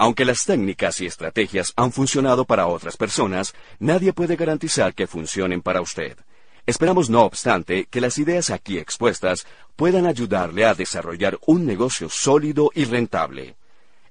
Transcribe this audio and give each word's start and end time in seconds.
Aunque 0.00 0.24
las 0.24 0.44
técnicas 0.44 1.00
y 1.00 1.06
estrategias 1.06 1.72
han 1.74 1.90
funcionado 1.90 2.44
para 2.44 2.68
otras 2.68 2.96
personas, 2.96 3.52
nadie 3.80 4.12
puede 4.12 4.36
garantizar 4.36 4.94
que 4.94 5.08
funcionen 5.08 5.60
para 5.60 5.80
usted. 5.80 6.16
Esperamos, 6.66 7.10
no 7.10 7.22
obstante, 7.22 7.86
que 7.90 8.00
las 8.00 8.16
ideas 8.18 8.50
aquí 8.50 8.78
expuestas 8.78 9.44
puedan 9.74 10.06
ayudarle 10.06 10.66
a 10.66 10.74
desarrollar 10.74 11.38
un 11.46 11.66
negocio 11.66 12.08
sólido 12.08 12.70
y 12.74 12.84
rentable. 12.84 13.56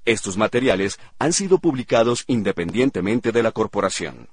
Estos 0.03 0.35
materiales 0.35 1.00
han 1.20 1.31
sido 1.31 1.59
publicados 1.59 2.25
independientemente 2.27 3.31
de 3.31 3.43
la 3.43 3.51
corporación. 3.51 4.29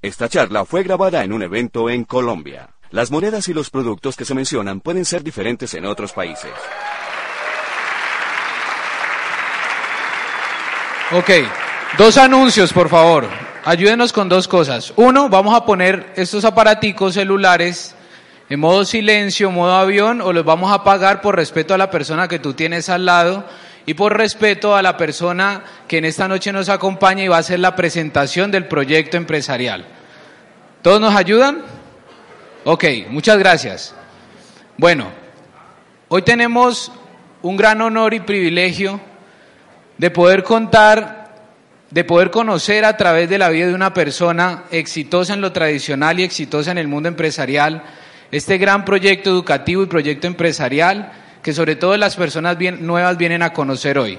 Esta 0.00 0.28
charla 0.28 0.64
fue 0.64 0.82
grabada 0.82 1.22
en 1.22 1.32
un 1.32 1.44
evento 1.44 1.88
en 1.88 2.02
Colombia. 2.02 2.74
Las 2.90 3.12
monedas 3.12 3.48
y 3.48 3.54
los 3.54 3.70
productos 3.70 4.16
que 4.16 4.24
se 4.24 4.34
mencionan 4.34 4.80
pueden 4.80 5.04
ser 5.04 5.22
diferentes 5.22 5.72
en 5.74 5.86
otros 5.86 6.12
países. 6.12 6.50
Ok, 11.14 11.28
dos 11.98 12.16
anuncios, 12.16 12.72
por 12.72 12.88
favor. 12.88 13.28
Ayúdenos 13.66 14.14
con 14.14 14.30
dos 14.30 14.48
cosas. 14.48 14.94
Uno, 14.96 15.28
vamos 15.28 15.54
a 15.54 15.66
poner 15.66 16.10
estos 16.16 16.42
aparaticos 16.46 17.12
celulares 17.12 17.94
en 18.48 18.58
modo 18.58 18.86
silencio, 18.86 19.50
modo 19.50 19.74
avión, 19.74 20.22
o 20.22 20.32
los 20.32 20.42
vamos 20.42 20.72
a 20.72 20.76
apagar 20.76 21.20
por 21.20 21.36
respeto 21.36 21.74
a 21.74 21.78
la 21.78 21.90
persona 21.90 22.28
que 22.28 22.38
tú 22.38 22.54
tienes 22.54 22.88
al 22.88 23.04
lado 23.04 23.44
y 23.84 23.92
por 23.92 24.16
respeto 24.16 24.74
a 24.74 24.80
la 24.80 24.96
persona 24.96 25.64
que 25.86 25.98
en 25.98 26.06
esta 26.06 26.28
noche 26.28 26.50
nos 26.50 26.70
acompaña 26.70 27.22
y 27.22 27.28
va 27.28 27.36
a 27.36 27.40
hacer 27.40 27.60
la 27.60 27.76
presentación 27.76 28.50
del 28.50 28.66
proyecto 28.66 29.18
empresarial. 29.18 29.84
¿Todos 30.80 30.98
nos 30.98 31.14
ayudan? 31.14 31.60
Ok, 32.64 32.84
muchas 33.10 33.36
gracias. 33.36 33.94
Bueno, 34.78 35.08
hoy 36.08 36.22
tenemos 36.22 36.90
un 37.42 37.58
gran 37.58 37.82
honor 37.82 38.14
y 38.14 38.20
privilegio 38.20 39.11
de 39.98 40.10
poder 40.10 40.42
contar, 40.42 41.34
de 41.90 42.04
poder 42.04 42.30
conocer 42.30 42.84
a 42.84 42.96
través 42.96 43.28
de 43.28 43.38
la 43.38 43.50
vida 43.50 43.66
de 43.66 43.74
una 43.74 43.94
persona 43.94 44.64
exitosa 44.70 45.34
en 45.34 45.40
lo 45.40 45.52
tradicional 45.52 46.18
y 46.18 46.24
exitosa 46.24 46.70
en 46.70 46.78
el 46.78 46.88
mundo 46.88 47.08
empresarial, 47.08 47.82
este 48.30 48.58
gran 48.58 48.84
proyecto 48.84 49.30
educativo 49.30 49.82
y 49.82 49.86
proyecto 49.86 50.26
empresarial 50.26 51.12
que 51.42 51.52
sobre 51.52 51.76
todo 51.76 51.96
las 51.96 52.16
personas 52.16 52.56
nuevas 52.80 53.18
vienen 53.18 53.42
a 53.42 53.52
conocer 53.52 53.98
hoy. 53.98 54.18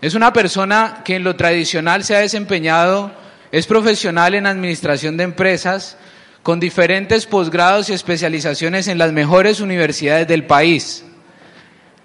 Es 0.00 0.14
una 0.14 0.32
persona 0.32 1.00
que 1.04 1.16
en 1.16 1.24
lo 1.24 1.34
tradicional 1.34 2.04
se 2.04 2.14
ha 2.14 2.20
desempeñado, 2.20 3.10
es 3.50 3.66
profesional 3.66 4.34
en 4.34 4.46
administración 4.46 5.16
de 5.16 5.24
empresas, 5.24 5.96
con 6.42 6.60
diferentes 6.60 7.24
posgrados 7.24 7.88
y 7.88 7.94
especializaciones 7.94 8.86
en 8.86 8.98
las 8.98 9.12
mejores 9.12 9.60
universidades 9.60 10.28
del 10.28 10.44
país. 10.44 11.04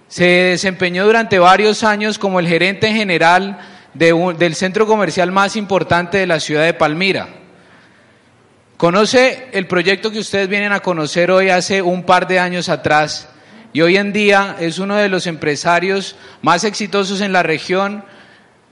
Se 0.09 0.25
desempeñó 0.25 1.05
durante 1.05 1.37
varios 1.37 1.83
años 1.83 2.17
como 2.17 2.39
el 2.39 2.47
gerente 2.47 2.91
general 2.91 3.59
del 3.93 4.55
centro 4.55 4.87
comercial 4.87 5.31
más 5.31 5.55
importante 5.55 6.17
de 6.17 6.25
la 6.25 6.39
ciudad 6.39 6.65
de 6.65 6.73
Palmira. 6.73 7.29
Conoce 8.75 9.49
el 9.51 9.67
proyecto 9.67 10.09
que 10.09 10.19
ustedes 10.19 10.49
vienen 10.49 10.71
a 10.71 10.79
conocer 10.79 11.29
hoy 11.29 11.49
hace 11.49 11.83
un 11.83 12.03
par 12.03 12.27
de 12.27 12.39
años 12.39 12.69
atrás 12.69 13.29
y 13.71 13.81
hoy 13.81 13.97
en 13.97 14.11
día 14.11 14.55
es 14.59 14.79
uno 14.79 14.95
de 14.95 15.09
los 15.09 15.27
empresarios 15.27 16.15
más 16.41 16.63
exitosos 16.63 17.21
en 17.21 17.31
la 17.31 17.43
región, 17.43 18.03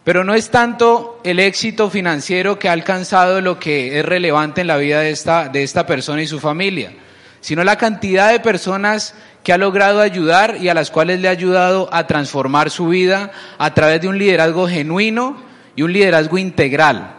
pero 0.04 0.24
no 0.24 0.34
es 0.34 0.50
tanto 0.50 1.22
el 1.24 1.40
éxito 1.40 1.92
financiero 1.92 2.58
que 2.58 2.68
ha 2.68 2.72
alcanzado 2.72 3.42
lo 3.42 3.60
que 3.60 4.00
es 4.00 4.06
relevante 4.06 4.62
en 4.62 4.68
la 4.68 4.78
vida 4.78 5.02
de 5.02 5.12
esta, 5.12 5.50
de 5.50 5.62
esta 5.62 5.86
persona 5.86 6.24
y 6.24 6.28
su 6.28 6.40
familia, 6.40 6.94
sino 7.42 7.64
la 7.64 7.78
cantidad 7.78 8.32
de 8.32 8.40
personas 8.40 9.14
que 9.48 9.53
ha 9.53 9.58
logrado 9.58 10.02
ayudar 10.02 10.58
y 10.59 10.67
a 10.67 10.73
las 10.73 10.92
cuales 10.92 11.22
le 11.22 11.30
ha 11.30 11.31
ayudado 11.31 11.88
a 11.94 12.06
transformar 12.06 12.70
su 12.70 12.90
vida 12.90 13.31
a 13.58 13.73
través 13.73 14.02
de 14.02 14.09
un 14.09 14.17
liderazgo 14.17 14.67
genuino 14.67 15.38
y 15.73 15.84
un 15.84 15.94
liderazgo 15.94 16.38
integral. 16.38 17.16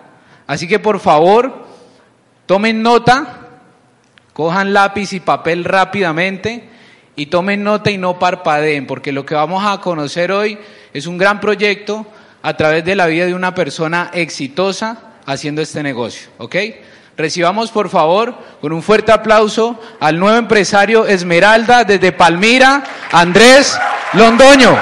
Así 0.46 0.68
que 0.68 0.78
por 0.78 1.00
favor, 1.00 1.64
tomen 2.44 2.82
nota, 2.82 3.46
cojan 4.34 4.74
lápiz 4.74 5.14
y 5.14 5.20
papel 5.20 5.64
rápidamente 5.64 6.68
y 7.16 7.24
tomen 7.24 7.64
nota 7.64 7.90
y 7.90 7.96
no 7.96 8.18
parpadeen, 8.18 8.86
porque 8.86 9.10
lo 9.10 9.24
que 9.24 9.34
vamos 9.34 9.64
a 9.64 9.80
conocer 9.80 10.30
hoy 10.30 10.58
es 10.92 11.06
un 11.06 11.16
gran 11.16 11.40
proyecto 11.40 12.06
a 12.42 12.54
través 12.58 12.84
de 12.84 12.94
la 12.94 13.06
vida 13.06 13.24
de 13.24 13.32
una 13.32 13.54
persona 13.54 14.10
exitosa 14.12 15.14
haciendo 15.24 15.62
este 15.62 15.82
negocio, 15.82 16.28
¿ok? 16.36 16.56
Recibamos 17.18 17.70
por 17.72 17.90
favor 17.90 18.32
con 18.60 18.72
un 18.72 18.80
fuerte 18.80 19.10
aplauso 19.10 19.76
al 19.98 20.20
nuevo 20.20 20.38
empresario 20.38 21.04
Esmeralda 21.04 21.82
desde 21.82 22.12
Palmira, 22.12 22.84
Andrés 23.10 23.76
Londoño. 24.12 24.70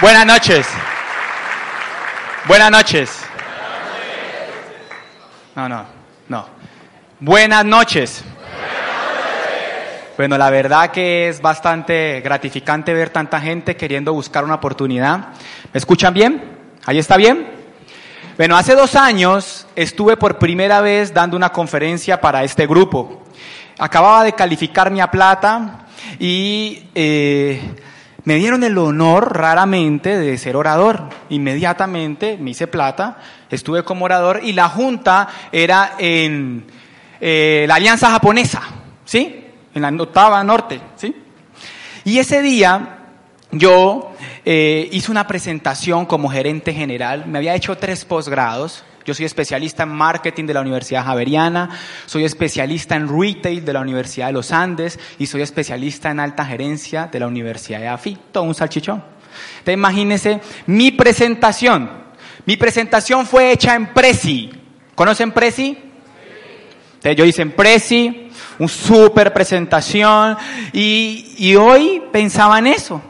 Buenas 0.00 0.24
noches. 0.24 0.68
Buenas 2.46 2.70
noches. 2.70 3.10
No, 5.56 5.68
no, 5.68 5.84
no. 6.28 6.46
Buenas 7.18 7.64
noches. 7.64 8.22
Bueno, 10.22 10.38
la 10.38 10.50
verdad 10.50 10.92
que 10.92 11.28
es 11.28 11.42
bastante 11.42 12.20
gratificante 12.20 12.94
ver 12.94 13.10
tanta 13.10 13.40
gente 13.40 13.74
queriendo 13.74 14.12
buscar 14.12 14.44
una 14.44 14.54
oportunidad. 14.54 15.30
¿Me 15.72 15.78
escuchan 15.78 16.14
bien? 16.14 16.44
¿Ahí 16.86 17.00
está 17.00 17.16
bien? 17.16 17.50
Bueno, 18.36 18.56
hace 18.56 18.76
dos 18.76 18.94
años 18.94 19.66
estuve 19.74 20.16
por 20.16 20.38
primera 20.38 20.80
vez 20.80 21.12
dando 21.12 21.36
una 21.36 21.48
conferencia 21.48 22.20
para 22.20 22.44
este 22.44 22.68
grupo. 22.68 23.24
Acababa 23.80 24.22
de 24.22 24.32
calificar 24.34 24.92
mi 24.92 25.00
a 25.00 25.10
plata 25.10 25.86
y 26.20 26.84
eh, 26.94 27.60
me 28.22 28.36
dieron 28.36 28.62
el 28.62 28.78
honor 28.78 29.36
raramente 29.36 30.16
de 30.16 30.38
ser 30.38 30.54
orador. 30.54 31.02
Inmediatamente 31.30 32.38
me 32.40 32.50
hice 32.52 32.68
plata, 32.68 33.18
estuve 33.50 33.82
como 33.82 34.04
orador 34.04 34.38
y 34.40 34.52
la 34.52 34.68
junta 34.68 35.26
era 35.50 35.94
en 35.98 36.64
eh, 37.20 37.64
la 37.66 37.74
Alianza 37.74 38.08
Japonesa, 38.12 38.62
¿sí? 39.04 39.41
En 39.74 39.82
la 39.82 39.88
octava 40.02 40.42
norte, 40.44 40.80
¿sí? 40.96 41.14
Y 42.04 42.18
ese 42.18 42.42
día 42.42 42.98
yo 43.52 44.12
eh, 44.44 44.88
hice 44.92 45.10
una 45.10 45.26
presentación 45.26 46.06
como 46.06 46.28
gerente 46.28 46.72
general, 46.72 47.26
me 47.26 47.38
había 47.38 47.54
hecho 47.54 47.76
tres 47.76 48.04
posgrados, 48.04 48.84
yo 49.04 49.14
soy 49.14 49.26
especialista 49.26 49.82
en 49.82 49.90
marketing 49.90 50.46
de 50.46 50.54
la 50.54 50.60
Universidad 50.60 51.04
Javeriana, 51.04 51.70
soy 52.06 52.24
especialista 52.24 52.94
en 52.94 53.08
retail 53.08 53.64
de 53.64 53.72
la 53.72 53.80
Universidad 53.80 54.28
de 54.28 54.32
los 54.32 54.52
Andes 54.52 54.98
y 55.18 55.26
soy 55.26 55.42
especialista 55.42 56.10
en 56.10 56.20
alta 56.20 56.44
gerencia 56.44 57.08
de 57.10 57.20
la 57.20 57.26
Universidad 57.26 57.80
de 57.80 57.88
AFI. 57.88 58.18
Todo 58.30 58.44
un 58.44 58.54
salchichón. 58.54 59.02
Entonces 59.58 59.74
imagínense 59.74 60.40
mi 60.66 60.92
presentación. 60.92 61.90
Mi 62.46 62.56
presentación 62.56 63.26
fue 63.26 63.52
hecha 63.52 63.74
en 63.74 63.92
Prezi. 63.92 64.50
¿Conocen 64.94 65.32
Prezi? 65.32 65.76
Entonces 66.94 67.16
yo 67.16 67.24
hice 67.24 67.42
en 67.42 67.52
Prezi, 67.52 68.30
un 68.58 68.68
super 68.68 69.32
presentación 69.32 70.36
y, 70.72 71.34
y 71.38 71.56
hoy 71.56 72.02
pensaba 72.12 72.58
en 72.58 72.68
eso. 72.68 73.00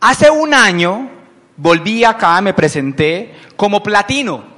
Hace 0.00 0.30
un 0.30 0.54
año 0.54 1.10
volví 1.56 2.04
acá, 2.04 2.40
me 2.40 2.54
presenté 2.54 3.34
como 3.56 3.82
platino 3.82 4.50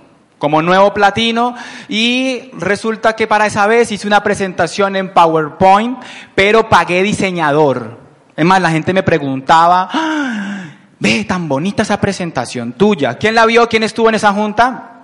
como 0.42 0.60
nuevo 0.60 0.92
platino 0.92 1.54
y 1.88 2.50
resulta 2.54 3.14
que 3.14 3.28
para 3.28 3.46
esa 3.46 3.68
vez 3.68 3.92
hice 3.92 4.08
una 4.08 4.24
presentación 4.24 4.96
en 4.96 5.14
PowerPoint, 5.14 6.00
pero 6.34 6.68
pagué 6.68 7.00
diseñador. 7.04 7.96
Es 8.36 8.44
más, 8.44 8.60
la 8.60 8.72
gente 8.72 8.92
me 8.92 9.04
preguntaba, 9.04 9.88
¡Ah! 9.92 10.64
ve 10.98 11.22
tan 11.22 11.48
bonita 11.48 11.84
esa 11.84 12.00
presentación 12.00 12.72
tuya. 12.72 13.18
¿Quién 13.18 13.36
la 13.36 13.46
vio? 13.46 13.68
¿Quién 13.68 13.84
estuvo 13.84 14.08
en 14.08 14.16
esa 14.16 14.32
junta? 14.32 15.02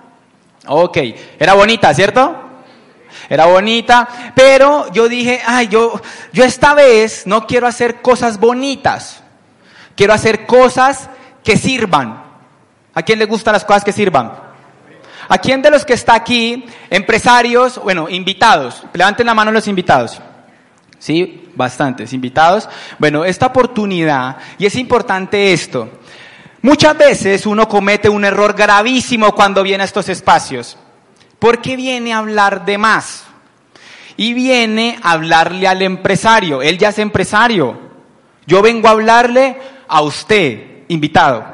Ok, 0.67 0.97
era 1.39 1.53
bonita, 1.53 1.93
¿cierto? 1.93 2.48
Era 3.29 3.45
bonita, 3.45 4.07
pero 4.35 4.91
yo 4.91 5.07
dije, 5.09 5.41
ay, 5.45 5.67
yo, 5.67 6.01
yo 6.31 6.43
esta 6.43 6.73
vez 6.73 7.25
no 7.25 7.45
quiero 7.47 7.67
hacer 7.67 8.01
cosas 8.01 8.39
bonitas, 8.39 9.23
quiero 9.95 10.13
hacer 10.13 10.45
cosas 10.45 11.09
que 11.43 11.57
sirvan. 11.57 12.23
¿A 12.93 13.03
quién 13.03 13.19
le 13.19 13.25
gustan 13.25 13.53
las 13.53 13.65
cosas 13.65 13.83
que 13.83 13.91
sirvan? 13.91 14.33
¿A 15.27 15.37
quién 15.37 15.61
de 15.61 15.69
los 15.69 15.85
que 15.85 15.93
está 15.93 16.15
aquí, 16.15 16.65
empresarios, 16.89 17.79
bueno, 17.83 18.09
invitados? 18.09 18.83
Levanten 18.93 19.27
la 19.27 19.35
mano 19.35 19.51
los 19.51 19.67
invitados. 19.67 20.19
Sí, 20.97 21.51
bastantes 21.55 22.11
invitados. 22.13 22.67
Bueno, 22.97 23.23
esta 23.23 23.45
oportunidad, 23.45 24.37
y 24.57 24.65
es 24.65 24.75
importante 24.75 25.53
esto, 25.53 25.89
muchas 26.61 26.97
veces 26.97 27.45
uno 27.45 27.69
comete 27.69 28.09
un 28.09 28.25
error 28.25 28.53
gravísimo 28.53 29.33
cuando 29.33 29.63
viene 29.63 29.83
a 29.83 29.85
estos 29.85 30.09
espacios, 30.09 30.77
porque 31.39 31.75
viene 31.75 32.13
a 32.13 32.19
hablar 32.19 32.65
de 32.65 32.77
más. 32.77 33.25
Y 34.17 34.33
viene 34.33 34.99
a 35.01 35.11
hablarle 35.11 35.67
al 35.67 35.81
empresario, 35.81 36.61
él 36.61 36.77
ya 36.77 36.89
es 36.89 36.99
empresario. 36.99 37.79
Yo 38.45 38.61
vengo 38.61 38.87
a 38.87 38.91
hablarle 38.91 39.57
a 39.87 40.01
usted, 40.01 40.83
invitado, 40.89 41.45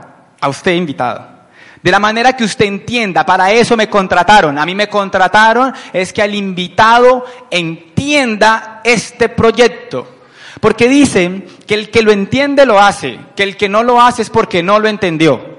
a 0.42 0.50
usted 0.50 0.74
invitado. 0.74 1.36
De 1.84 1.92
la 1.92 2.00
manera 2.00 2.34
que 2.34 2.44
usted 2.44 2.66
entienda, 2.66 3.24
para 3.24 3.52
eso 3.52 3.78
me 3.78 3.88
contrataron. 3.88 4.58
A 4.58 4.66
mí 4.66 4.74
me 4.74 4.90
contrataron 4.90 5.72
es 5.94 6.12
que 6.12 6.24
al 6.24 6.34
invitado 6.34 7.24
entienda 7.52 8.82
este 8.84 9.30
proyecto. 9.30 10.16
Porque 10.60 10.90
dicen 10.90 11.46
que 11.68 11.76
el 11.76 11.92
que 11.92 12.02
lo 12.02 12.12
entiende 12.12 12.66
lo 12.66 12.80
hace, 12.80 13.20
que 13.36 13.44
el 13.44 13.56
que 13.56 13.70
no 13.70 13.84
lo 13.84 14.02
hace 14.02 14.24
es 14.24 14.32
porque 14.32 14.64
no 14.64 14.80
lo 14.80 14.88
entendió. 14.88 15.55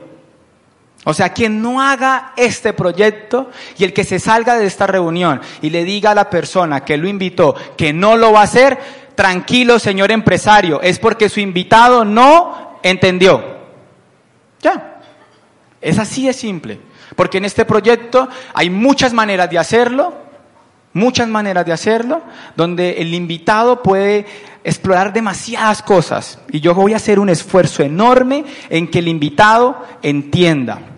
O 1.08 1.14
sea, 1.14 1.28
quien 1.28 1.62
no 1.62 1.80
haga 1.80 2.32
este 2.36 2.72
proyecto 2.72 3.48
y 3.78 3.84
el 3.84 3.92
que 3.92 4.02
se 4.02 4.18
salga 4.18 4.58
de 4.58 4.66
esta 4.66 4.88
reunión 4.88 5.40
y 5.62 5.70
le 5.70 5.84
diga 5.84 6.10
a 6.10 6.16
la 6.16 6.28
persona 6.28 6.84
que 6.84 6.96
lo 6.96 7.06
invitó 7.06 7.54
que 7.76 7.92
no 7.92 8.16
lo 8.16 8.32
va 8.32 8.40
a 8.40 8.44
hacer, 8.44 8.76
tranquilo 9.14 9.78
señor 9.78 10.10
empresario, 10.10 10.82
es 10.82 10.98
porque 10.98 11.28
su 11.28 11.38
invitado 11.38 12.04
no 12.04 12.80
entendió. 12.82 13.40
Ya. 14.60 14.98
Es 15.80 16.00
así 16.00 16.26
de 16.26 16.32
simple. 16.32 16.80
Porque 17.14 17.38
en 17.38 17.44
este 17.44 17.64
proyecto 17.64 18.28
hay 18.52 18.68
muchas 18.68 19.12
maneras 19.12 19.48
de 19.48 19.60
hacerlo, 19.60 20.12
muchas 20.92 21.28
maneras 21.28 21.64
de 21.64 21.72
hacerlo, 21.72 22.22
donde 22.56 23.00
el 23.00 23.14
invitado 23.14 23.80
puede 23.80 24.26
explorar 24.64 25.12
demasiadas 25.12 25.82
cosas. 25.82 26.40
Y 26.50 26.58
yo 26.58 26.74
voy 26.74 26.94
a 26.94 26.96
hacer 26.96 27.20
un 27.20 27.28
esfuerzo 27.28 27.84
enorme 27.84 28.44
en 28.70 28.88
que 28.88 28.98
el 28.98 29.06
invitado 29.06 29.80
entienda. 30.02 30.95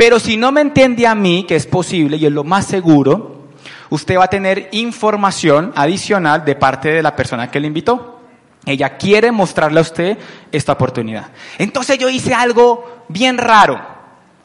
Pero 0.00 0.18
si 0.18 0.38
no 0.38 0.50
me 0.50 0.62
entiende 0.62 1.06
a 1.06 1.14
mí, 1.14 1.44
que 1.46 1.56
es 1.56 1.66
posible 1.66 2.16
y 2.16 2.24
es 2.24 2.32
lo 2.32 2.42
más 2.42 2.64
seguro, 2.64 3.48
usted 3.90 4.16
va 4.16 4.24
a 4.24 4.28
tener 4.28 4.70
información 4.72 5.74
adicional 5.76 6.42
de 6.42 6.54
parte 6.54 6.88
de 6.88 7.02
la 7.02 7.14
persona 7.14 7.50
que 7.50 7.60
le 7.60 7.66
invitó. 7.66 8.18
Ella 8.64 8.96
quiere 8.96 9.30
mostrarle 9.30 9.78
a 9.78 9.82
usted 9.82 10.16
esta 10.50 10.72
oportunidad. 10.72 11.26
Entonces 11.58 11.98
yo 11.98 12.08
hice 12.08 12.32
algo 12.32 13.04
bien 13.08 13.36
raro, 13.36 13.78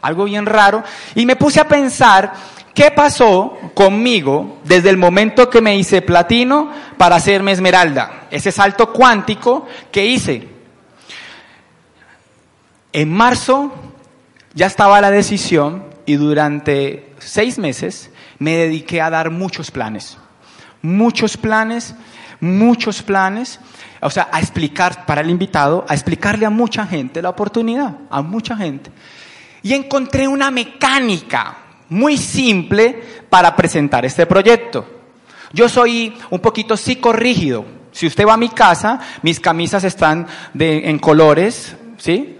algo 0.01 0.25
bien 0.25 0.45
raro, 0.45 0.83
y 1.15 1.25
me 1.25 1.37
puse 1.37 1.61
a 1.61 1.69
pensar 1.69 2.33
qué 2.73 2.91
pasó 2.91 3.57
conmigo 3.73 4.57
desde 4.65 4.89
el 4.89 4.97
momento 4.97 5.49
que 5.49 5.61
me 5.61 5.77
hice 5.77 6.01
platino 6.01 6.69
para 6.97 7.15
hacerme 7.15 7.53
esmeralda, 7.53 8.27
ese 8.29 8.51
salto 8.51 8.91
cuántico 8.91 9.67
que 9.89 10.05
hice. 10.05 10.49
En 12.91 13.09
marzo 13.09 13.94
ya 14.55 14.67
estaba 14.67 15.01
la 15.01 15.11
decisión 15.11 15.83
y 16.05 16.15
durante 16.15 17.13
seis 17.19 17.59
meses 17.59 18.09
me 18.39 18.55
dediqué 18.55 19.01
a 19.01 19.09
dar 19.09 19.29
muchos 19.29 19.69
planes. 19.69 20.17
Muchos 20.81 21.35
planes, 21.35 21.93
muchos 22.39 23.03
planes. 23.03 23.59
O 24.01 24.09
sea, 24.09 24.29
a 24.31 24.39
explicar 24.39 25.05
para 25.05 25.21
el 25.21 25.29
invitado, 25.29 25.85
a 25.89 25.93
explicarle 25.93 26.45
a 26.45 26.49
mucha 26.49 26.87
gente 26.87 27.21
la 27.21 27.29
oportunidad, 27.29 27.97
a 28.09 28.21
mucha 28.21 28.55
gente. 28.55 28.91
Y 29.61 29.73
encontré 29.73 30.27
una 30.27 30.51
mecánica 30.51 31.57
muy 31.89 32.17
simple 32.17 33.03
para 33.29 33.55
presentar 33.55 34.05
este 34.05 34.25
proyecto. 34.25 34.87
Yo 35.51 35.67
soy 35.67 36.15
un 36.29 36.39
poquito 36.39 36.77
psicorrígido. 36.77 37.65
Si 37.91 38.07
usted 38.07 38.25
va 38.25 38.33
a 38.33 38.37
mi 38.37 38.49
casa, 38.49 38.99
mis 39.21 39.39
camisas 39.39 39.83
están 39.83 40.27
en 40.57 40.99
colores, 40.99 41.75
¿sí? 41.97 42.34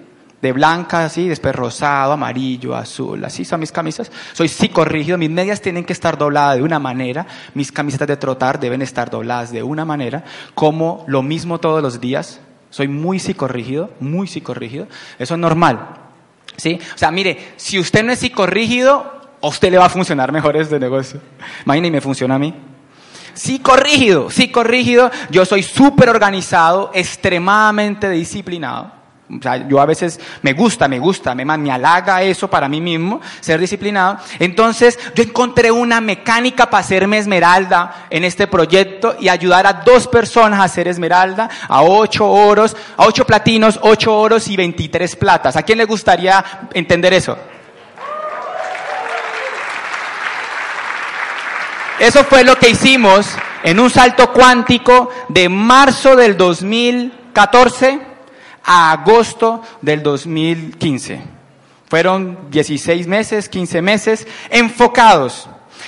De 0.46 0.52
blanca, 0.52 1.06
así, 1.06 1.28
después 1.28 1.56
rosado, 1.56 2.14
amarillo, 2.14 2.76
azul, 2.76 3.26
así 3.26 3.44
son 3.44 3.60
mis 3.60 3.72
camisas. 3.72 4.12
Soy 4.34 4.48
psicorrígido, 4.48 5.18
mis 5.18 5.30
medias 5.30 5.60
tienen 5.60 5.84
que 5.84 5.94
estar 5.94 6.18
dobladas 6.18 6.58
de 6.58 6.64
una 6.64 6.78
manera, 6.78 7.26
mis 7.56 7.72
camisetas 7.72 8.08
de 8.08 8.18
trotar 8.18 8.60
deben 8.60 8.84
estar 8.84 9.10
dobladas 9.10 9.52
de 9.52 9.64
una 9.64 9.86
manera, 9.86 10.24
como 10.54 11.04
lo 11.08 11.24
mismo 11.24 11.60
todos 11.60 11.82
los 11.82 12.00
días. 12.00 12.40
Soy 12.70 12.88
muy 12.88 13.20
psicorrígido, 13.20 13.90
muy 14.00 14.28
psicorrígido. 14.28 14.88
Eso 15.18 15.34
es 15.34 15.40
normal. 15.40 15.88
¿Sí? 16.58 16.80
O 16.94 16.98
sea, 16.98 17.10
mire, 17.10 17.54
si 17.56 17.80
usted 17.80 18.04
no 18.04 18.12
es 18.12 18.20
psicorrígido, 18.20 19.22
a 19.42 19.48
usted 19.48 19.72
le 19.72 19.78
va 19.78 19.86
a 19.86 19.90
funcionar 19.90 20.32
mejor 20.32 20.56
este 20.58 20.80
negocio. 20.80 21.20
Imagínate, 21.66 21.92
me 21.92 22.02
funciona 22.02 22.36
a 22.36 22.40
mí. 22.40 22.54
Psicorrígido, 23.34 24.30
psicorrígido. 24.30 25.10
Yo 25.32 25.44
soy 25.46 25.64
súper 25.64 26.10
organizado, 26.10 26.92
extremadamente 26.94 28.10
disciplinado. 28.10 29.05
O 29.28 29.42
sea, 29.42 29.68
yo 29.68 29.82
a 29.82 29.88
veces 29.88 30.20
me 30.44 30.54
gusta, 30.54 30.88
me 30.88 31.00
gusta, 31.00 31.34
me, 31.34 31.46
me 31.46 31.72
halaga 31.72 32.22
eso 32.22 32.48
para 32.48 32.70
mí 32.70 32.80
mismo, 32.80 33.22
ser 33.40 33.60
disciplinado. 33.60 34.20
Entonces, 34.38 35.00
yo 35.16 35.24
encontré 35.24 35.72
una 35.72 36.00
mecánica 36.00 36.70
para 36.70 36.82
hacerme 36.82 37.18
esmeralda 37.18 38.06
en 38.12 38.24
este 38.24 38.46
proyecto 38.46 39.16
y 39.20 39.28
ayudar 39.30 39.66
a 39.66 39.74
dos 39.74 40.08
personas 40.08 40.60
a 40.60 40.66
hacer 40.66 40.88
esmeralda, 40.88 41.50
a 41.68 41.82
ocho 41.82 42.30
oros, 42.30 42.78
a 42.98 43.06
ocho 43.06 43.26
platinos, 43.26 43.80
ocho 43.82 44.16
oros 44.16 44.48
y 44.48 44.56
veintitrés 44.58 45.16
platas. 45.16 45.56
¿A 45.56 45.64
quién 45.64 45.80
le 45.80 45.86
gustaría 45.86 46.68
entender 46.74 47.14
eso? 47.14 47.36
Eso 52.00 52.24
fue 52.26 52.44
lo 52.44 52.60
que 52.60 52.70
hicimos 52.70 53.28
en 53.64 53.80
un 53.80 53.90
salto 53.90 54.32
cuántico 54.32 55.10
de 55.30 55.50
marzo 55.50 56.16
del 56.16 56.38
2014 56.38 58.15
a 58.66 58.92
agosto 58.92 59.62
del 59.82 60.02
2015. 60.02 61.22
Fueron 61.88 62.50
16 62.50 63.08
meses, 63.08 63.48
15 63.48 63.82
meses 63.82 64.28
enfocados. 64.50 65.48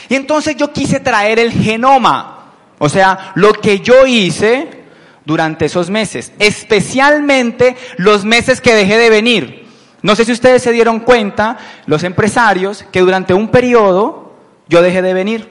Y 0.09 0.15
entonces 0.15 0.55
yo 0.55 0.71
quise 0.71 0.99
traer 0.99 1.39
el 1.39 1.51
genoma, 1.51 2.53
o 2.77 2.87
sea, 2.87 3.31
lo 3.35 3.53
que 3.53 3.79
yo 3.79 4.05
hice 4.05 4.83
durante 5.25 5.65
esos 5.65 5.89
meses, 5.89 6.31
especialmente 6.39 7.75
los 7.97 8.23
meses 8.23 8.61
que 8.61 8.75
dejé 8.75 8.97
de 8.97 9.09
venir. 9.09 9.67
No 10.01 10.15
sé 10.15 10.23
si 10.23 10.31
ustedes 10.31 10.61
se 10.61 10.71
dieron 10.71 10.99
cuenta, 10.99 11.57
los 11.87 12.03
empresarios, 12.03 12.85
que 12.91 13.01
durante 13.01 13.33
un 13.33 13.49
periodo 13.49 14.35
yo 14.69 14.81
dejé 14.81 15.01
de 15.01 15.13
venir, 15.13 15.49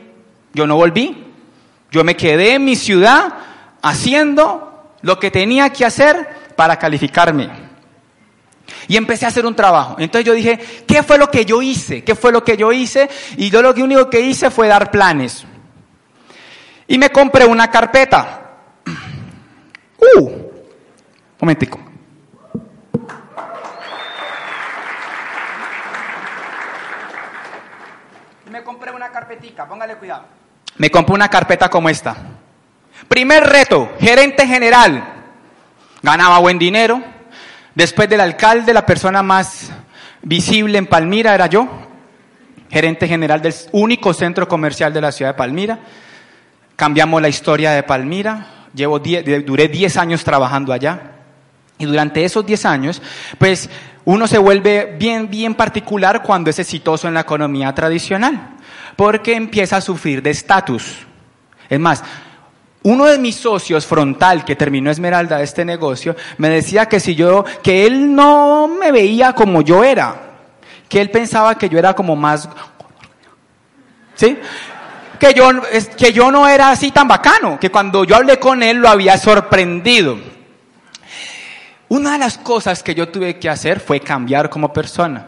yo 0.55 0.67
no 0.67 0.77
volví, 0.77 1.25
yo 1.91 2.05
me 2.05 2.17
quedé 2.17 2.55
en 2.55 2.65
mi 2.65 2.77
ciudad 2.77 3.35
haciendo 3.83 4.93
lo 5.03 5.19
que 5.19 5.31
tenía 5.31 5.71
que 5.71 5.85
hacer 5.85 6.29
para 6.57 6.79
calificarme. 6.79 7.51
Y 8.89 8.97
empecé 8.97 9.25
a 9.25 9.29
hacer 9.29 9.47
un 9.47 9.55
trabajo. 9.55 9.97
Entonces 9.99 10.25
yo 10.25 10.33
dije, 10.33 10.59
¿qué 10.87 11.03
fue 11.03 11.19
lo 11.19 11.31
que 11.31 11.45
yo 11.45 11.63
hice? 11.63 12.03
¿Qué 12.03 12.15
fue 12.15 12.33
lo 12.33 12.43
que 12.43 12.57
yo 12.57 12.73
hice? 12.73 13.09
Y 13.37 13.51
yo 13.51 13.63
lo 13.63 13.71
único 13.73 14.11
que 14.11 14.21
hice 14.21 14.51
fue 14.51 14.69
dar 14.69 14.91
planes. 14.91 15.45
Y 16.89 16.99
me 16.99 17.11
compré 17.11 17.45
una 17.47 17.71
carpeta. 17.71 18.43
Uh, 20.17 20.31
momentico. 21.41 21.81
Me 28.51 28.63
compré 28.63 28.91
una 28.93 29.11
carpetica, 29.11 29.67
póngale 29.67 29.97
cuidado. 29.97 30.25
Me 30.77 30.91
compré 30.91 31.15
una 31.15 31.29
carpeta 31.29 31.69
como 31.69 31.89
esta. 31.89 32.17
Primer 33.09 33.45
reto, 33.45 33.93
gerente 33.99 34.47
general 34.47 35.16
ganaba 36.03 36.39
buen 36.39 36.59
dinero. 36.59 37.03
Después 37.75 38.09
del 38.09 38.21
alcalde, 38.21 38.73
la 38.73 38.87
persona 38.87 39.23
más 39.23 39.71
visible 40.23 40.79
en 40.79 40.87
Palmira 40.87 41.35
era 41.35 41.47
yo, 41.47 41.69
gerente 42.71 43.07
general 43.07 43.43
del 43.43 43.55
único 43.73 44.13
centro 44.15 44.49
comercial 44.49 44.93
de 44.93 45.01
la 45.01 45.13
ciudad 45.13 45.33
de 45.33 45.39
Palmira. 45.39 45.79
Cambiamos 46.75 47.23
la 47.23 47.29
historia 47.29 47.73
de 47.73 47.83
Palmira. 47.83 48.47
Llevo 48.75 48.99
duré 48.99 49.69
10 49.69 49.97
años 49.97 50.25
trabajando 50.25 50.73
allá. 50.73 51.13
Y 51.79 51.85
durante 51.85 52.25
esos 52.25 52.45
10 52.45 52.65
años, 52.67 53.03
pues 53.39 53.69
uno 54.05 54.27
se 54.27 54.39
vuelve 54.39 54.97
bien, 54.99 55.29
bien 55.31 55.55
particular 55.55 56.23
cuando 56.23 56.49
es 56.51 56.59
exitoso 56.59 57.09
en 57.09 57.15
la 57.15 57.21
economía 57.21 57.75
tradicional, 57.75 58.57
porque 58.97 59.35
empieza 59.35 59.77
a 59.77 59.81
sufrir 59.81 60.23
de 60.23 60.31
estatus. 60.31 61.07
Es 61.69 61.81
más, 61.81 62.03
uno 62.87 63.07
de 63.07 63.19
mis 63.19 63.35
socios 63.35 63.85
frontal 63.85 64.45
que 64.45 64.55
terminó 64.55 64.93
Esmeralda 64.93 65.43
este 65.43 65.65
negocio 65.65 66.15
me 66.39 66.49
decía 66.49 66.87
que 66.87 67.01
si 67.01 67.17
yo, 67.17 67.45
que 67.61 67.85
él 67.85 68.15
no 68.15 68.69
me 68.69 68.93
veía 68.93 69.33
como 69.33 69.61
yo 69.63 69.83
era, 69.83 70.15
que 70.89 71.01
él 71.01 71.11
pensaba 71.11 71.59
que 71.59 71.69
yo 71.69 71.81
era 71.81 71.95
como 71.95 72.15
más, 72.15 72.49
¿sí? 74.15 74.39
Que 75.19 75.35
yo, 75.35 75.51
que 75.97 76.13
yo 76.13 76.31
no 76.31 76.47
era 76.47 76.71
así 76.71 76.93
tan 76.93 77.09
bacano, 77.09 77.59
que 77.59 77.71
cuando 77.71 78.05
yo 78.05 78.15
hablé 78.15 78.39
con 78.39 78.63
él 78.63 78.77
lo 78.77 78.89
había 78.89 79.19
sorprendido. 79.19 80.17
Una 81.89 82.13
de 82.13 82.19
las 82.19 82.39
cosas 82.39 82.85
que 82.85 82.95
yo 82.95 83.09
tuve 83.09 83.37
que 83.41 83.49
hacer 83.49 83.81
fue 83.81 83.99
cambiar 83.99 84.49
como 84.49 84.73
persona. 84.73 85.27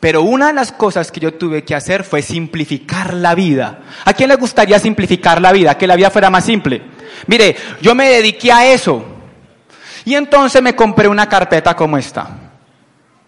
Pero 0.00 0.22
una 0.22 0.48
de 0.48 0.52
las 0.52 0.70
cosas 0.70 1.10
que 1.10 1.20
yo 1.20 1.34
tuve 1.34 1.64
que 1.64 1.74
hacer 1.74 2.04
fue 2.04 2.22
simplificar 2.22 3.14
la 3.14 3.34
vida. 3.34 3.80
¿A 4.04 4.12
quién 4.12 4.28
le 4.28 4.36
gustaría 4.36 4.78
simplificar 4.78 5.40
la 5.40 5.50
vida? 5.50 5.76
Que 5.76 5.88
la 5.88 5.96
vida 5.96 6.10
fuera 6.10 6.30
más 6.30 6.44
simple. 6.44 6.82
Mire, 7.26 7.56
yo 7.80 7.94
me 7.94 8.08
dediqué 8.08 8.52
a 8.52 8.66
eso. 8.66 9.04
Y 10.04 10.14
entonces 10.14 10.62
me 10.62 10.76
compré 10.76 11.08
una 11.08 11.28
carpeta 11.28 11.74
como 11.74 11.98
esta. 11.98 12.28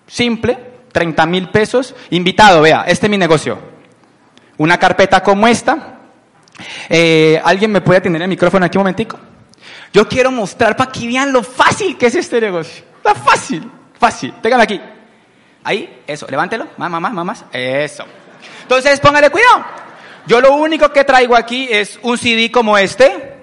Simple, 0.06 0.58
30 0.92 1.26
mil 1.26 1.48
pesos. 1.48 1.94
Invitado, 2.10 2.62
vea, 2.62 2.84
este 2.86 3.06
es 3.06 3.10
mi 3.10 3.18
negocio. 3.18 3.58
Una 4.56 4.78
carpeta 4.78 5.22
como 5.22 5.48
esta. 5.48 5.98
Eh, 6.88 7.40
¿Alguien 7.44 7.72
me 7.72 7.80
puede 7.80 8.00
tener 8.00 8.22
el 8.22 8.28
micrófono 8.28 8.64
aquí 8.64 8.78
un 8.78 8.82
momentico? 8.82 9.18
Yo 9.92 10.08
quiero 10.08 10.30
mostrar 10.30 10.76
para 10.76 10.92
que 10.92 11.06
vean 11.08 11.32
lo 11.32 11.42
fácil 11.42 11.98
que 11.98 12.06
es 12.06 12.14
este 12.14 12.40
negocio. 12.40 12.84
Está 12.96 13.14
fácil, 13.14 13.68
fácil. 13.98 14.32
Téngame 14.40 14.62
aquí. 14.62 14.80
Ahí, 15.62 16.02
eso, 16.06 16.26
levántelo, 16.28 16.68
más, 16.76 16.90
más, 16.90 17.00
más, 17.00 17.24
más, 17.24 17.44
eso. 17.52 18.04
Entonces, 18.62 18.98
póngale 19.00 19.30
cuidado. 19.30 19.64
Yo 20.26 20.40
lo 20.40 20.54
único 20.54 20.92
que 20.92 21.04
traigo 21.04 21.36
aquí 21.36 21.68
es 21.70 21.98
un 22.02 22.16
CD 22.16 22.50
como 22.50 22.78
este, 22.78 23.34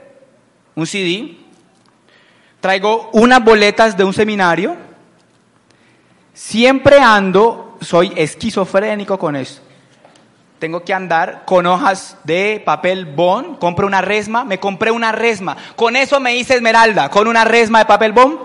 un 0.75 0.87
CD. 0.87 1.37
Traigo 2.59 3.09
unas 3.13 3.43
boletas 3.43 3.95
de 3.97 4.03
un 4.03 4.13
seminario. 4.13 4.75
Siempre 6.33 6.99
ando, 6.99 7.77
soy 7.81 8.13
esquizofrénico 8.15 9.17
con 9.19 9.35
eso. 9.35 9.61
Tengo 10.59 10.83
que 10.83 10.93
andar 10.93 11.43
con 11.45 11.67
hojas 11.67 12.17
de 12.23 12.61
papel 12.65 13.05
bond. 13.05 13.59
Compro 13.59 13.85
una 13.85 14.01
resma, 14.01 14.43
me 14.43 14.59
compré 14.59 14.89
una 14.89 15.11
resma. 15.11 15.55
Con 15.75 15.95
eso 15.95 16.19
me 16.19 16.35
hice 16.35 16.55
esmeralda, 16.55 17.09
con 17.09 17.27
una 17.27 17.45
resma 17.45 17.79
de 17.79 17.85
papel 17.85 18.11
bond. 18.11 18.39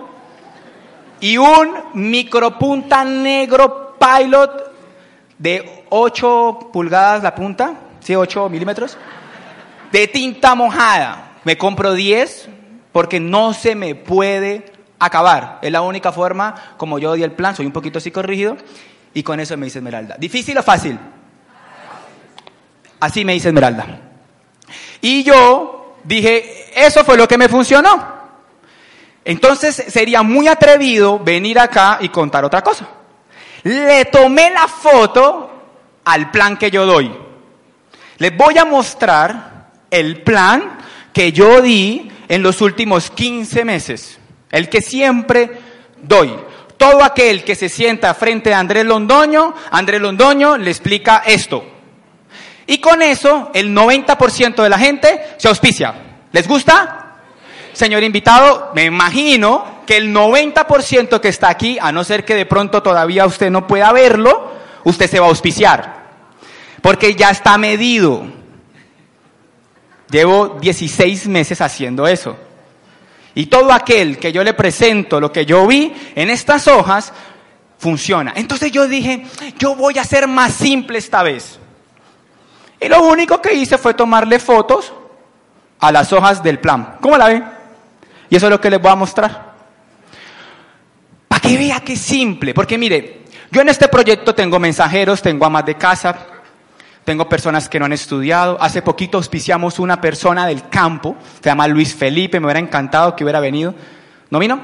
Y 1.23 1.39
un 1.39 1.73
micropunta 1.95 3.05
negro 3.05 3.97
pilot 3.99 4.73
de 5.39 5.85
8 5.89 6.71
pulgadas 6.73 7.23
la 7.23 7.35
punta, 7.35 7.75
sí, 8.01 8.15
8 8.15 8.49
milímetros, 8.49 8.99
de 9.91 10.09
tinta 10.09 10.55
mojada. 10.55 11.39
Me 11.45 11.57
compro 11.57 11.95
10 11.95 12.49
porque 12.93 13.21
no 13.21 13.55
se 13.55 13.75
me 13.75 13.95
puede 13.95 14.73
acabar. 14.99 15.61
Es 15.63 15.73
la 15.73 15.83
única 15.83 16.13
forma 16.13 16.75
como 16.77 16.99
yo 16.99 17.15
di 17.15 17.23
el 17.23 17.33
plan, 17.33 17.57
soy 17.57 17.67
un 17.67 17.73
poquito 17.73 18.01
psicorrígido 18.01 18.57
y 19.15 19.23
con 19.23 19.41
eso 19.41 19.57
me 19.57 19.69
hice 19.69 19.79
esmeralda. 19.79 20.17
¿Difícil 20.19 20.59
o 20.59 20.63
fácil? 20.63 20.99
Así 23.03 23.25
me 23.25 23.33
dice 23.33 23.49
Esmeralda. 23.49 23.85
Y 25.01 25.25
yo 25.25 25.97
dije, 26.05 26.71
eso 26.75 27.05
fue 27.05 27.17
lo 27.17 27.27
que 27.27 27.37
me 27.37 27.49
funcionó. 27.49 28.22
Entonces 29.25 29.85
sería 29.89 30.23
muy 30.23 30.49
atrevido 30.49 31.19
venir 31.19 31.59
acá 31.59 31.99
y 32.01 32.09
contar 32.09 32.45
otra 32.45 32.63
cosa. 32.63 32.89
Le 33.65 34.05
tomé 34.07 34.51
la 34.51 34.67
foto 34.67 35.51
al 36.05 36.31
plan 36.31 36.57
que 36.57 36.71
yo 36.71 36.85
doy. 36.85 37.13
Les 38.19 38.37
voy 38.37 38.59
a 38.59 38.65
mostrar 38.65 39.71
el 39.91 40.23
plan 40.23 40.79
que 41.13 41.33
yo 41.33 41.61
di 41.61 42.11
en 42.29 42.43
los 42.43 42.61
últimos 42.61 43.11
15 43.11 43.65
meses. 43.65 44.19
El 44.51 44.69
que 44.69 44.81
siempre 44.81 45.59
doy. 46.03 46.35
Todo 46.77 47.05
aquel 47.05 47.45
que 47.45 47.55
se 47.55 47.69
sienta 47.69 48.13
frente 48.15 48.53
a 48.53 48.59
Andrés 48.59 48.85
Londoño, 48.85 49.55
Andrés 49.71 50.01
Londoño 50.01 50.57
le 50.57 50.71
explica 50.71 51.23
esto. 51.25 51.65
Y 52.67 52.79
con 52.79 53.03
eso 53.03 53.51
el 53.55 53.75
90% 53.75 54.63
de 54.63 54.69
la 54.69 54.79
gente 54.79 55.21
se 55.37 55.49
auspicia. 55.49 55.95
¿Les 56.33 56.49
gusta? 56.49 57.02
Señor 57.73 58.03
invitado, 58.03 58.71
me 58.75 58.85
imagino 58.85 59.83
que 59.87 59.97
el 59.97 60.15
90% 60.15 61.21
que 61.21 61.29
está 61.29 61.49
aquí, 61.49 61.79
a 61.81 61.93
no 61.93 62.05
ser 62.05 62.25
que 62.25 62.35
de 62.35 62.47
pronto 62.47 62.83
todavía 62.83 63.27
usted 63.27 63.51
no 63.51 63.67
pueda 63.67 63.93
verlo, 63.93 64.53
usted 64.85 65.09
se 65.11 65.21
va 65.21 65.27
a 65.27 65.29
auspiciar. 65.31 66.03
Porque 66.81 67.15
ya 67.15 67.31
está 67.31 67.59
medido. 67.59 68.25
Llevo 70.11 70.59
16 70.61 71.29
meses 71.29 71.61
haciendo 71.61 72.07
eso. 72.07 72.37
Y 73.35 73.47
todo 73.47 73.73
aquel 73.73 74.19
que 74.19 74.33
yo 74.33 74.45
le 74.45 74.53
presento, 74.53 75.19
lo 75.19 75.33
que 75.33 75.47
yo 75.47 75.67
vi 75.67 75.93
en 76.15 76.29
estas 76.29 76.69
hojas, 76.69 77.13
funciona. 77.79 78.33
Entonces 78.37 78.71
yo 78.71 78.87
dije, 78.87 79.27
yo 79.59 79.75
voy 79.75 79.99
a 79.99 80.05
ser 80.05 80.29
más 80.29 80.53
simple 80.53 80.99
esta 80.99 81.23
vez. 81.23 81.59
Y 82.79 82.89
lo 82.89 83.03
único 83.03 83.41
que 83.41 83.55
hice 83.55 83.79
fue 83.79 83.95
tomarle 83.95 84.39
fotos 84.39 84.93
a 85.81 85.91
las 85.91 86.13
hojas 86.13 86.43
del 86.43 86.59
plan. 86.59 86.99
¿Cómo 87.01 87.17
la 87.17 87.27
ven? 87.27 87.45
Y 88.33 88.37
eso 88.37 88.47
es 88.47 88.51
lo 88.51 88.63
que 88.63 88.71
les 88.71 88.81
voy 88.81 88.91
a 88.91 88.95
mostrar. 88.95 89.53
Para 91.29 91.39
que 91.43 91.59
vea 91.59 91.81
que 91.81 91.93
es 91.93 92.01
simple. 92.01 92.55
Porque 92.55 92.79
mire, 92.79 93.25
yo 93.51 93.61
en 93.61 93.69
este 93.69 93.89
proyecto 93.89 94.35
tengo 94.35 94.59
mensajeros, 94.59 95.21
tengo 95.21 95.45
amas 95.45 95.67
de 95.67 95.75
casa, 95.75 96.17
tengo 97.05 97.29
personas 97.29 97.69
que 97.69 97.79
no 97.79 97.85
han 97.85 97.93
estudiado. 97.93 98.57
Hace 98.59 98.81
poquito 98.81 99.19
auspiciamos 99.19 99.79
una 99.79 100.01
persona 100.01 100.47
del 100.47 100.67
campo, 100.71 101.15
se 101.43 101.51
llama 101.51 101.69
Luis 101.69 101.95
Felipe, 101.95 102.41
me 102.41 102.47
hubiera 102.47 102.61
encantado 102.61 103.15
que 103.15 103.23
hubiera 103.23 103.39
venido. 103.39 103.75
¿No 104.31 104.39
vino? 104.39 104.63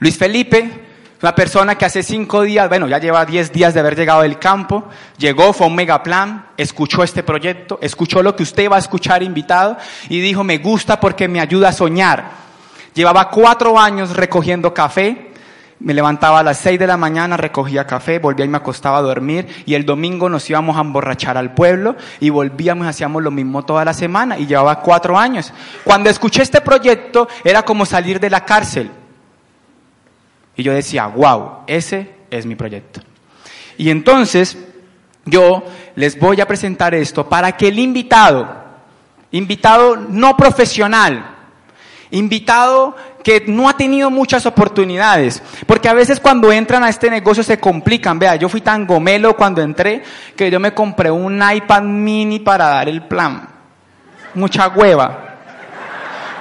Luis 0.00 0.18
Felipe 0.18 0.88
una 1.22 1.34
persona 1.34 1.76
que 1.76 1.84
hace 1.84 2.02
cinco 2.02 2.42
días, 2.42 2.68
bueno, 2.68 2.88
ya 2.88 2.98
lleva 2.98 3.26
diez 3.26 3.52
días 3.52 3.74
de 3.74 3.80
haber 3.80 3.94
llegado 3.94 4.22
del 4.22 4.38
campo, 4.38 4.84
llegó, 5.18 5.52
fue 5.52 5.66
un 5.66 5.74
megaplan, 5.74 6.46
escuchó 6.56 7.02
este 7.02 7.22
proyecto, 7.22 7.78
escuchó 7.82 8.22
lo 8.22 8.34
que 8.34 8.42
usted 8.42 8.70
va 8.70 8.76
a 8.76 8.78
escuchar 8.78 9.22
invitado 9.22 9.76
y 10.08 10.20
dijo, 10.20 10.44
me 10.44 10.58
gusta 10.58 10.98
porque 10.98 11.28
me 11.28 11.40
ayuda 11.40 11.68
a 11.68 11.72
soñar. 11.72 12.30
Llevaba 12.94 13.28
cuatro 13.28 13.78
años 13.78 14.16
recogiendo 14.16 14.72
café, 14.72 15.30
me 15.78 15.92
levantaba 15.92 16.40
a 16.40 16.42
las 16.42 16.56
seis 16.56 16.78
de 16.78 16.86
la 16.86 16.96
mañana, 16.96 17.36
recogía 17.36 17.86
café, 17.86 18.18
volvía 18.18 18.46
y 18.46 18.48
me 18.48 18.56
acostaba 18.56 18.96
a 18.96 19.02
dormir 19.02 19.46
y 19.66 19.74
el 19.74 19.84
domingo 19.84 20.30
nos 20.30 20.48
íbamos 20.48 20.78
a 20.78 20.80
emborrachar 20.80 21.36
al 21.36 21.52
pueblo 21.52 21.96
y 22.20 22.30
volvíamos 22.30 22.86
y 22.86 22.88
hacíamos 22.88 23.22
lo 23.22 23.30
mismo 23.30 23.62
toda 23.62 23.84
la 23.84 23.92
semana 23.92 24.38
y 24.38 24.46
llevaba 24.46 24.80
cuatro 24.80 25.18
años. 25.18 25.52
Cuando 25.84 26.08
escuché 26.08 26.42
este 26.42 26.62
proyecto 26.62 27.28
era 27.44 27.62
como 27.62 27.84
salir 27.84 28.20
de 28.20 28.30
la 28.30 28.44
cárcel. 28.44 28.90
Y 30.56 30.62
yo 30.62 30.72
decía, 30.72 31.06
wow, 31.06 31.60
ese 31.66 32.14
es 32.30 32.46
mi 32.46 32.54
proyecto. 32.54 33.00
Y 33.78 33.90
entonces 33.90 34.58
yo 35.24 35.62
les 35.94 36.18
voy 36.18 36.40
a 36.40 36.46
presentar 36.46 36.94
esto 36.94 37.28
para 37.28 37.52
que 37.52 37.68
el 37.68 37.78
invitado, 37.78 38.48
invitado 39.30 39.96
no 39.96 40.36
profesional, 40.36 41.36
invitado 42.10 42.96
que 43.22 43.44
no 43.46 43.68
ha 43.68 43.76
tenido 43.76 44.10
muchas 44.10 44.46
oportunidades, 44.46 45.42
porque 45.66 45.88
a 45.88 45.94
veces 45.94 46.20
cuando 46.20 46.50
entran 46.52 46.82
a 46.84 46.88
este 46.88 47.10
negocio 47.10 47.42
se 47.42 47.60
complican. 47.60 48.18
Vea, 48.18 48.36
yo 48.36 48.48
fui 48.48 48.60
tan 48.60 48.86
gomelo 48.86 49.36
cuando 49.36 49.62
entré 49.62 50.02
que 50.36 50.50
yo 50.50 50.58
me 50.58 50.74
compré 50.74 51.10
un 51.10 51.40
iPad 51.42 51.82
mini 51.82 52.38
para 52.38 52.66
dar 52.68 52.88
el 52.88 53.02
plan. 53.02 53.48
Mucha 54.34 54.68
hueva 54.68 55.29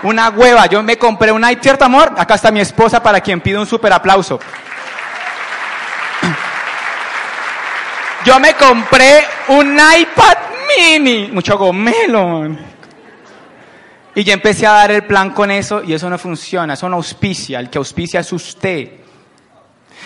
una 0.03 0.29
hueva. 0.29 0.68
Yo 0.68 0.84
me 0.84 0.98
compré 0.98 1.32
un 1.32 1.41
iPad, 1.41 1.62
¿cierto 1.62 1.86
amor? 1.86 2.13
Acá 2.18 2.36
está 2.36 2.51
mi 2.51 2.60
esposa 2.60 3.01
para 3.01 3.22
quien 3.22 3.41
pide 3.41 3.58
un 3.58 3.65
super 3.65 3.91
aplauso. 3.94 4.39
Yo 8.25 8.39
me 8.39 8.53
compré 8.53 9.24
un 9.50 9.75
iPad 9.75 10.38
mini, 10.77 11.29
mucho 11.32 11.58
gomelo. 11.58 12.48
Y 14.15 14.24
ya 14.24 14.34
empecé 14.34 14.68
a 14.68 14.72
dar 14.72 14.91
el 14.91 15.06
plan 15.06 15.32
con 15.32 15.51
eso 15.51 15.84
y 15.84 15.94
eso 15.94 16.10
no 16.10 16.18
funciona, 16.18 16.74
eso 16.74 16.89
no 16.89 16.98
auspicia, 16.98 17.60
el 17.60 17.70
que 17.70 17.77
auspicia 17.77 18.20
es 18.20 18.34
usted. 18.34 18.91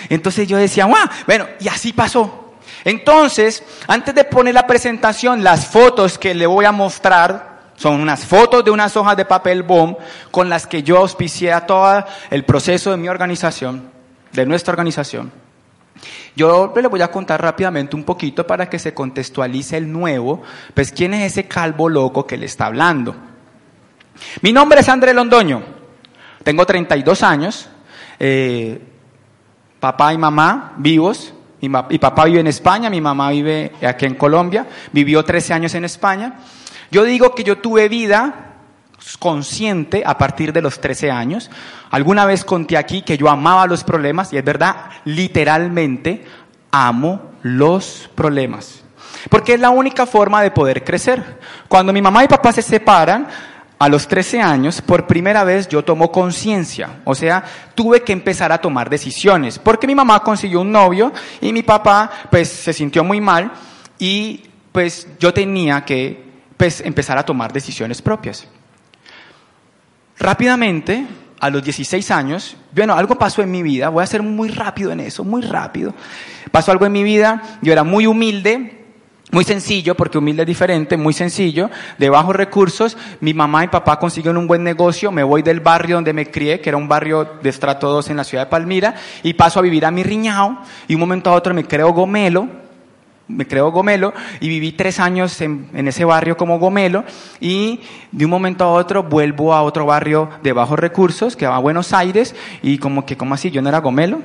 Entonces 0.10 0.48
yo 0.48 0.58
decía, 0.58 0.88
bueno, 1.26 1.48
y 1.60 1.68
así 1.68 1.94
pasó. 1.94 2.54
Entonces, 2.84 3.64
antes 3.88 4.14
de 4.14 4.26
poner 4.26 4.54
la 4.54 4.68
presentación, 4.68 5.44
las 5.44 5.68
fotos 5.68 6.18
que 6.18 6.36
le 6.36 6.46
voy 6.46 6.66
a 6.66 6.72
mostrar, 6.72 7.53
son 7.76 8.02
unas 8.02 8.26
fotos 8.26 8.64
de 8.64 8.72
unas 8.72 8.96
hojas 8.96 9.18
de 9.18 9.26
papel 9.26 9.64
BOM 9.64 9.96
con 10.32 10.50
las 10.50 10.68
que 10.68 10.84
yo 10.84 10.98
auspicié 10.98 11.52
a 11.52 11.66
todo 11.66 12.06
el 12.30 12.46
proceso 12.46 12.92
de 12.92 12.98
mi 12.98 13.10
organización, 13.10 13.90
de 14.32 14.46
nuestra 14.46 14.72
organización. 14.72 15.32
Yo 16.36 16.74
le 16.76 16.88
voy 16.88 17.02
a 17.02 17.12
contar 17.12 17.42
rápidamente 17.42 17.96
un 17.96 18.04
poquito 18.04 18.46
para 18.48 18.68
que 18.70 18.80
se 18.80 18.94
contextualice 18.94 19.78
el 19.78 19.92
nuevo, 19.92 20.42
pues 20.74 20.92
quién 20.92 21.14
es 21.14 21.32
ese 21.32 21.48
calvo 21.48 21.90
loco 21.90 22.26
que 22.26 22.38
le 22.38 22.46
está 22.46 22.66
hablando. 22.66 23.16
Mi 24.42 24.52
nombre 24.52 24.80
es 24.80 24.90
André 24.90 25.14
Londoño, 25.14 25.62
tengo 26.44 26.66
32 26.66 27.24
años, 27.24 27.70
eh, 28.20 28.82
papá 29.80 30.14
y 30.14 30.18
mamá 30.18 30.74
vivos, 30.78 31.34
mi, 31.62 31.70
papá 31.70 32.26
vive 32.26 32.42
en 32.42 32.48
España, 32.48 32.90
mi 32.90 33.00
mamá 33.00 33.30
vive 33.30 33.72
aquí 33.88 34.06
en 34.06 34.16
Colombia, 34.16 34.68
vivió 34.92 35.24
13 35.24 35.54
años 35.54 35.74
en 35.76 35.86
España. 35.86 36.34
Yo 36.94 37.04
digo 37.04 37.34
que 37.34 37.44
yo 37.44 37.58
tuve 37.58 37.90
vida 37.90 38.54
consciente 39.18 40.04
a 40.06 40.16
partir 40.16 40.54
de 40.54 40.62
los 40.62 40.80
13 40.80 41.10
años. 41.10 41.50
Alguna 41.90 42.28
vez 42.28 42.46
conté 42.46 42.78
aquí 42.78 43.02
que 43.02 43.18
yo 43.18 43.30
amaba 43.30 43.66
los 43.66 43.84
problemas 43.84 44.32
y 44.32 44.38
es 44.38 44.46
verdad, 44.46 44.92
literalmente 45.04 46.24
amo 46.70 47.32
los 47.42 48.12
problemas. 48.14 48.84
Porque 49.32 49.56
es 49.56 49.60
la 49.60 49.72
única 49.72 50.06
forma 50.06 50.44
de 50.44 50.52
poder 50.52 50.84
crecer. 50.84 51.40
Cuando 51.68 51.92
mi 51.92 52.00
mamá 52.00 52.26
y 52.26 52.28
papá 52.28 52.52
se 52.52 52.62
separan, 52.62 53.28
a 53.80 53.90
los 53.90 54.08
13 54.08 54.40
años, 54.40 54.80
por 54.80 55.08
primera 55.08 55.44
vez 55.44 55.68
yo 55.68 55.84
tomo 55.84 56.12
conciencia, 56.12 57.02
o 57.06 57.16
sea, 57.16 57.44
tuve 57.74 58.04
que 58.04 58.14
empezar 58.14 58.52
a 58.52 58.60
tomar 58.60 58.88
decisiones, 58.88 59.58
porque 59.58 59.88
mi 59.88 59.96
mamá 59.96 60.22
consiguió 60.22 60.62
un 60.62 60.72
novio 60.72 61.12
y 61.42 61.52
mi 61.52 61.64
papá 61.64 62.10
pues 62.30 62.50
se 62.50 62.72
sintió 62.72 63.04
muy 63.04 63.20
mal 63.20 63.52
y 63.98 64.44
pues 64.72 65.08
yo 65.20 65.34
tenía 65.34 65.84
que 65.84 66.33
pues, 66.64 66.80
empezar 66.80 67.18
a 67.18 67.26
tomar 67.26 67.52
decisiones 67.52 68.02
propias. 68.02 68.48
Rápidamente, 70.18 71.06
a 71.42 71.50
los 71.50 71.62
16 71.62 72.10
años, 72.10 72.56
bueno, 72.72 72.94
algo 72.94 73.18
pasó 73.18 73.42
en 73.42 73.52
mi 73.52 73.62
vida, 73.62 73.90
voy 73.90 74.02
a 74.02 74.08
ser 74.08 74.24
muy 74.24 74.48
rápido 74.48 74.94
en 74.94 75.02
eso, 75.02 75.26
muy 75.26 75.42
rápido. 75.42 75.94
Pasó 76.54 76.72
algo 76.72 76.86
en 76.86 76.94
mi 76.94 77.04
vida, 77.04 77.60
yo 77.62 77.74
era 77.74 77.84
muy 77.84 78.08
humilde, 78.08 78.80
Muy 79.32 79.44
sencillo, 79.44 79.96
porque 79.96 80.20
humilde 80.20 80.44
es 80.44 80.48
diferente, 80.48 80.96
muy 80.96 81.12
sencillo, 81.12 81.70
de 81.98 82.10
bajos 82.10 82.36
recursos. 82.36 82.96
Mi 83.20 83.34
mamá 83.34 83.64
y 83.64 83.68
papá 83.68 83.98
consiguieron 83.98 84.38
un 84.38 84.48
buen 84.48 84.64
negocio. 84.64 85.12
Me 85.12 85.24
voy 85.24 85.42
del 85.42 85.60
barrio 85.60 85.96
donde 85.96 86.14
me 86.14 86.30
crié, 86.30 86.62
que 86.62 86.70
era 86.70 86.78
un 86.78 86.88
barrio 86.88 87.40
de 87.42 87.50
estrato 87.50 87.90
2 87.90 88.12
en 88.12 88.18
la 88.18 88.24
ciudad 88.24 88.46
de 88.46 88.52
Palmira, 88.52 88.94
y 89.24 89.34
paso 89.34 89.58
a 89.60 89.64
vivir 89.64 89.86
a 89.86 89.92
mi 89.92 90.04
riñao. 90.04 90.60
Y 90.88 90.94
un 90.94 91.00
momento 91.00 91.32
a 91.32 91.34
otro 91.34 91.54
me 91.54 91.66
creo 91.66 91.92
gomelo, 91.92 92.48
me 93.28 93.48
creo 93.48 93.72
gomelo, 93.72 94.14
y 94.40 94.50
viví 94.50 94.74
tres 94.74 95.00
años 95.00 95.40
en, 95.42 95.88
ese 95.88 96.06
barrio 96.06 96.38
como 96.38 96.60
gomelo. 96.60 97.04
Y 97.40 97.82
de 98.12 98.26
un 98.26 98.32
momento 98.32 98.64
a 98.64 98.72
otro 98.72 99.04
vuelvo 99.04 99.54
a 99.54 99.62
otro 99.62 99.86
barrio 99.86 100.30
de 100.42 100.54
bajos 100.54 100.80
recursos, 100.80 101.36
que 101.36 101.48
va 101.48 101.56
a 101.56 101.60
Buenos 101.60 101.94
Aires, 101.94 102.36
y 102.62 102.78
como 102.78 103.06
que, 103.06 103.18
¿cómo 103.18 103.34
así? 103.34 103.52
Yo 103.52 103.62
no 103.62 103.70
era 103.70 103.80
gomelo. 103.80 104.22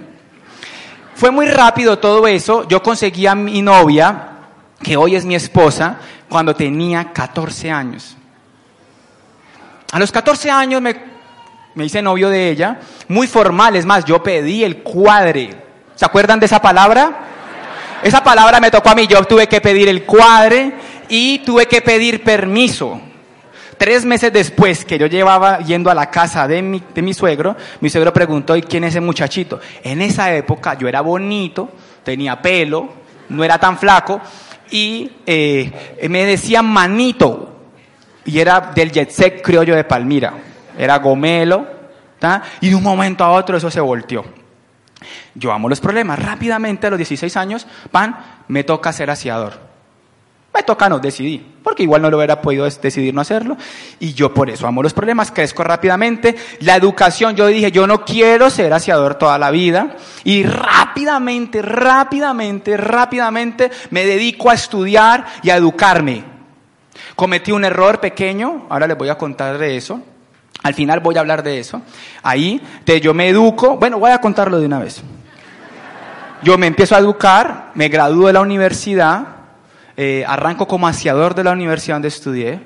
Fue 1.14 1.30
muy 1.30 1.46
rápido 1.46 1.98
todo 1.98 2.26
eso. 2.26 2.66
Yo 2.68 2.82
conseguí 2.82 3.26
a 3.26 3.34
mi 3.34 3.62
novia 3.62 4.28
que 4.82 4.96
hoy 4.96 5.16
es 5.16 5.24
mi 5.24 5.34
esposa, 5.34 5.98
cuando 6.28 6.54
tenía 6.54 7.12
14 7.12 7.70
años. 7.70 8.16
A 9.90 9.98
los 9.98 10.12
14 10.12 10.50
años 10.50 10.80
me, 10.82 10.94
me 11.74 11.86
hice 11.86 12.02
novio 12.02 12.28
de 12.28 12.50
ella, 12.50 12.78
muy 13.08 13.26
formal, 13.26 13.74
es 13.74 13.86
más, 13.86 14.04
yo 14.04 14.22
pedí 14.22 14.62
el 14.62 14.82
cuadre. 14.82 15.56
¿Se 15.94 16.04
acuerdan 16.04 16.38
de 16.38 16.46
esa 16.46 16.60
palabra? 16.60 17.28
Esa 18.02 18.22
palabra 18.22 18.60
me 18.60 18.70
tocó 18.70 18.90
a 18.90 18.94
mí, 18.94 19.06
yo 19.06 19.22
tuve 19.24 19.48
que 19.48 19.60
pedir 19.60 19.88
el 19.88 20.04
cuadre 20.04 20.72
y 21.08 21.40
tuve 21.40 21.66
que 21.66 21.82
pedir 21.82 22.22
permiso. 22.22 23.00
Tres 23.76 24.04
meses 24.04 24.32
después 24.32 24.84
que 24.84 24.98
yo 24.98 25.06
llevaba 25.06 25.58
yendo 25.60 25.90
a 25.90 25.94
la 25.94 26.10
casa 26.10 26.48
de 26.48 26.62
mi, 26.62 26.82
de 26.94 27.02
mi 27.02 27.14
suegro, 27.14 27.56
mi 27.80 27.90
suegro 27.90 28.12
preguntó, 28.12 28.56
¿y 28.56 28.62
quién 28.62 28.84
es 28.84 28.90
ese 28.90 29.00
muchachito? 29.00 29.60
En 29.82 30.02
esa 30.02 30.34
época 30.34 30.74
yo 30.74 30.88
era 30.88 31.00
bonito, 31.00 31.70
tenía 32.02 32.40
pelo, 32.42 32.88
no 33.28 33.44
era 33.44 33.58
tan 33.58 33.78
flaco, 33.78 34.20
y 34.70 35.10
eh, 35.26 35.96
me 36.08 36.24
decían 36.24 36.66
manito, 36.66 37.56
y 38.24 38.38
era 38.40 38.72
del 38.74 38.90
jet 38.90 39.42
criollo 39.42 39.74
de 39.76 39.84
Palmira, 39.84 40.34
era 40.76 40.98
gomelo, 40.98 41.66
y 42.60 42.68
de 42.68 42.74
un 42.74 42.82
momento 42.82 43.24
a 43.24 43.30
otro 43.30 43.56
eso 43.56 43.70
se 43.70 43.80
volteó. 43.80 44.37
Yo 45.34 45.52
amo 45.52 45.68
los 45.68 45.80
problemas, 45.80 46.18
rápidamente 46.18 46.86
a 46.86 46.90
los 46.90 46.98
16 46.98 47.36
años, 47.36 47.66
pan, 47.90 48.16
me 48.48 48.64
toca 48.64 48.92
ser 48.92 49.10
aseador. 49.10 49.68
Me 50.54 50.62
toca 50.64 50.88
no, 50.88 50.98
decidí, 50.98 51.38
porque 51.62 51.84
igual 51.84 52.02
no 52.02 52.10
lo 52.10 52.16
hubiera 52.16 52.40
podido 52.42 52.64
decidir 52.64 53.14
no 53.14 53.20
hacerlo. 53.20 53.56
Y 54.00 54.14
yo 54.14 54.34
por 54.34 54.50
eso 54.50 54.66
amo 54.66 54.82
los 54.82 54.92
problemas, 54.92 55.30
crezco 55.30 55.62
rápidamente. 55.62 56.34
La 56.60 56.74
educación, 56.74 57.36
yo 57.36 57.46
dije, 57.46 57.70
yo 57.70 57.86
no 57.86 58.04
quiero 58.04 58.50
ser 58.50 58.72
aseador 58.72 59.14
toda 59.14 59.38
la 59.38 59.52
vida. 59.52 59.96
Y 60.24 60.42
rápidamente, 60.42 61.62
rápidamente, 61.62 62.76
rápidamente 62.76 63.70
me 63.90 64.04
dedico 64.04 64.50
a 64.50 64.54
estudiar 64.54 65.26
y 65.42 65.50
a 65.50 65.56
educarme. 65.56 66.24
Cometí 67.14 67.52
un 67.52 67.64
error 67.64 68.00
pequeño, 68.00 68.66
ahora 68.68 68.88
les 68.88 68.98
voy 68.98 69.10
a 69.10 69.18
contar 69.18 69.58
de 69.58 69.76
eso. 69.76 70.02
Al 70.62 70.74
final 70.74 71.00
voy 71.00 71.16
a 71.16 71.20
hablar 71.20 71.42
de 71.42 71.60
eso. 71.60 71.82
Ahí, 72.22 72.60
te, 72.84 73.00
yo 73.00 73.14
me 73.14 73.28
educo, 73.28 73.76
bueno, 73.76 73.98
voy 73.98 74.10
a 74.10 74.20
contarlo 74.20 74.58
de 74.58 74.66
una 74.66 74.80
vez. 74.80 75.02
Yo 76.42 76.58
me 76.58 76.66
empiezo 76.66 76.94
a 76.94 76.98
educar, 76.98 77.72
me 77.74 77.88
gradúo 77.88 78.26
de 78.26 78.32
la 78.32 78.40
universidad, 78.40 79.26
eh, 79.96 80.24
arranco 80.26 80.68
como 80.68 80.86
aseador 80.86 81.34
de 81.34 81.44
la 81.44 81.52
universidad 81.52 81.96
donde 81.96 82.08
estudié. 82.08 82.60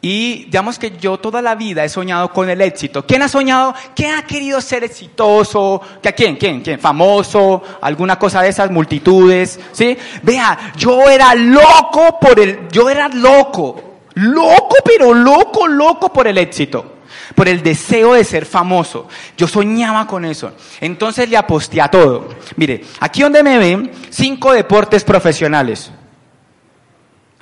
Y 0.00 0.44
digamos 0.44 0.78
que 0.78 0.96
yo 0.96 1.18
toda 1.18 1.42
la 1.42 1.56
vida 1.56 1.84
he 1.84 1.88
soñado 1.88 2.32
con 2.32 2.48
el 2.48 2.60
éxito. 2.60 3.04
¿Quién 3.04 3.22
ha 3.22 3.28
soñado? 3.28 3.74
¿Quién 3.96 4.14
ha 4.14 4.22
querido 4.22 4.60
ser 4.60 4.84
exitoso? 4.84 5.82
¿A 6.04 6.12
quién? 6.12 6.36
¿Quién? 6.36 6.60
¿Quién? 6.60 6.78
¿Famoso? 6.78 7.62
¿Alguna 7.80 8.16
cosa 8.16 8.42
de 8.42 8.50
esas? 8.50 8.70
¿Multitudes? 8.70 9.58
¿Sí? 9.72 9.98
Vea, 10.22 10.72
yo 10.76 11.10
era 11.10 11.34
loco 11.34 12.18
por 12.20 12.38
el, 12.38 12.68
yo 12.70 12.88
era 12.88 13.08
loco. 13.08 13.82
Loco, 14.14 14.76
pero 14.84 15.12
loco, 15.12 15.66
loco 15.66 16.12
por 16.12 16.28
el 16.28 16.38
éxito. 16.38 16.97
Por 17.34 17.48
el 17.48 17.62
deseo 17.62 18.14
de 18.14 18.24
ser 18.24 18.46
famoso. 18.46 19.08
Yo 19.36 19.46
soñaba 19.46 20.06
con 20.06 20.24
eso. 20.24 20.52
Entonces 20.80 21.28
le 21.28 21.36
aposté 21.36 21.80
a 21.80 21.88
todo. 21.88 22.28
Mire, 22.56 22.84
aquí 23.00 23.22
donde 23.22 23.42
me 23.42 23.58
ven, 23.58 23.90
cinco 24.10 24.52
deportes 24.52 25.04
profesionales. 25.04 25.90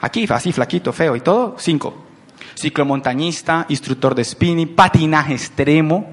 Aquí, 0.00 0.26
así, 0.28 0.52
flaquito, 0.52 0.92
feo 0.92 1.16
y 1.16 1.20
todo, 1.20 1.56
cinco. 1.58 2.04
Ciclomontañista, 2.54 3.66
instructor 3.68 4.14
de 4.14 4.24
spinning, 4.24 4.74
patinaje 4.74 5.34
extremo, 5.34 6.06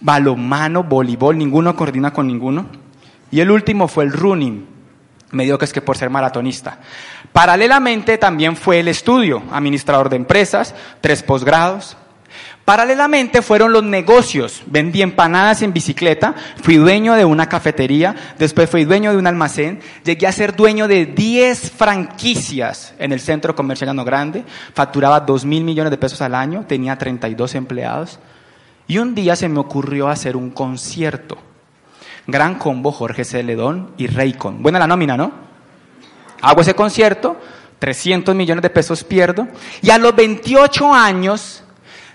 balomano, 0.00 0.84
voleibol, 0.84 1.36
ninguno 1.36 1.74
coordina 1.76 2.12
con 2.12 2.26
ninguno. 2.26 2.66
Y 3.30 3.40
el 3.40 3.50
último 3.50 3.88
fue 3.88 4.04
el 4.04 4.12
running, 4.12 4.66
medio 5.32 5.58
que 5.58 5.64
es 5.64 5.72
que 5.72 5.82
por 5.82 5.96
ser 5.96 6.10
maratonista. 6.10 6.78
Paralelamente 7.32 8.18
también 8.18 8.56
fue 8.56 8.80
el 8.80 8.88
estudio, 8.88 9.42
administrador 9.52 10.08
de 10.08 10.16
empresas, 10.16 10.74
tres 11.00 11.22
posgrados, 11.22 11.96
Paralelamente 12.64 13.42
fueron 13.42 13.72
los 13.72 13.82
negocios. 13.82 14.62
Vendí 14.66 15.02
empanadas 15.02 15.62
en 15.62 15.72
bicicleta, 15.72 16.34
fui 16.62 16.76
dueño 16.76 17.14
de 17.14 17.24
una 17.24 17.48
cafetería, 17.48 18.14
después 18.38 18.70
fui 18.70 18.84
dueño 18.84 19.10
de 19.10 19.16
un 19.16 19.26
almacén, 19.26 19.80
llegué 20.04 20.26
a 20.26 20.32
ser 20.32 20.54
dueño 20.54 20.86
de 20.86 21.06
10 21.06 21.72
franquicias 21.72 22.94
en 22.98 23.12
el 23.12 23.20
centro 23.20 23.56
comercial 23.56 24.04
Grande, 24.04 24.44
facturaba 24.72 25.20
2 25.20 25.44
mil 25.44 25.64
millones 25.64 25.90
de 25.90 25.98
pesos 25.98 26.20
al 26.20 26.34
año, 26.34 26.64
tenía 26.68 26.96
32 26.96 27.54
empleados. 27.56 28.20
Y 28.86 28.98
un 28.98 29.14
día 29.14 29.36
se 29.36 29.48
me 29.48 29.58
ocurrió 29.58 30.08
hacer 30.08 30.36
un 30.36 30.50
concierto. 30.50 31.38
Gran 32.26 32.56
combo 32.56 32.92
Jorge 32.92 33.24
Celedón 33.24 33.92
y 33.96 34.06
Raycon. 34.06 34.62
Buena 34.62 34.78
la 34.78 34.86
nómina, 34.86 35.16
¿no? 35.16 35.32
Hago 36.42 36.60
ese 36.60 36.74
concierto, 36.74 37.36
300 37.78 38.34
millones 38.34 38.62
de 38.62 38.70
pesos 38.70 39.04
pierdo, 39.04 39.48
y 39.82 39.90
a 39.90 39.98
los 39.98 40.14
28 40.14 40.92
años 40.92 41.64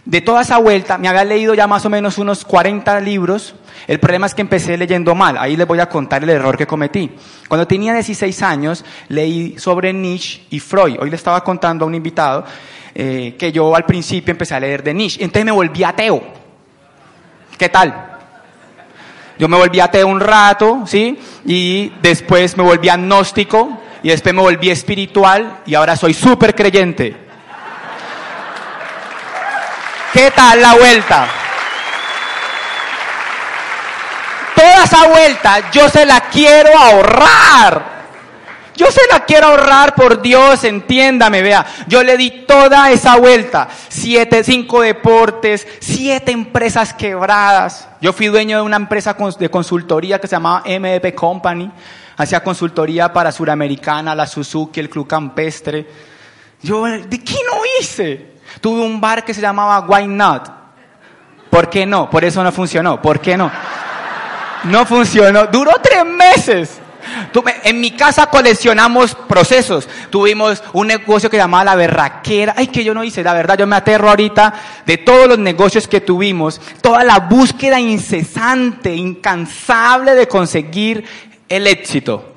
de 0.06 0.22
toda 0.22 0.44
esa 0.44 0.58
vuelta, 0.60 1.00
me 1.00 1.08
había 1.08 1.24
leído 1.24 1.56
ya 1.56 1.66
más 1.66 1.84
o 1.86 1.90
menos 1.90 2.20
unos 2.20 2.46
40 2.46 3.00
libros. 3.02 3.56
El 3.88 4.00
problema 4.00 4.28
es 4.28 4.36
que 4.36 4.42
empecé 4.42 4.78
leyendo 4.78 5.16
mal. 5.16 5.36
Ahí 5.38 5.58
les 5.58 5.68
voy 5.68 5.80
a 5.80 5.90
contar 5.90 6.24
el 6.24 6.30
error 6.30 6.56
que 6.56 6.68
cometí. 6.68 7.12
Cuando 7.48 7.66
tenía 7.68 7.94
16 7.94 8.42
años, 8.44 8.86
leí 9.10 9.58
sobre 9.58 9.94
Nietzsche 9.94 10.44
y 10.52 10.60
Freud. 10.60 10.98
Hoy 11.00 11.10
le 11.10 11.16
estaba 11.16 11.44
contando 11.44 11.86
a 11.86 11.88
un 11.88 11.96
invitado 11.96 12.46
eh, 12.94 13.36
que 13.38 13.52
yo 13.52 13.76
al 13.76 13.86
principio 13.86 14.32
empecé 14.32 14.54
a 14.54 14.60
leer 14.60 14.84
de 14.84 14.94
Nietzsche. 14.94 15.24
Entonces 15.24 15.46
me 15.46 15.52
volví 15.52 15.84
ateo. 15.84 16.24
¿Qué 17.58 17.70
tal? 17.70 18.20
Yo 19.40 19.50
me 19.50 19.58
volví 19.58 19.80
ateo 19.80 20.08
un 20.08 20.20
rato, 20.20 20.84
¿sí? 20.86 21.18
Y 21.46 21.92
después 22.02 22.56
me 22.58 22.64
volví 22.64 22.90
agnóstico. 22.90 23.82
Y 24.04 24.10
después 24.10 24.36
me 24.36 24.42
volví 24.42 24.70
espiritual. 24.70 25.62
Y 25.66 25.74
ahora 25.74 25.96
soy 25.96 26.14
súper 26.14 26.54
creyente. 26.54 27.25
¿Qué 30.16 30.32
tal 30.32 30.62
la 30.62 30.76
vuelta? 30.76 31.28
Toda 34.56 34.84
esa 34.86 35.08
vuelta 35.10 35.70
yo 35.72 35.90
se 35.90 36.06
la 36.06 36.22
quiero 36.30 36.70
ahorrar. 36.70 37.96
Yo 38.78 38.90
se 38.92 39.02
la 39.12 39.26
quiero 39.26 39.48
ahorrar 39.48 39.94
por 39.94 40.22
Dios, 40.22 40.64
entiéndame, 40.64 41.42
vea. 41.42 41.66
Yo 41.88 42.02
le 42.02 42.16
di 42.16 42.30
toda 42.48 42.92
esa 42.92 43.18
vuelta. 43.18 43.68
Siete, 43.90 44.46
cinco 44.46 44.80
deportes, 44.80 45.68
siete 45.82 46.32
empresas 46.32 46.94
quebradas. 46.94 47.90
Yo 48.00 48.14
fui 48.14 48.28
dueño 48.28 48.56
de 48.56 48.64
una 48.64 48.78
empresa 48.78 49.18
de 49.38 49.50
consultoría 49.52 50.22
que 50.22 50.28
se 50.28 50.38
llamaba 50.38 50.64
MDP 50.66 51.14
Company. 51.14 51.70
Hacía 52.16 52.42
consultoría 52.42 53.12
para 53.12 53.34
Suramericana, 53.34 54.16
la 54.16 54.28
Suzuki, 54.28 54.80
el 54.80 54.90
Club 54.90 55.08
Campestre. 55.08 55.86
Yo, 56.62 56.86
¿de 56.86 57.22
qué 57.22 57.36
no 57.52 57.60
hice? 57.82 58.35
Tuve 58.62 58.82
un 58.82 59.00
bar 59.02 59.24
que 59.24 59.34
se 59.34 59.42
llamaba 59.42 59.82
Why 59.82 60.08
Not. 60.08 60.50
¿Por 61.50 61.70
qué 61.70 61.86
no? 61.86 62.10
Por 62.10 62.26
eso 62.26 62.44
no 62.44 62.52
funcionó. 62.52 63.02
¿Por 63.02 63.20
qué 63.20 63.38
no? 63.38 63.52
No 64.66 64.86
funcionó. 64.86 65.48
Duró 65.48 65.72
tres 65.82 66.06
meses. 66.06 66.82
En 67.64 67.80
mi 67.80 67.92
casa 67.92 68.28
coleccionamos 68.28 69.16
procesos. 69.16 69.88
Tuvimos 70.10 70.64
un 70.74 70.88
negocio 70.88 71.30
que 71.30 71.38
llamaba 71.38 71.64
La 71.64 71.76
Berraquera. 71.76 72.56
Ay, 72.58 72.68
que 72.68 72.84
yo 72.84 72.94
no 72.94 73.04
hice. 73.04 73.24
La 73.24 73.34
verdad, 73.34 73.58
yo 73.58 73.68
me 73.68 73.76
aterro 73.76 74.10
ahorita 74.10 74.54
de 74.86 74.98
todos 74.98 75.28
los 75.28 75.40
negocios 75.40 75.88
que 75.88 76.02
tuvimos. 76.02 76.60
Toda 76.82 77.04
la 77.04 77.20
búsqueda 77.20 77.80
incesante, 77.80 78.94
incansable 78.96 80.16
de 80.16 80.28
conseguir 80.28 81.06
el 81.48 81.68
éxito. 81.68 82.34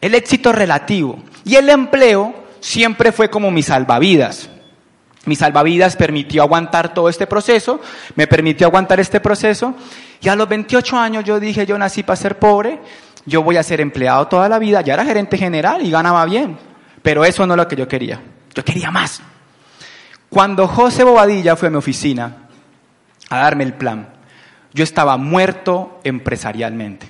El 0.00 0.14
éxito 0.14 0.52
relativo. 0.52 1.18
Y 1.44 1.56
el 1.56 1.70
empleo 1.70 2.34
siempre 2.60 3.12
fue 3.12 3.30
como 3.30 3.50
mi 3.50 3.62
salvavidas. 3.62 4.50
Mi 5.24 5.36
salvavidas 5.36 5.96
permitió 5.96 6.42
aguantar 6.42 6.92
todo 6.94 7.08
este 7.08 7.26
proceso, 7.26 7.80
me 8.16 8.26
permitió 8.26 8.66
aguantar 8.66 8.98
este 8.98 9.20
proceso 9.20 9.74
y 10.20 10.28
a 10.28 10.34
los 10.34 10.48
28 10.48 10.96
años 10.96 11.24
yo 11.24 11.38
dije, 11.38 11.64
yo 11.64 11.78
nací 11.78 12.02
para 12.02 12.16
ser 12.16 12.38
pobre, 12.38 12.80
yo 13.24 13.42
voy 13.42 13.56
a 13.56 13.62
ser 13.62 13.80
empleado 13.80 14.26
toda 14.26 14.48
la 14.48 14.58
vida, 14.58 14.80
ya 14.80 14.94
era 14.94 15.04
gerente 15.04 15.38
general 15.38 15.82
y 15.86 15.90
ganaba 15.90 16.24
bien, 16.24 16.58
pero 17.02 17.24
eso 17.24 17.46
no 17.46 17.54
es 17.54 17.58
lo 17.58 17.68
que 17.68 17.76
yo 17.76 17.86
quería, 17.86 18.20
yo 18.52 18.64
quería 18.64 18.90
más. 18.90 19.22
Cuando 20.28 20.66
José 20.66 21.04
Bobadilla 21.04 21.54
fue 21.54 21.68
a 21.68 21.70
mi 21.70 21.76
oficina 21.76 22.48
a 23.28 23.38
darme 23.38 23.64
el 23.64 23.74
plan, 23.74 24.08
yo 24.74 24.82
estaba 24.82 25.16
muerto 25.16 26.00
empresarialmente, 26.04 27.08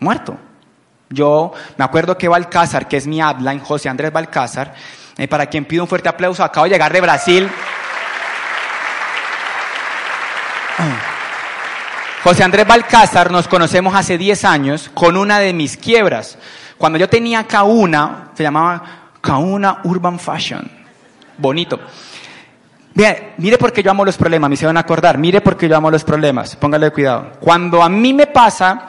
muerto. 0.00 0.36
Yo 1.10 1.52
me 1.76 1.84
acuerdo 1.84 2.18
que 2.18 2.28
Balcázar, 2.28 2.88
que 2.88 2.96
es 2.96 3.06
mi 3.06 3.22
upline, 3.22 3.60
José 3.60 3.88
Andrés 3.88 4.12
Balcázar, 4.12 4.74
eh, 5.16 5.28
para 5.28 5.46
quien 5.46 5.64
pido 5.64 5.84
un 5.84 5.88
fuerte 5.88 6.08
aplauso, 6.08 6.42
acabo 6.42 6.64
de 6.64 6.70
llegar 6.70 6.92
de 6.92 7.00
Brasil. 7.00 7.50
José 12.22 12.42
Andrés 12.42 12.66
Balcázar 12.66 13.30
nos 13.30 13.46
conocemos 13.46 13.94
hace 13.94 14.16
10 14.16 14.44
años 14.44 14.90
con 14.94 15.16
una 15.16 15.38
de 15.38 15.52
mis 15.52 15.76
quiebras. 15.76 16.38
Cuando 16.78 16.98
yo 16.98 17.08
tenía 17.08 17.44
Kauna, 17.46 18.30
se 18.34 18.42
llamaba 18.42 19.10
Kauna 19.20 19.80
Urban 19.84 20.18
Fashion. 20.18 20.70
Bonito. 21.38 21.78
Mire, 22.94 23.34
mire 23.38 23.58
por 23.58 23.72
qué 23.72 23.82
yo 23.82 23.90
amo 23.90 24.04
los 24.04 24.16
problemas, 24.16 24.48
me 24.48 24.54
hicieron 24.54 24.76
acordar, 24.76 25.18
mire 25.18 25.40
por 25.40 25.56
qué 25.56 25.68
yo 25.68 25.76
amo 25.76 25.90
los 25.90 26.04
problemas, 26.04 26.54
póngale 26.56 26.90
cuidado. 26.92 27.32
Cuando 27.40 27.82
a 27.82 27.88
mí 27.88 28.14
me 28.14 28.28
pasa, 28.28 28.88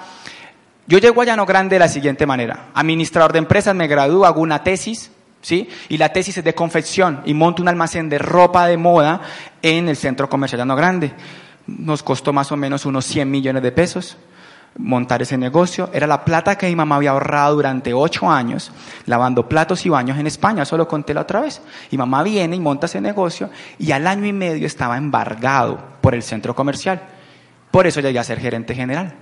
yo 0.86 1.00
llego 1.00 1.22
a 1.22 1.26
Llano 1.26 1.46
Grande 1.46 1.76
de 1.76 1.80
la 1.80 1.88
siguiente 1.88 2.28
manera. 2.28 2.68
Administrador 2.76 3.34
de 3.34 3.40
empresas, 3.40 3.74
me 3.74 3.88
gradúo, 3.88 4.26
hago 4.26 4.42
una 4.42 4.64
tesis, 4.64 5.12
¿sí? 5.46 5.70
Y 5.90 5.98
la 5.98 6.10
tesis 6.10 6.40
es 6.40 6.44
de 6.44 6.56
confección 6.56 7.22
y 7.24 7.36
monto 7.36 7.62
un 7.62 7.68
almacén 7.68 8.10
de 8.10 8.18
ropa 8.18 8.66
de 8.66 8.78
moda 8.78 9.22
en 9.62 9.88
el 9.88 9.96
centro 9.96 10.28
comercial 10.28 10.60
Llano 10.60 10.76
Grande. 10.76 11.14
Nos 11.68 12.02
costó 12.02 12.34
más 12.34 12.52
o 12.52 12.58
menos 12.58 12.86
unos 12.86 13.06
100 13.06 13.30
millones 13.30 13.62
de 13.62 13.72
pesos 13.72 14.18
montar 14.80 15.22
ese 15.22 15.38
negocio. 15.38 15.92
Era 15.94 16.08
la 16.08 16.26
plata 16.26 16.58
que 16.58 16.68
mi 16.68 16.76
mamá 16.76 16.96
había 16.96 17.12
ahorrado 17.12 17.56
durante 17.56 17.94
ocho 17.94 18.28
años 18.28 18.72
lavando 19.06 19.48
platos 19.48 19.86
y 19.86 19.90
baños 19.90 20.18
en 20.18 20.26
España, 20.26 20.64
eso 20.64 20.78
lo 20.78 20.88
conté 20.88 21.14
la 21.14 21.22
otra 21.22 21.42
vez. 21.42 21.62
Y 21.92 21.98
mamá 21.98 22.24
viene 22.24 22.56
y 22.56 22.60
monta 22.60 22.88
ese 22.88 23.00
negocio 23.00 23.52
y 23.78 23.92
al 23.92 24.08
año 24.08 24.26
y 24.26 24.34
medio 24.34 24.66
estaba 24.66 24.98
embargado 24.98 25.80
por 26.02 26.16
el 26.16 26.24
centro 26.24 26.56
comercial. 26.56 27.04
Por 27.70 27.86
eso 27.86 28.02
llegué 28.02 28.18
a 28.18 28.24
ser 28.24 28.40
gerente 28.40 28.74
general. 28.74 29.14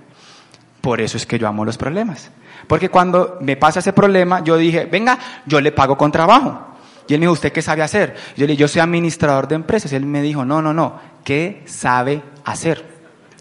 Por 0.80 1.02
eso 1.02 1.18
es 1.18 1.26
que 1.26 1.38
yo 1.38 1.46
amo 1.48 1.66
los 1.66 1.76
problemas. 1.76 2.30
Porque 2.66 2.88
cuando 2.88 3.38
me 3.40 3.56
pasa 3.56 3.80
ese 3.80 3.92
problema, 3.92 4.42
yo 4.42 4.56
dije, 4.56 4.86
venga, 4.86 5.18
yo 5.46 5.60
le 5.60 5.72
pago 5.72 5.96
con 5.96 6.10
trabajo. 6.10 6.74
Y 7.06 7.14
él 7.14 7.20
me 7.20 7.24
dijo, 7.24 7.32
¿usted 7.32 7.52
qué 7.52 7.62
sabe 7.62 7.82
hacer? 7.82 8.14
Yo 8.36 8.46
le 8.46 8.52
dije, 8.52 8.60
yo 8.60 8.68
soy 8.68 8.80
administrador 8.80 9.46
de 9.48 9.56
empresas. 9.56 9.92
Y 9.92 9.96
él 9.96 10.06
me 10.06 10.22
dijo, 10.22 10.44
no, 10.44 10.62
no, 10.62 10.72
no, 10.72 10.98
¿qué 11.22 11.62
sabe 11.66 12.22
hacer? 12.44 12.84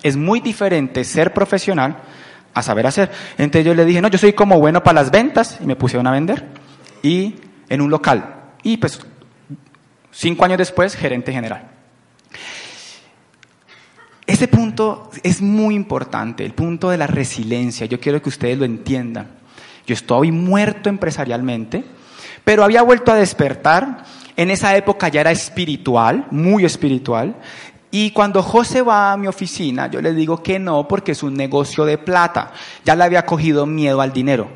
Es 0.01 0.17
muy 0.17 0.41
diferente 0.41 1.03
ser 1.03 1.33
profesional 1.33 1.97
a 2.53 2.62
saber 2.62 2.88
hacer. 2.88 3.09
Entonces 3.38 3.65
yo 3.65 3.73
le 3.73 3.86
dije, 3.86 4.01
no, 4.01 4.09
yo 4.09 4.17
soy 4.17 4.33
como 4.33 4.59
bueno 4.59 4.83
para 4.83 5.01
las 5.01 5.12
ventas 5.12 5.59
y 5.62 5.65
me 5.65 5.75
pusieron 5.75 6.07
a 6.07 6.12
vender. 6.12 6.45
Y 7.01 7.36
en 7.69 7.81
un 7.81 7.89
local. 7.89 8.36
Y 8.63 8.77
pues 8.77 8.99
cinco 10.12 10.45
años 10.45 10.57
después, 10.57 10.95
gerente 10.95 11.31
general. 11.31 11.72
Ese 14.43 14.51
punto 14.51 15.10
es 15.23 15.41
muy 15.41 15.73
importante, 15.73 16.43
el 16.43 16.51
punto 16.51 16.89
de 16.89 16.97
la 16.97 17.08
resiliencia. 17.08 17.86
Yo 17.86 17.97
quiero 17.97 18.21
que 18.21 18.27
ustedes 18.27 18.58
lo 18.58 18.65
entiendan. 18.65 19.29
Yo 19.88 19.93
estoy 19.93 20.34
muerto 20.34 20.89
empresarialmente, 20.89 21.86
pero 22.43 22.65
había 22.65 22.82
vuelto 22.82 23.13
a 23.13 23.15
despertar. 23.15 24.03
En 24.36 24.51
esa 24.51 24.75
época 24.75 25.08
ya 25.08 25.21
era 25.21 25.32
espiritual, 25.32 26.27
muy 26.29 26.65
espiritual. 26.65 27.38
Y 27.89 28.12
cuando 28.12 28.43
José 28.43 28.82
va 28.82 29.13
a 29.13 29.17
mi 29.17 29.27
oficina, 29.27 29.89
yo 29.89 30.01
le 30.01 30.13
digo 30.13 30.43
que 30.43 30.60
no 30.60 30.89
porque 30.89 31.13
es 31.13 31.23
un 31.23 31.36
negocio 31.36 31.86
de 31.86 31.97
plata. 31.97 32.51
Ya 32.84 32.97
le 32.97 33.06
había 33.06 33.25
cogido 33.25 33.65
miedo 33.65 34.01
al 34.01 34.12
dinero. 34.12 34.49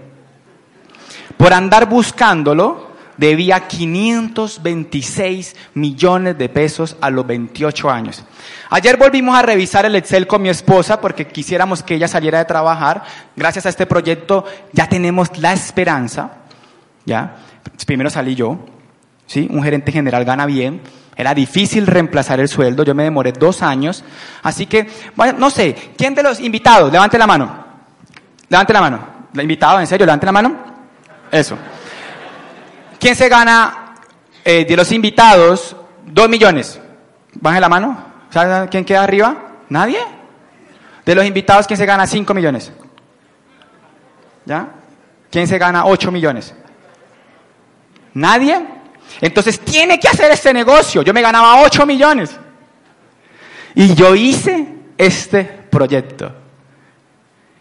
Por 1.37 1.53
andar 1.53 1.87
buscándolo, 1.87 2.86
debía 3.17 3.67
526 3.67 5.55
millones 5.73 6.37
de 6.37 6.49
pesos 6.49 6.95
a 7.01 7.09
los 7.09 7.25
28 7.25 7.89
años. 7.89 8.23
Ayer 8.69 8.97
volvimos 8.97 9.37
a 9.37 9.41
revisar 9.41 9.85
el 9.85 9.95
Excel 9.95 10.27
con 10.27 10.41
mi 10.41 10.49
esposa 10.49 11.01
porque 11.01 11.27
quisiéramos 11.27 11.83
que 11.83 11.95
ella 11.95 12.07
saliera 12.07 12.39
de 12.39 12.45
trabajar. 12.45 13.03
Gracias 13.35 13.65
a 13.65 13.69
este 13.69 13.85
proyecto 13.85 14.45
ya 14.73 14.87
tenemos 14.87 15.37
la 15.37 15.53
esperanza. 15.53 16.37
¿ya? 17.07 17.37
Primero 17.85 18.09
salí 18.09 18.35
yo, 18.35 18.59
¿sí? 19.25 19.47
Un 19.49 19.63
gerente 19.63 19.91
general 19.91 20.25
gana 20.25 20.45
bien, 20.45 20.81
era 21.15 21.33
difícil 21.33 21.87
reemplazar 21.87 22.39
el 22.39 22.49
sueldo, 22.49 22.83
yo 22.83 22.93
me 22.93 23.03
demoré 23.03 23.31
dos 23.31 23.63
años. 23.63 24.03
Así 24.43 24.67
que, 24.67 24.87
bueno, 25.15 25.39
no 25.39 25.49
sé, 25.49 25.75
¿quién 25.97 26.13
de 26.13 26.21
los 26.21 26.39
invitados? 26.39 26.91
Levante 26.91 27.17
la 27.17 27.25
mano. 27.25 27.65
Levante 28.49 28.73
la 28.73 28.81
mano. 28.81 28.99
¿La 29.33 29.41
invitado, 29.41 29.79
en 29.79 29.87
serio? 29.87 30.05
Levante 30.05 30.25
la 30.25 30.31
mano. 30.31 30.55
Eso. 31.31 31.57
¿Quién 32.99 33.15
se 33.15 33.29
gana 33.29 33.95
eh, 34.43 34.65
de 34.65 34.75
los 34.75 34.91
invitados 34.91 35.75
dos 36.05 36.29
millones? 36.29 36.79
Baje 37.33 37.59
la 37.59 37.69
mano. 37.69 38.05
¿Sabe 38.29 38.69
quién 38.69 38.83
queda 38.83 39.03
arriba? 39.03 39.35
¿Nadie? 39.69 39.99
De 41.05 41.15
los 41.15 41.25
invitados, 41.25 41.67
¿quién 41.67 41.77
se 41.77 41.85
gana 41.85 42.05
cinco 42.07 42.33
millones? 42.33 42.71
¿Ya? 44.45 44.67
¿Quién 45.29 45.47
se 45.47 45.57
gana 45.57 45.85
ocho 45.85 46.11
millones? 46.11 46.53
¿Nadie? 48.13 48.65
Entonces 49.21 49.59
tiene 49.59 49.99
que 49.99 50.07
hacer 50.07 50.31
este 50.31 50.53
negocio. 50.53 51.01
Yo 51.01 51.13
me 51.13 51.21
ganaba 51.21 51.61
8 51.61 51.85
millones. 51.85 52.31
Y 53.75 53.93
yo 53.93 54.15
hice 54.15 54.67
este 54.97 55.43
proyecto. 55.43 56.33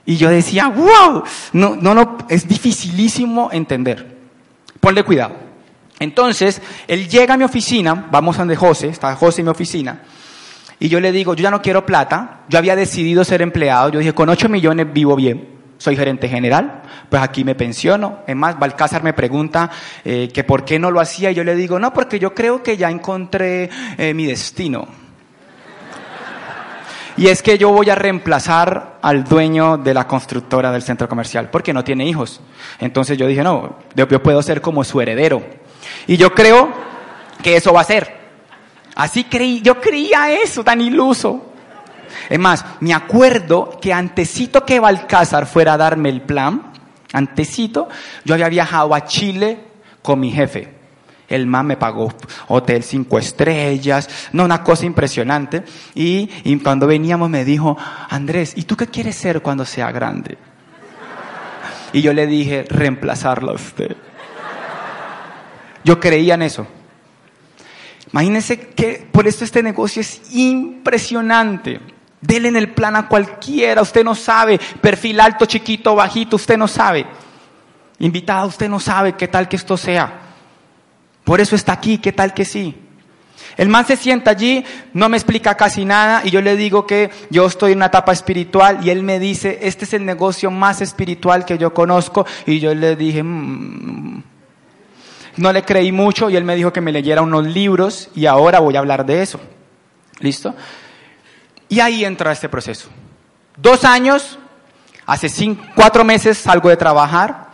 Y 0.05 0.17
yo 0.17 0.31
decía, 0.31 0.69
wow, 0.69 1.25
no, 1.53 1.77
no, 1.77 1.95
no, 1.95 2.19
es 2.29 2.47
dificilísimo 2.47 3.51
entender. 3.53 4.16
Ponle 4.87 5.03
cuidado. 5.03 5.35
Entonces, 5.99 6.63
él 6.87 7.09
llega 7.09 7.35
a 7.35 7.37
mi 7.37 7.43
oficina, 7.43 8.07
vamos 8.09 8.37
a 8.37 8.43
donde 8.43 8.55
José, 8.55 8.87
está 8.87 9.17
José 9.17 9.41
en 9.41 9.47
mi 9.47 9.51
oficina, 9.51 10.03
y 10.79 10.89
yo 10.89 11.01
le 11.01 11.11
digo, 11.11 11.35
yo 11.35 11.43
ya 11.43 11.51
no 11.51 11.61
quiero 11.61 11.85
plata, 11.85 12.43
yo 12.49 12.57
había 12.57 12.77
decidido 12.77 13.25
ser 13.25 13.43
empleado, 13.43 13.89
yo 13.89 13.99
dije, 13.99 14.15
con 14.15 14.29
8 14.29 14.49
millones 14.49 14.93
vivo 14.93 15.17
bien 15.17 15.49
soy 15.79 15.97
gerente 15.97 16.29
general, 16.29 16.83
pues 17.09 17.21
aquí 17.21 17.43
me 17.43 17.57
pensiono. 17.57 18.21
Es 18.29 18.37
más, 18.37 18.61
Balcázar 18.61 19.03
me 19.03 19.13
pregunta 19.13 19.69
eh, 20.05 20.29
que 20.33 20.45
por 20.45 20.65
qué 20.65 20.79
no 20.79 20.93
lo 20.93 21.01
hacía 21.01 21.33
y 21.33 21.35
yo 21.35 21.43
le 21.43 21.57
digo, 21.57 21.81
no, 21.81 21.93
porque 21.93 22.21
yo 22.21 22.33
creo 22.33 22.63
que 22.63 22.77
ya 22.77 22.89
encontré 22.89 23.69
eh, 23.99 24.15
mi 24.15 24.25
destino. 24.25 24.87
Y 27.17 27.29
es 27.29 27.43
que 27.43 27.57
yo 27.57 27.71
voy 27.71 27.89
a 27.89 27.95
reemplazar 27.95 28.99
al 29.01 29.25
dueño 29.25 29.79
de 29.79 29.95
la 29.95 30.07
constructora 30.07 30.71
del 30.71 30.83
centro 30.83 31.09
comercial, 31.09 31.49
porque 31.51 31.73
no 31.73 31.83
tiene 31.83 32.07
hijos. 32.07 32.41
Entonces 32.79 33.17
yo 33.17 33.27
dije, 33.27 33.43
no, 33.43 33.77
yo 33.95 34.23
puedo 34.23 34.43
ser 34.43 34.61
como 34.61 34.85
su 34.85 35.01
heredero. 35.01 35.43
Y 36.07 36.19
yo 36.19 36.35
creo 36.35 36.69
que 37.43 37.57
eso 37.57 37.73
va 37.73 37.81
a 37.81 37.85
ser. 37.85 38.17
Así 38.95 39.25
creí, 39.25 39.63
yo 39.63 39.81
creía 39.81 40.33
eso, 40.33 40.63
tan 40.63 40.81
iluso. 40.81 41.53
Es 42.29 42.39
más, 42.39 42.65
me 42.81 42.93
acuerdo 42.93 43.79
que 43.81 43.93
antecito 43.93 44.65
que 44.65 44.81
Balcázar 44.81 45.47
fuera 45.47 45.75
a 45.75 45.79
darme 45.79 46.11
el 46.11 46.23
plan, 46.23 46.73
antecito, 47.13 47.89
yo 48.25 48.35
había 48.35 48.49
viajado 48.49 48.95
a 48.95 49.05
Chile 49.05 49.61
con 50.03 50.21
mi 50.21 50.31
jefe. 50.31 50.76
El 51.29 51.47
man 51.47 51.67
me 51.67 51.77
pagó 51.77 52.13
hotel 52.49 52.85
cinco 52.85 53.19
estrellas, 53.19 54.09
no, 54.33 54.45
una 54.45 54.63
cosa 54.63 54.87
impresionante. 54.87 55.65
Y, 55.95 56.29
cuando 56.63 56.87
veníamos 56.87 57.29
me 57.29 57.45
dijo, 57.45 57.77
Andrés, 58.09 58.53
¿y 58.57 58.63
tú 58.63 58.77
qué 58.77 58.87
quieres 58.87 59.17
ser 59.17 59.43
cuando 59.43 59.65
sea 59.65 59.91
grande? 59.91 60.39
Y 61.93 62.03
yo 62.03 62.13
le 62.13 62.27
dije, 62.27 62.65
reemplazarlo 62.69 63.53
a 63.53 63.55
usted. 63.55 63.97
Yo 65.85 65.99
creía 65.99 66.35
en 66.35 66.43
eso. 66.43 66.67
Imagínense 68.13 68.59
que 68.59 69.07
por 69.11 69.27
esto 69.27 69.45
este 69.45 69.63
negocio 69.63 70.01
es 70.01 70.21
impresionante. 70.33 71.81
Dele 72.21 72.49
en 72.49 72.57
el 72.57 72.73
plan 72.73 72.97
a 72.97 73.09
cualquiera, 73.09 73.83
usted 73.83 74.05
no 74.05 74.15
sabe. 74.15 74.59
Perfil 74.81 75.21
alto, 75.21 75.47
chiquito, 75.47 75.95
bajito, 75.95 76.37
usted 76.37 76.57
no 76.57 76.69
sabe. 76.69 77.07
Invitada, 77.99 78.47
usted 78.47 78.69
no 78.69 78.79
sabe 78.79 79.15
qué 79.15 79.29
tal 79.29 79.49
que 79.49 79.57
esto 79.57 79.77
sea. 79.77 80.26
Por 81.27 81.41
eso 81.41 81.57
está 81.57 81.73
aquí, 81.73 81.99
qué 81.99 82.13
tal 82.13 82.33
que 82.33 82.45
sí. 82.45 82.73
El 83.57 83.69
man 83.69 83.85
se 83.85 83.97
sienta 83.97 84.31
allí, 84.31 84.65
no 84.93 85.09
me 85.09 85.17
explica 85.17 85.57
casi 85.57 85.85
nada 85.85 86.23
y 86.23 86.31
yo 86.31 86.41
le 86.41 86.55
digo 86.55 86.87
que 86.87 87.11
yo 87.31 87.47
estoy 87.47 87.73
en 87.73 87.79
una 87.79 87.87
etapa 87.87 88.13
espiritual 88.13 88.79
y 88.87 88.91
él 88.91 89.03
me 89.03 89.19
dice, 89.19 89.59
este 89.63 89.87
es 89.87 89.95
el 89.95 90.07
negocio 90.07 90.53
más 90.53 90.83
espiritual 90.83 91.45
que 91.45 91.59
yo 91.59 91.75
conozco 91.75 92.25
y 92.47 92.61
yo 92.61 92.73
le 92.77 92.95
dije, 92.95 93.25
mm, 93.25 94.23
no 95.39 95.53
le 95.53 95.65
creí 95.65 95.91
mucho 95.91 96.31
y 96.31 96.37
él 96.37 96.45
me 96.45 96.55
dijo 96.55 96.73
que 96.73 96.81
me 96.81 96.93
leyera 96.93 97.23
unos 97.23 97.45
libros 97.45 98.09
y 98.15 98.27
ahora 98.27 98.61
voy 98.61 98.77
a 98.77 98.79
hablar 98.79 99.05
de 99.05 99.23
eso. 99.23 99.41
¿Listo? 100.21 100.55
Y 101.69 101.81
ahí 101.81 102.05
entra 102.05 102.31
este 102.31 102.49
proceso. 102.49 102.89
Dos 103.57 103.85
años, 103.85 104.39
hace 105.07 105.29
cinco, 105.29 105.65
cuatro 105.75 106.05
meses 106.05 106.39
salgo 106.39 106.69
de 106.69 106.77
trabajar 106.77 107.46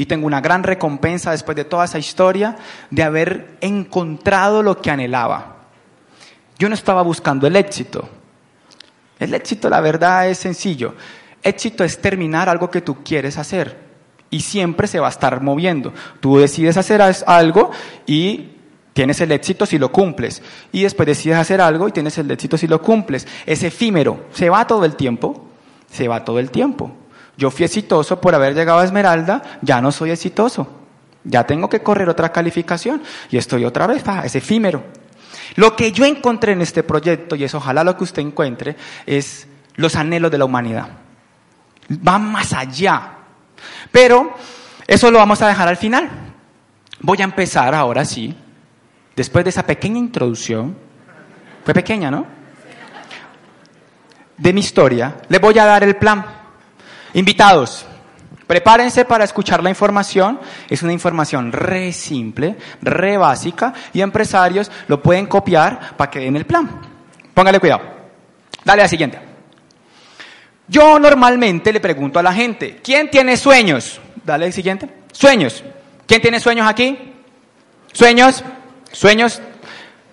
y 0.00 0.06
tengo 0.06 0.26
una 0.26 0.40
gran 0.40 0.62
recompensa 0.62 1.32
después 1.32 1.54
de 1.56 1.66
toda 1.66 1.84
esa 1.84 1.98
historia 1.98 2.56
de 2.88 3.02
haber 3.02 3.58
encontrado 3.60 4.62
lo 4.62 4.80
que 4.80 4.90
anhelaba. 4.90 5.56
Yo 6.58 6.70
no 6.70 6.74
estaba 6.74 7.02
buscando 7.02 7.46
el 7.46 7.54
éxito. 7.54 8.08
El 9.18 9.34
éxito, 9.34 9.68
la 9.68 9.82
verdad, 9.82 10.30
es 10.30 10.38
sencillo. 10.38 10.94
Éxito 11.42 11.84
es 11.84 12.00
terminar 12.00 12.48
algo 12.48 12.70
que 12.70 12.80
tú 12.80 13.04
quieres 13.04 13.36
hacer 13.36 13.76
y 14.30 14.40
siempre 14.40 14.86
se 14.86 15.00
va 15.00 15.08
a 15.08 15.10
estar 15.10 15.42
moviendo. 15.42 15.92
Tú 16.20 16.38
decides 16.38 16.78
hacer 16.78 17.02
algo 17.02 17.70
y 18.06 18.52
Tienes 18.94 19.20
el 19.20 19.32
éxito 19.32 19.66
si 19.66 19.78
lo 19.78 19.92
cumples. 19.92 20.42
Y 20.72 20.82
después 20.82 21.06
decides 21.06 21.38
hacer 21.38 21.60
algo 21.60 21.88
y 21.88 21.92
tienes 21.92 22.16
el 22.18 22.30
éxito 22.30 22.56
si 22.56 22.66
lo 22.66 22.82
cumples. 22.82 23.26
Es 23.46 23.62
efímero. 23.62 24.26
Se 24.32 24.48
va 24.48 24.66
todo 24.66 24.84
el 24.84 24.96
tiempo. 24.96 25.46
Se 25.90 26.08
va 26.08 26.24
todo 26.24 26.38
el 26.38 26.50
tiempo. 26.50 26.90
Yo 27.40 27.50
fui 27.50 27.64
exitoso 27.64 28.20
por 28.20 28.34
haber 28.34 28.54
llegado 28.54 28.80
a 28.80 28.84
Esmeralda, 28.84 29.42
ya 29.62 29.80
no 29.80 29.90
soy 29.92 30.10
exitoso. 30.10 30.68
Ya 31.24 31.44
tengo 31.44 31.70
que 31.70 31.82
correr 31.82 32.06
otra 32.10 32.30
calificación 32.30 33.02
y 33.30 33.38
estoy 33.38 33.64
otra 33.64 33.86
vez, 33.86 34.04
es 34.24 34.36
efímero. 34.36 34.84
Lo 35.56 35.74
que 35.74 35.90
yo 35.90 36.04
encontré 36.04 36.52
en 36.52 36.60
este 36.60 36.82
proyecto, 36.82 37.36
y 37.36 37.44
es 37.44 37.54
ojalá 37.54 37.82
lo 37.82 37.96
que 37.96 38.04
usted 38.04 38.20
encuentre, 38.20 38.76
es 39.06 39.48
los 39.76 39.96
anhelos 39.96 40.30
de 40.30 40.36
la 40.36 40.44
humanidad. 40.44 40.88
Va 42.06 42.18
más 42.18 42.52
allá. 42.52 43.12
Pero 43.90 44.34
eso 44.86 45.10
lo 45.10 45.16
vamos 45.16 45.40
a 45.40 45.48
dejar 45.48 45.66
al 45.66 45.78
final. 45.78 46.10
Voy 47.00 47.22
a 47.22 47.24
empezar 47.24 47.74
ahora 47.74 48.04
sí, 48.04 48.36
después 49.16 49.46
de 49.46 49.48
esa 49.48 49.64
pequeña 49.64 49.98
introducción. 49.98 50.76
Fue 51.64 51.72
pequeña, 51.72 52.10
¿no? 52.10 52.26
De 54.36 54.52
mi 54.52 54.60
historia, 54.60 55.16
le 55.30 55.38
voy 55.38 55.58
a 55.58 55.64
dar 55.64 55.82
el 55.84 55.96
plan. 55.96 56.39
Invitados, 57.14 57.84
prepárense 58.46 59.04
para 59.04 59.24
escuchar 59.24 59.62
la 59.62 59.70
información. 59.70 60.40
Es 60.68 60.82
una 60.82 60.92
información 60.92 61.52
re 61.52 61.92
simple, 61.92 62.56
re 62.82 63.16
básica, 63.16 63.72
y 63.92 64.00
empresarios 64.00 64.70
lo 64.88 65.02
pueden 65.02 65.26
copiar 65.26 65.96
para 65.96 66.10
que 66.10 66.20
den 66.20 66.36
el 66.36 66.46
plan. 66.46 66.68
Póngale 67.34 67.60
cuidado. 67.60 67.82
Dale 68.64 68.82
a 68.82 68.84
la 68.84 68.88
siguiente. 68.88 69.18
Yo 70.68 70.98
normalmente 70.98 71.72
le 71.72 71.80
pregunto 71.80 72.18
a 72.18 72.22
la 72.22 72.32
gente, 72.32 72.80
¿quién 72.82 73.10
tiene 73.10 73.36
sueños? 73.36 74.00
Dale 74.24 74.46
al 74.46 74.52
siguiente. 74.52 74.88
Sueños. 75.12 75.64
¿Quién 76.06 76.22
tiene 76.22 76.38
sueños 76.38 76.68
aquí? 76.68 77.14
¿Sueños? 77.92 78.44
¿Sueños? 78.92 79.40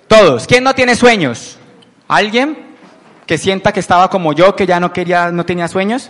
Todos. 0.08 0.48
¿Quién 0.48 0.64
no 0.64 0.74
tiene 0.74 0.96
sueños? 0.96 1.58
¿Alguien 2.08 2.58
que 3.28 3.38
sienta 3.38 3.72
que 3.72 3.80
estaba 3.80 4.10
como 4.10 4.34
yo, 4.34 4.56
que 4.56 4.66
ya 4.66 4.80
no 4.80 4.94
quería, 4.94 5.32
no 5.32 5.46
tenía 5.46 5.68
sueños? 5.68 6.10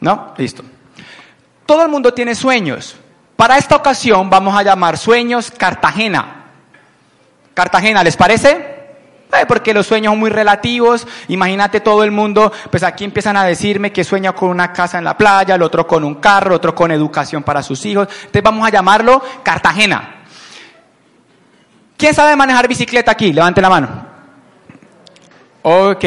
¿No? 0.00 0.34
Listo. 0.36 0.62
Todo 1.66 1.82
el 1.82 1.88
mundo 1.88 2.14
tiene 2.14 2.34
sueños. 2.34 2.96
Para 3.36 3.58
esta 3.58 3.76
ocasión 3.76 4.30
vamos 4.30 4.56
a 4.56 4.62
llamar 4.62 4.98
sueños 4.98 5.50
Cartagena. 5.50 6.46
Cartagena, 7.54 8.02
¿les 8.02 8.16
parece? 8.16 8.78
Eh, 9.32 9.44
porque 9.46 9.74
los 9.74 9.86
sueños 9.86 10.12
son 10.12 10.18
muy 10.18 10.30
relativos. 10.30 11.06
Imagínate 11.28 11.80
todo 11.80 12.02
el 12.02 12.10
mundo, 12.10 12.50
pues 12.70 12.82
aquí 12.82 13.04
empiezan 13.04 13.36
a 13.36 13.44
decirme 13.44 13.92
que 13.92 14.04
sueña 14.04 14.32
con 14.32 14.48
una 14.48 14.72
casa 14.72 14.98
en 14.98 15.04
la 15.04 15.16
playa, 15.16 15.54
el 15.54 15.62
otro 15.62 15.86
con 15.86 16.04
un 16.04 16.16
carro, 16.16 16.54
otro 16.54 16.74
con 16.74 16.90
educación 16.90 17.42
para 17.42 17.62
sus 17.62 17.84
hijos. 17.84 18.08
Entonces 18.08 18.42
vamos 18.42 18.66
a 18.66 18.70
llamarlo 18.70 19.22
Cartagena. 19.42 20.22
¿Quién 21.96 22.14
sabe 22.14 22.36
manejar 22.36 22.68
bicicleta 22.68 23.10
aquí? 23.10 23.32
Levante 23.32 23.60
la 23.60 23.68
mano. 23.68 24.06
Ok. 25.62 26.04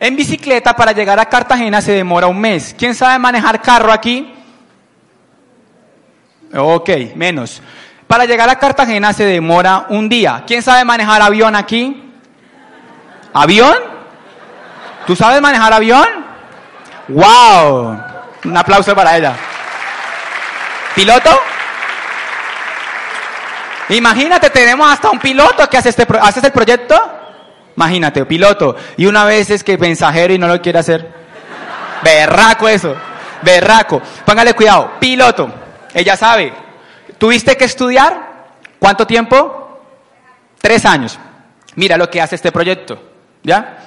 En 0.00 0.16
bicicleta 0.16 0.76
para 0.76 0.92
llegar 0.92 1.18
a 1.18 1.26
Cartagena 1.26 1.80
se 1.80 1.92
demora 1.92 2.28
un 2.28 2.40
mes. 2.40 2.74
¿Quién 2.78 2.94
sabe 2.94 3.18
manejar 3.18 3.60
carro 3.60 3.92
aquí? 3.92 4.32
Ok, 6.54 6.90
menos. 7.16 7.60
Para 8.06 8.24
llegar 8.24 8.48
a 8.48 8.58
Cartagena 8.58 9.12
se 9.12 9.24
demora 9.24 9.86
un 9.88 10.08
día. 10.08 10.44
¿Quién 10.46 10.62
sabe 10.62 10.84
manejar 10.84 11.20
avión 11.20 11.56
aquí? 11.56 12.12
¿Avión? 13.32 13.76
¿Tú 15.06 15.16
sabes 15.16 15.40
manejar 15.40 15.72
avión? 15.72 16.06
¡Wow! 17.08 18.00
Un 18.44 18.56
aplauso 18.56 18.94
para 18.94 19.16
ella. 19.16 19.34
¿Piloto? 20.94 21.30
Imagínate, 23.90 24.50
tenemos 24.50 24.90
hasta 24.90 25.10
un 25.10 25.18
piloto 25.18 25.68
que 25.68 25.78
hace 25.78 25.88
este 25.88 26.06
¿Haces 26.20 26.44
el 26.44 26.52
proyecto? 26.52 27.27
Imagínate, 27.78 28.26
piloto. 28.26 28.74
Y 28.96 29.06
una 29.06 29.24
vez 29.24 29.50
es 29.50 29.62
que 29.62 29.78
mensajero 29.78 30.34
y 30.34 30.38
no 30.38 30.48
lo 30.48 30.60
quiere 30.60 30.80
hacer. 30.80 31.12
Berraco 32.02 32.68
eso. 32.68 32.92
Berraco. 33.42 34.02
Póngale 34.24 34.54
cuidado. 34.54 34.94
Piloto. 34.98 35.48
Ella 35.94 36.16
sabe. 36.16 36.52
¿Tuviste 37.18 37.56
que 37.56 37.66
estudiar? 37.66 38.46
¿Cuánto 38.80 39.06
tiempo? 39.06 39.80
Tres 40.60 40.84
años. 40.84 41.20
Mira 41.76 41.96
lo 41.96 42.10
que 42.10 42.20
hace 42.20 42.34
este 42.34 42.50
proyecto. 42.50 43.00
¿Ya? 43.44 43.78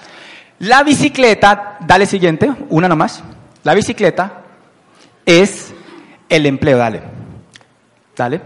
La 0.59 0.83
bicicleta, 0.83 1.75
dale 1.81 2.05
siguiente, 2.05 2.49
una 2.69 2.87
nomás. 2.87 3.21
La 3.63 3.73
bicicleta 3.73 4.43
es 5.25 5.73
el 6.29 6.45
empleo, 6.45 6.77
dale. 6.77 7.01
Dale, 8.15 8.41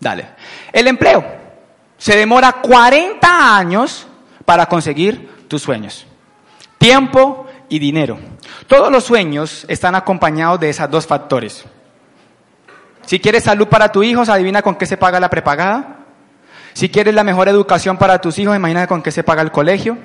dale. 0.00 0.28
El 0.72 0.88
empleo 0.88 1.24
se 1.96 2.16
demora 2.16 2.50
40 2.50 3.56
años 3.56 4.08
para 4.48 4.64
conseguir 4.64 5.28
tus 5.46 5.60
sueños. 5.60 6.06
Tiempo 6.78 7.46
y 7.68 7.78
dinero. 7.78 8.18
Todos 8.66 8.90
los 8.90 9.04
sueños 9.04 9.66
están 9.68 9.94
acompañados 9.94 10.58
de 10.58 10.70
esos 10.70 10.90
dos 10.90 11.06
factores. 11.06 11.66
Si 13.04 13.20
quieres 13.20 13.44
salud 13.44 13.68
para 13.68 13.92
tus 13.92 14.06
hijos, 14.06 14.30
adivina 14.30 14.62
con 14.62 14.76
qué 14.76 14.86
se 14.86 14.96
paga 14.96 15.20
la 15.20 15.28
prepagada. 15.28 15.98
Si 16.72 16.88
quieres 16.88 17.14
la 17.14 17.24
mejor 17.24 17.50
educación 17.50 17.98
para 17.98 18.22
tus 18.22 18.38
hijos, 18.38 18.56
imagina 18.56 18.86
con 18.86 19.02
qué 19.02 19.10
se 19.10 19.22
paga 19.22 19.42
el 19.42 19.50
colegio. 19.50 19.98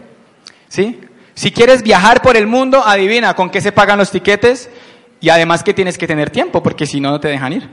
¿Sí? 0.68 1.00
Si 1.36 1.54
quieres 1.54 1.82
viajar 1.82 2.22
por 2.22 2.36
el 2.36 2.46
mundo, 2.46 2.84
adivina 2.86 3.38
con 3.38 3.50
qué 3.50 3.62
se 3.62 3.72
pagan 3.72 3.98
los 3.98 4.12
tiquetes 4.12 4.70
y 5.22 5.30
además 5.30 5.64
que 5.64 5.74
tienes 5.74 5.98
que 5.98 6.06
tener 6.06 6.30
tiempo 6.30 6.62
porque 6.62 6.86
si 6.86 7.00
no, 7.00 7.12
no 7.12 7.20
te 7.22 7.30
dejan 7.30 7.54
ir. 7.54 7.70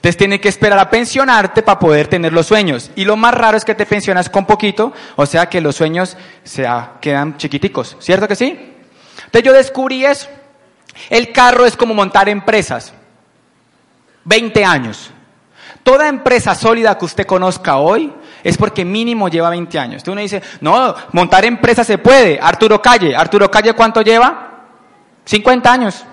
Entonces 0.00 0.16
tienes 0.16 0.40
que 0.40 0.48
esperar 0.48 0.78
a 0.78 0.88
pensionarte 0.88 1.60
para 1.60 1.78
poder 1.78 2.08
tener 2.08 2.32
los 2.32 2.46
sueños. 2.46 2.90
Y 2.96 3.04
lo 3.04 3.18
más 3.18 3.34
raro 3.34 3.58
es 3.58 3.66
que 3.66 3.74
te 3.74 3.84
pensionas 3.84 4.30
con 4.30 4.46
poquito, 4.46 4.94
o 5.14 5.26
sea 5.26 5.50
que 5.50 5.60
los 5.60 5.76
sueños 5.76 6.16
se 6.42 6.66
quedan 7.02 7.36
chiquiticos. 7.36 7.98
¿Cierto 8.00 8.26
que 8.26 8.34
sí? 8.34 8.46
Entonces 9.26 9.42
yo 9.42 9.52
descubrí 9.52 10.06
eso. 10.06 10.26
El 11.10 11.32
carro 11.32 11.66
es 11.66 11.76
como 11.76 11.92
montar 11.92 12.30
empresas. 12.30 12.94
20 14.24 14.64
años. 14.64 15.10
Toda 15.82 16.08
empresa 16.08 16.54
sólida 16.54 16.96
que 16.96 17.04
usted 17.04 17.26
conozca 17.26 17.76
hoy 17.76 18.10
es 18.42 18.56
porque 18.56 18.86
mínimo 18.86 19.28
lleva 19.28 19.50
20 19.50 19.78
años. 19.78 20.02
Entonces 20.02 20.12
uno 20.12 20.20
dice, 20.22 20.42
no, 20.62 20.94
montar 21.12 21.44
empresa 21.44 21.84
se 21.84 21.98
puede. 21.98 22.38
Arturo 22.40 22.80
Calle, 22.80 23.14
Arturo 23.14 23.50
Calle, 23.50 23.74
¿cuánto 23.74 24.00
lleva? 24.00 24.62
50 25.26 25.70
años. 25.70 26.06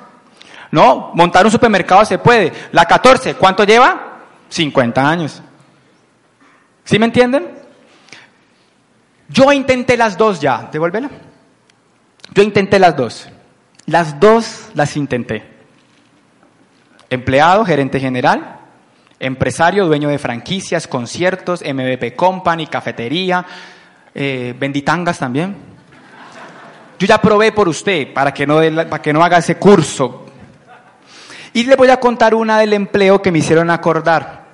No, 0.72 1.12
montar 1.14 1.46
un 1.46 1.52
supermercado 1.52 2.04
se 2.06 2.18
puede. 2.18 2.52
La 2.72 2.86
14, 2.86 3.36
¿cuánto 3.36 3.64
lleva? 3.64 4.20
50 4.50 5.10
años. 5.10 5.42
¿Sí 6.84 7.00
me 7.00 7.06
entienden? 7.06 7.50
Yo 9.30 9.52
intenté 9.52 9.98
las 9.98 10.18
dos 10.18 10.40
ya. 10.40 10.70
Devuélvela. 10.72 11.10
Yo 12.34 12.44
intenté 12.44 12.80
las 12.80 12.96
dos. 12.96 13.30
Las 13.86 14.20
dos 14.20 14.70
las 14.74 14.96
intenté. 14.98 15.44
Empleado, 17.10 17.64
gerente 17.66 18.00
general, 18.00 18.58
Empresario, 19.20 19.88
dueño 19.88 20.10
de 20.10 20.20
franquicias, 20.20 20.88
conciertos, 20.88 21.64
MVP 21.64 22.16
Company, 22.16 22.68
cafetería, 22.68 23.44
eh, 24.14 24.54
benditangas 24.58 25.18
también. 25.18 25.56
Yo 27.00 27.08
ya 27.08 27.20
probé 27.20 27.52
por 27.52 27.68
usted 27.68 28.14
para 28.14 28.32
que, 28.32 28.46
no 28.46 28.58
para 28.58 29.02
que 29.02 29.14
no 29.14 29.24
haga 29.24 29.40
ese 29.40 29.56
curso. 29.56 30.27
Y 31.54 31.64
le 31.64 31.76
voy 31.76 31.90
a 31.90 32.00
contar 32.00 32.36
una 32.36 32.60
del 32.60 32.74
empleo 32.74 33.22
que 33.22 33.32
me 33.32 33.40
hicieron 33.40 33.70
acordar. 33.70 34.46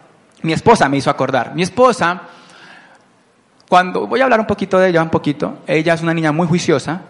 Mi 0.41 0.53
esposa 0.53 0.89
me 0.89 0.97
hizo 0.97 1.09
acordar. 1.09 1.55
Mi 1.55 1.63
esposa, 1.63 2.21
cuando 3.69 4.07
voy 4.07 4.21
a 4.21 4.25
hablar 4.25 4.39
un 4.39 4.47
poquito 4.47 4.77
de 4.79 4.89
ella, 4.89 5.01
un 5.01 5.09
poquito, 5.09 5.59
ella 5.67 5.93
es 5.93 6.01
una 6.01 6.13
niña 6.13 6.31
muy 6.31 6.47
juiciosa, 6.47 7.01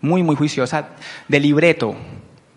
muy, 0.00 0.22
muy 0.22 0.36
juiciosa, 0.36 0.88
de 1.26 1.40
libreto. 1.40 1.96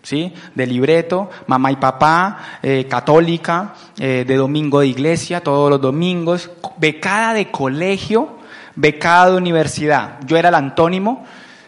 ¿sí? 0.02 0.32
De 0.54 0.66
libreto, 0.66 1.30
mamá 1.46 1.72
y 1.72 1.76
papá, 1.76 2.58
eh, 2.62 2.86
católica, 2.88 3.74
eh, 3.98 4.24
de 4.26 4.36
domingo 4.36 4.80
de 4.80 4.88
iglesia, 4.88 5.40
todos 5.40 5.70
los 5.70 5.80
domingos, 5.80 6.50
becada 6.78 7.34
de 7.34 7.50
colegio, 7.50 8.38
becada 8.74 9.30
de 9.30 9.36
universidad. 9.36 10.18
Yo 10.26 10.36
era 10.36 10.48
el 10.48 10.54
antónimo, 10.54 11.24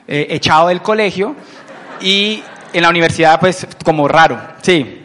eh, 0.06 0.26
echado 0.30 0.68
del 0.68 0.82
colegio, 0.82 1.34
y 2.00 2.42
en 2.74 2.82
la 2.82 2.90
universidad, 2.90 3.40
pues, 3.40 3.66
como 3.84 4.06
raro, 4.08 4.38
sí. 4.60 5.00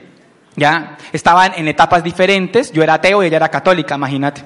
Ya, 0.55 0.97
estaban 1.13 1.53
en 1.55 1.67
etapas 1.69 2.03
diferentes, 2.03 2.71
yo 2.71 2.83
era 2.83 2.95
ateo 2.95 3.23
y 3.23 3.27
ella 3.27 3.37
era 3.37 3.49
católica, 3.49 3.95
imagínate. 3.95 4.43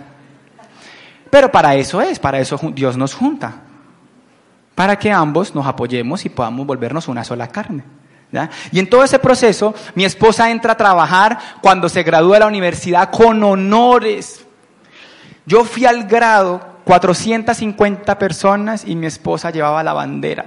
Pero 1.29 1.51
para 1.51 1.73
eso 1.73 2.01
es, 2.01 2.19
para 2.19 2.39
eso 2.39 2.59
Dios 2.73 2.95
nos 2.97 3.15
junta, 3.15 3.55
para 4.75 4.99
que 4.99 5.11
ambos 5.11 5.55
nos 5.55 5.65
apoyemos 5.65 6.23
y 6.25 6.29
podamos 6.29 6.67
volvernos 6.67 7.07
una 7.07 7.23
sola 7.23 7.47
carne. 7.47 7.83
Y 8.71 8.79
en 8.79 8.89
todo 8.89 9.03
ese 9.03 9.19
proceso, 9.19 9.75
mi 9.95 10.05
esposa 10.05 10.49
entra 10.49 10.73
a 10.73 10.77
trabajar 10.77 11.37
cuando 11.61 11.87
se 11.87 12.03
gradúa 12.03 12.35
de 12.35 12.39
la 12.41 12.47
universidad 12.47 13.11
con 13.11 13.43
honores. 13.43 14.45
Yo 15.45 15.63
fui 15.63 15.85
al 15.85 16.05
grado, 16.05 16.61
450 16.85 18.17
personas 18.17 18.85
y 18.85 18.95
mi 18.95 19.05
esposa 19.05 19.51
llevaba 19.51 19.83
la 19.83 19.93
bandera. 19.93 20.45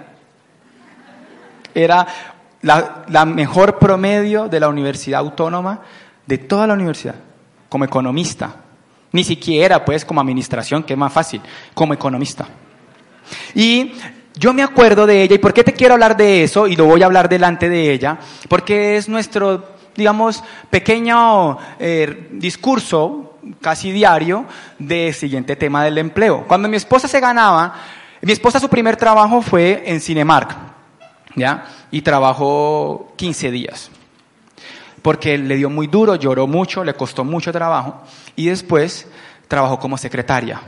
Era 1.74 2.06
la, 2.62 3.24
mejor 3.24 3.78
promedio 3.78 4.48
de 4.48 4.60
la 4.60 4.68
universidad 4.68 5.20
autónoma, 5.20 5.80
de 6.26 6.38
toda 6.38 6.66
la 6.66 6.74
universidad, 6.74 7.14
como 7.68 7.84
economista. 7.84 8.56
Ni 9.12 9.24
siquiera, 9.24 9.84
pues, 9.84 10.04
como 10.04 10.20
administración, 10.20 10.82
que 10.82 10.94
es 10.94 10.98
más 10.98 11.12
fácil, 11.12 11.40
como 11.74 11.94
economista. 11.94 12.46
Y 13.54 13.92
yo 14.34 14.52
me 14.52 14.62
acuerdo 14.62 15.06
de 15.06 15.22
ella, 15.22 15.36
¿y 15.36 15.38
por 15.38 15.54
qué 15.54 15.64
te 15.64 15.72
quiero 15.72 15.94
hablar 15.94 16.16
de 16.16 16.42
eso? 16.42 16.66
Y 16.66 16.76
lo 16.76 16.84
voy 16.84 17.02
a 17.02 17.06
hablar 17.06 17.28
delante 17.28 17.68
de 17.68 17.92
ella, 17.92 18.18
porque 18.48 18.96
es 18.96 19.08
nuestro, 19.08 19.76
digamos, 19.94 20.42
pequeño 20.70 21.56
eh, 21.78 22.28
discurso 22.32 23.38
casi 23.60 23.92
diario 23.92 24.44
del 24.78 25.14
siguiente 25.14 25.56
tema 25.56 25.84
del 25.84 25.98
empleo. 25.98 26.44
Cuando 26.46 26.68
mi 26.68 26.76
esposa 26.76 27.08
se 27.08 27.20
ganaba, 27.20 27.74
mi 28.20 28.32
esposa 28.32 28.60
su 28.60 28.68
primer 28.68 28.96
trabajo 28.96 29.40
fue 29.40 29.84
en 29.86 30.00
Cinemark, 30.00 30.75
¿ya? 31.36 31.66
Y 31.90 32.02
trabajó 32.02 33.12
15 33.16 33.50
días, 33.50 33.90
porque 35.02 35.38
le 35.38 35.56
dio 35.56 35.70
muy 35.70 35.86
duro, 35.86 36.16
lloró 36.16 36.46
mucho, 36.46 36.82
le 36.82 36.94
costó 36.94 37.24
mucho 37.24 37.52
trabajo, 37.52 38.02
y 38.34 38.46
después 38.46 39.06
trabajó 39.48 39.78
como 39.78 39.96
secretaria 39.96 40.60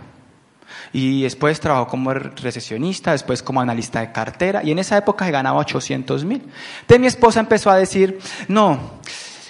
y 0.93 1.23
después 1.23 1.61
trabajó 1.61 1.89
como 1.89 2.13
recesionista, 2.13 3.13
después 3.13 3.43
como 3.43 3.61
analista 3.61 4.01
de 4.01 4.13
cartera, 4.13 4.63
y 4.65 4.71
en 4.71 4.79
esa 4.79 4.97
época 4.97 5.25
se 5.25 5.31
ganaba 5.31 5.59
800 5.59 6.25
mil. 6.25 6.43
Entonces 6.81 7.01
mi 7.01 7.07
esposa 7.07 7.41
empezó 7.41 7.71
a 7.71 7.77
decir, 7.77 8.19
no, 8.49 9.01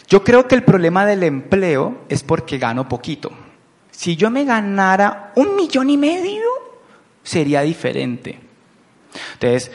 yo 0.08 0.24
creo 0.24 0.48
que 0.48 0.54
el 0.54 0.64
problema 0.64 1.06
del 1.06 1.22
empleo 1.22 2.02
es 2.08 2.22
porque 2.22 2.58
gano 2.58 2.88
poquito. 2.88 3.30
Si 3.90 4.16
yo 4.16 4.30
me 4.30 4.44
ganara 4.44 5.32
un 5.36 5.56
millón 5.56 5.90
y 5.90 5.96
medio, 5.96 6.44
sería 7.22 7.62
diferente. 7.62 8.38
Entonces, 9.34 9.70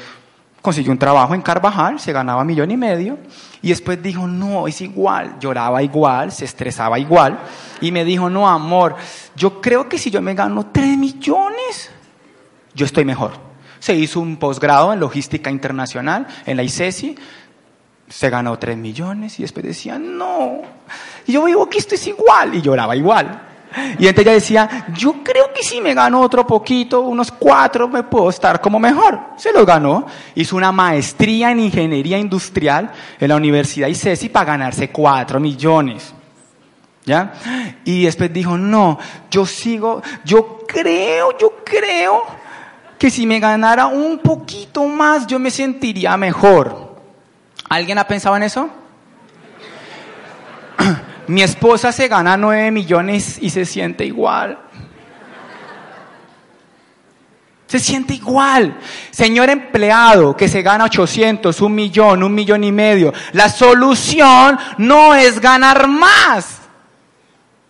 consiguió 0.64 0.94
un 0.94 0.98
trabajo 0.98 1.36
en 1.36 1.42
Carvajal, 1.42 2.00
se 2.00 2.14
ganaba 2.14 2.46
millón 2.46 2.72
y 2.72 2.78
medio, 2.78 3.20
y 3.62 3.68
después 3.68 4.02
dijo, 4.02 4.28
no, 4.28 4.66
es 4.66 4.80
igual, 4.80 5.36
lloraba 5.38 5.84
igual, 5.84 6.32
se 6.32 6.46
estresaba 6.46 6.98
igual, 6.98 7.38
y 7.82 7.92
me 7.92 8.06
dijo, 8.06 8.30
no, 8.30 8.48
amor, 8.48 8.96
yo 9.36 9.60
creo 9.60 9.90
que 9.90 9.98
si 9.98 10.10
yo 10.10 10.22
me 10.22 10.34
gano 10.34 10.68
tres 10.72 10.98
millones, 10.98 11.92
yo 12.74 12.86
estoy 12.86 13.04
mejor. 13.04 13.34
Se 13.80 13.94
hizo 13.94 14.22
un 14.22 14.38
posgrado 14.38 14.94
en 14.94 15.02
logística 15.02 15.52
internacional 15.52 16.28
en 16.46 16.56
la 16.56 16.64
ICESI, 16.64 17.18
se 18.08 18.30
ganó 18.30 18.58
tres 18.58 18.78
millones 18.78 19.38
y 19.40 19.42
después 19.42 19.66
decía, 19.66 20.00
no, 20.00 20.62
yo 21.28 21.44
vivo 21.44 21.70
que 21.70 21.80
esto 21.80 21.96
es 21.96 22.08
igual, 22.08 22.56
y 22.56 22.62
lloraba 22.62 22.96
igual. 22.96 23.53
Y 23.98 24.08
entonces 24.08 24.20
ella 24.20 24.34
decía, 24.34 24.86
yo 24.94 25.24
creo 25.24 25.52
que 25.54 25.64
si 25.64 25.82
me 25.82 25.94
gano 25.94 26.22
otro 26.22 26.46
poquito, 26.46 27.02
unos 27.02 27.32
cuatro, 27.32 27.88
me 27.88 28.04
puedo 28.04 28.30
estar 28.30 28.62
como 28.62 28.80
mejor. 28.80 29.20
Se 29.38 29.52
lo 29.52 29.66
ganó. 29.66 30.06
Hizo 30.36 30.56
una 30.56 30.72
maestría 30.72 31.52
en 31.52 31.60
ingeniería 31.60 32.18
industrial 32.18 32.92
en 33.20 33.30
la 33.30 33.36
Universidad 33.36 33.88
ICESI 33.88 34.30
para 34.30 34.46
ganarse 34.46 34.90
cuatro 34.90 35.40
millones. 35.40 36.14
¿Ya? 37.06 37.34
Y 37.84 38.06
después 38.06 38.32
dijo, 38.32 38.58
no, 38.58 38.98
yo 39.30 39.46
sigo, 39.46 40.02
yo 40.24 40.60
creo, 40.66 41.38
yo 41.38 41.58
creo 41.66 42.24
que 42.98 43.10
si 43.10 43.26
me 43.26 43.42
ganara 43.42 43.88
un 43.88 44.20
poquito 44.20 44.86
más, 44.86 45.28
yo 45.28 45.38
me 45.38 45.52
sentiría 45.52 46.16
mejor. 46.16 46.96
¿Alguien 47.68 47.98
ha 47.98 48.08
pensado 48.08 48.38
en 48.38 48.44
eso? 48.44 48.70
Mi 51.28 51.42
esposa 51.42 51.92
se 51.92 52.08
gana 52.08 52.38
9 52.38 52.72
millones 52.72 53.38
y 53.42 53.50
se 53.50 53.66
siente 53.66 54.06
igual. 54.06 54.60
Se 57.68 57.80
siente 57.80 58.14
igual. 58.14 58.78
Señor 59.10 59.50
empleado 59.50 60.36
que 60.38 60.48
se 60.48 60.62
gana 60.62 60.86
800, 60.86 61.60
un 61.62 61.74
millón, 61.74 62.22
un 62.22 62.36
millón 62.36 62.64
y 62.64 62.72
medio. 62.72 63.14
La 63.32 63.50
solución 63.50 64.60
no 64.78 65.16
es 65.16 65.40
ganar 65.40 65.88
más. 65.88 66.60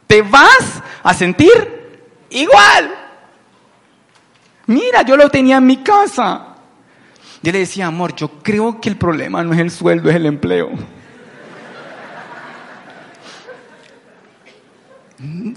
Te 0.08 0.22
vas 0.22 0.82
a 1.04 1.14
sentir 1.14 2.10
igual. 2.30 2.94
Mira, 4.66 5.04
yo 5.04 5.16
lo 5.16 5.30
tenía 5.30 5.58
en 5.58 5.66
mi 5.66 5.78
casa. 5.78 6.48
Yo 7.42 7.52
le 7.52 7.60
decía, 7.60 7.88
amor, 7.88 8.16
yo 8.16 8.30
creo 8.42 8.80
que 8.80 8.90
el 8.90 8.98
problema 8.98 9.44
no 9.44 9.54
es 9.54 9.60
el 9.60 9.70
sueldo, 9.72 10.10
es 10.10 10.16
el 10.16 10.26
empleo. 10.26 10.72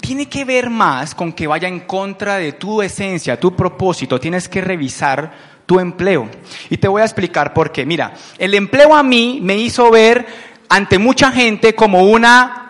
Tiene 0.00 0.28
que 0.28 0.44
ver 0.44 0.70
más 0.70 1.14
con 1.14 1.32
que 1.32 1.46
vaya 1.46 1.66
en 1.66 1.80
contra 1.80 2.36
de 2.36 2.52
tu 2.52 2.82
esencia, 2.82 3.40
tu 3.40 3.56
propósito. 3.56 4.20
Tienes 4.20 4.48
que 4.48 4.60
revisar 4.60 5.56
tu 5.66 5.80
empleo. 5.80 6.28
Y 6.70 6.76
te 6.76 6.88
voy 6.88 7.02
a 7.02 7.04
explicar 7.04 7.52
por 7.52 7.72
qué. 7.72 7.84
Mira, 7.84 8.14
el 8.38 8.54
empleo 8.54 8.94
a 8.94 9.02
mí 9.02 9.40
me 9.42 9.56
hizo 9.56 9.90
ver 9.90 10.26
ante 10.68 10.98
mucha 10.98 11.32
gente 11.32 11.74
como 11.74 12.04
una... 12.04 12.62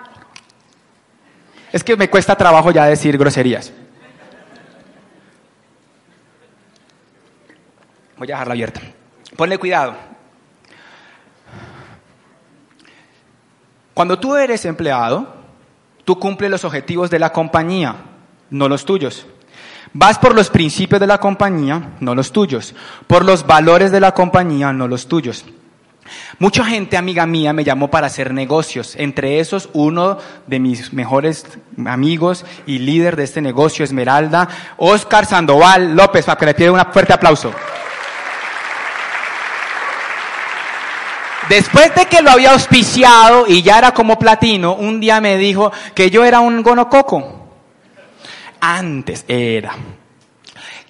Es 1.72 1.84
que 1.84 1.96
me 1.96 2.08
cuesta 2.08 2.36
trabajo 2.36 2.70
ya 2.70 2.86
decir 2.86 3.18
groserías. 3.18 3.72
Voy 8.16 8.28
a 8.28 8.34
dejarla 8.34 8.54
abierta. 8.54 8.80
Ponle 9.36 9.58
cuidado. 9.58 9.94
Cuando 13.92 14.18
tú 14.18 14.34
eres 14.36 14.64
empleado, 14.64 15.35
Tú 16.06 16.20
cumples 16.20 16.52
los 16.52 16.64
objetivos 16.64 17.10
de 17.10 17.18
la 17.18 17.32
compañía, 17.32 17.96
no 18.50 18.68
los 18.68 18.84
tuyos. 18.84 19.26
Vas 19.92 20.20
por 20.20 20.36
los 20.36 20.50
principios 20.50 21.00
de 21.00 21.08
la 21.08 21.18
compañía, 21.18 21.94
no 21.98 22.14
los 22.14 22.30
tuyos. 22.30 22.76
Por 23.08 23.24
los 23.24 23.44
valores 23.44 23.90
de 23.90 23.98
la 23.98 24.14
compañía, 24.14 24.72
no 24.72 24.86
los 24.86 25.08
tuyos. 25.08 25.44
Mucha 26.38 26.64
gente, 26.64 26.96
amiga 26.96 27.26
mía, 27.26 27.52
me 27.52 27.64
llamó 27.64 27.90
para 27.90 28.06
hacer 28.06 28.32
negocios. 28.32 28.94
Entre 28.94 29.40
esos, 29.40 29.68
uno 29.72 30.18
de 30.46 30.60
mis 30.60 30.92
mejores 30.92 31.44
amigos 31.84 32.44
y 32.66 32.78
líder 32.78 33.16
de 33.16 33.24
este 33.24 33.40
negocio, 33.40 33.84
Esmeralda, 33.84 34.48
Oscar 34.76 35.26
Sandoval 35.26 35.96
López, 35.96 36.24
para 36.24 36.38
que 36.38 36.46
le 36.46 36.54
pida 36.54 36.70
un 36.70 36.92
fuerte 36.92 37.14
aplauso. 37.14 37.52
Después 41.48 41.94
de 41.94 42.06
que 42.06 42.22
lo 42.22 42.30
había 42.30 42.52
auspiciado 42.52 43.46
y 43.46 43.62
ya 43.62 43.78
era 43.78 43.92
como 43.92 44.18
platino, 44.18 44.74
un 44.74 45.00
día 45.00 45.20
me 45.20 45.36
dijo 45.36 45.72
que 45.94 46.10
yo 46.10 46.24
era 46.24 46.40
un 46.40 46.62
gonococo. 46.62 47.46
Antes 48.60 49.24
era. 49.28 49.74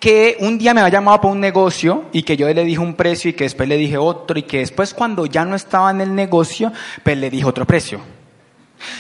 Que 0.00 0.36
un 0.40 0.56
día 0.56 0.72
me 0.72 0.80
había 0.80 0.92
llamado 0.92 1.20
para 1.20 1.32
un 1.32 1.40
negocio 1.40 2.06
y 2.12 2.22
que 2.22 2.36
yo 2.36 2.48
le 2.52 2.64
dije 2.64 2.78
un 2.78 2.94
precio 2.94 3.30
y 3.30 3.34
que 3.34 3.44
después 3.44 3.68
le 3.68 3.76
dije 3.76 3.98
otro 3.98 4.38
y 4.38 4.44
que 4.44 4.58
después 4.58 4.94
cuando 4.94 5.26
ya 5.26 5.44
no 5.44 5.56
estaba 5.56 5.90
en 5.90 6.00
el 6.00 6.14
negocio, 6.14 6.72
pues 7.02 7.18
le 7.18 7.28
dije 7.28 7.44
otro 7.44 7.66
precio. 7.66 8.00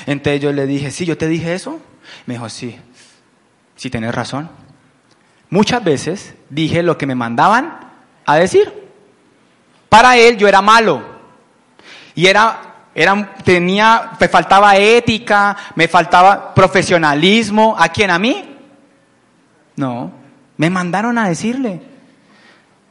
Entonces 0.06 0.40
yo 0.40 0.52
le 0.52 0.66
dije, 0.66 0.90
sí, 0.90 1.06
yo 1.06 1.16
te 1.16 1.28
dije 1.28 1.54
eso. 1.54 1.80
Me 2.26 2.34
dijo, 2.34 2.48
sí, 2.48 2.76
sí 3.76 3.88
tienes 3.88 4.14
razón. 4.14 4.50
Muchas 5.48 5.82
veces 5.82 6.34
dije 6.50 6.82
lo 6.82 6.98
que 6.98 7.06
me 7.06 7.14
mandaban 7.14 7.78
a 8.26 8.36
decir. 8.36 8.72
Para 9.88 10.18
él 10.18 10.36
yo 10.36 10.48
era 10.48 10.60
malo. 10.60 11.15
Y 12.16 12.26
era, 12.26 12.88
era, 12.94 13.34
tenía, 13.44 14.12
me 14.18 14.26
faltaba 14.26 14.76
ética, 14.76 15.56
me 15.76 15.86
faltaba 15.86 16.54
profesionalismo. 16.54 17.76
¿A 17.78 17.90
quién? 17.90 18.10
¿A 18.10 18.18
mí? 18.18 18.56
No. 19.76 20.10
Me 20.56 20.70
mandaron 20.70 21.18
a 21.18 21.28
decirle. 21.28 21.80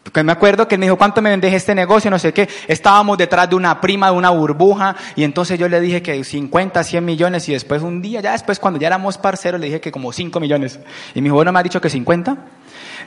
Porque 0.03 0.21
me 0.21 0.31
acuerdo 0.31 0.67
que 0.67 0.75
él 0.75 0.79
me 0.79 0.85
dijo, 0.85 0.99
¿cuánto 0.99 1.23
me 1.23 1.31
vendes 1.31 1.51
este 1.51 1.73
negocio? 1.73 2.11
No 2.11 2.19
sé 2.19 2.31
qué. 2.31 2.47
Estábamos 2.67 3.17
detrás 3.17 3.49
de 3.49 3.55
una 3.55 3.81
prima, 3.81 4.11
de 4.11 4.15
una 4.15 4.29
burbuja, 4.29 4.95
y 5.15 5.23
entonces 5.23 5.57
yo 5.57 5.67
le 5.67 5.81
dije 5.81 6.03
que 6.03 6.23
50, 6.23 6.83
100 6.83 7.03
millones, 7.03 7.49
y 7.49 7.53
después 7.53 7.81
un 7.81 8.03
día, 8.03 8.21
ya 8.21 8.33
después 8.33 8.59
cuando 8.59 8.79
ya 8.79 8.85
éramos 8.85 9.17
parceros, 9.17 9.59
le 9.59 9.65
dije 9.65 9.81
que 9.81 9.91
como 9.91 10.13
5 10.13 10.39
millones. 10.39 10.79
Y 11.15 11.21
me 11.21 11.25
dijo, 11.25 11.35
bueno, 11.37 11.51
me 11.51 11.57
ha 11.57 11.63
dicho 11.63 11.81
que 11.81 11.89
50. 11.89 12.37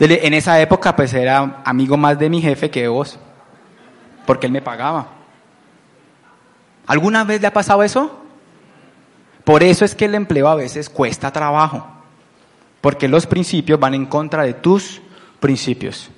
En 0.00 0.34
esa 0.34 0.60
época, 0.60 0.96
pues 0.96 1.14
era 1.14 1.62
amigo 1.64 1.96
más 1.96 2.18
de 2.18 2.28
mi 2.28 2.42
jefe 2.42 2.68
que 2.68 2.88
vos, 2.88 3.20
porque 4.26 4.46
él 4.46 4.52
me 4.52 4.60
pagaba. 4.60 5.17
¿Alguna 6.88 7.22
vez 7.22 7.40
le 7.40 7.46
ha 7.46 7.52
pasado 7.52 7.82
eso? 7.82 8.24
Por 9.44 9.62
eso 9.62 9.84
es 9.84 9.94
que 9.94 10.06
el 10.06 10.14
empleo 10.14 10.48
a 10.48 10.54
veces 10.54 10.88
cuesta 10.88 11.30
trabajo, 11.30 11.86
porque 12.80 13.08
los 13.08 13.26
principios 13.26 13.78
van 13.78 13.94
en 13.94 14.06
contra 14.06 14.42
de 14.42 14.54
tus 14.54 15.00
principios. 15.38 16.10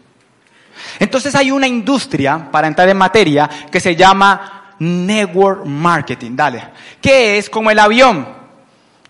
Entonces 0.99 1.35
hay 1.35 1.51
una 1.51 1.67
industria, 1.67 2.51
para 2.51 2.69
entrar 2.69 2.89
en 2.89 2.97
materia, 2.97 3.51
que 3.71 3.81
se 3.81 3.95
llama 3.95 4.75
network 4.79 5.67
marketing, 5.67 6.35
dale, 6.35 6.63
que 7.01 7.37
es 7.37 7.51
como 7.51 7.71
el 7.71 7.79
avión. 7.79 8.27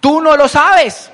Tú 0.00 0.20
no 0.20 0.36
lo 0.36 0.48
sabes. 0.48 1.10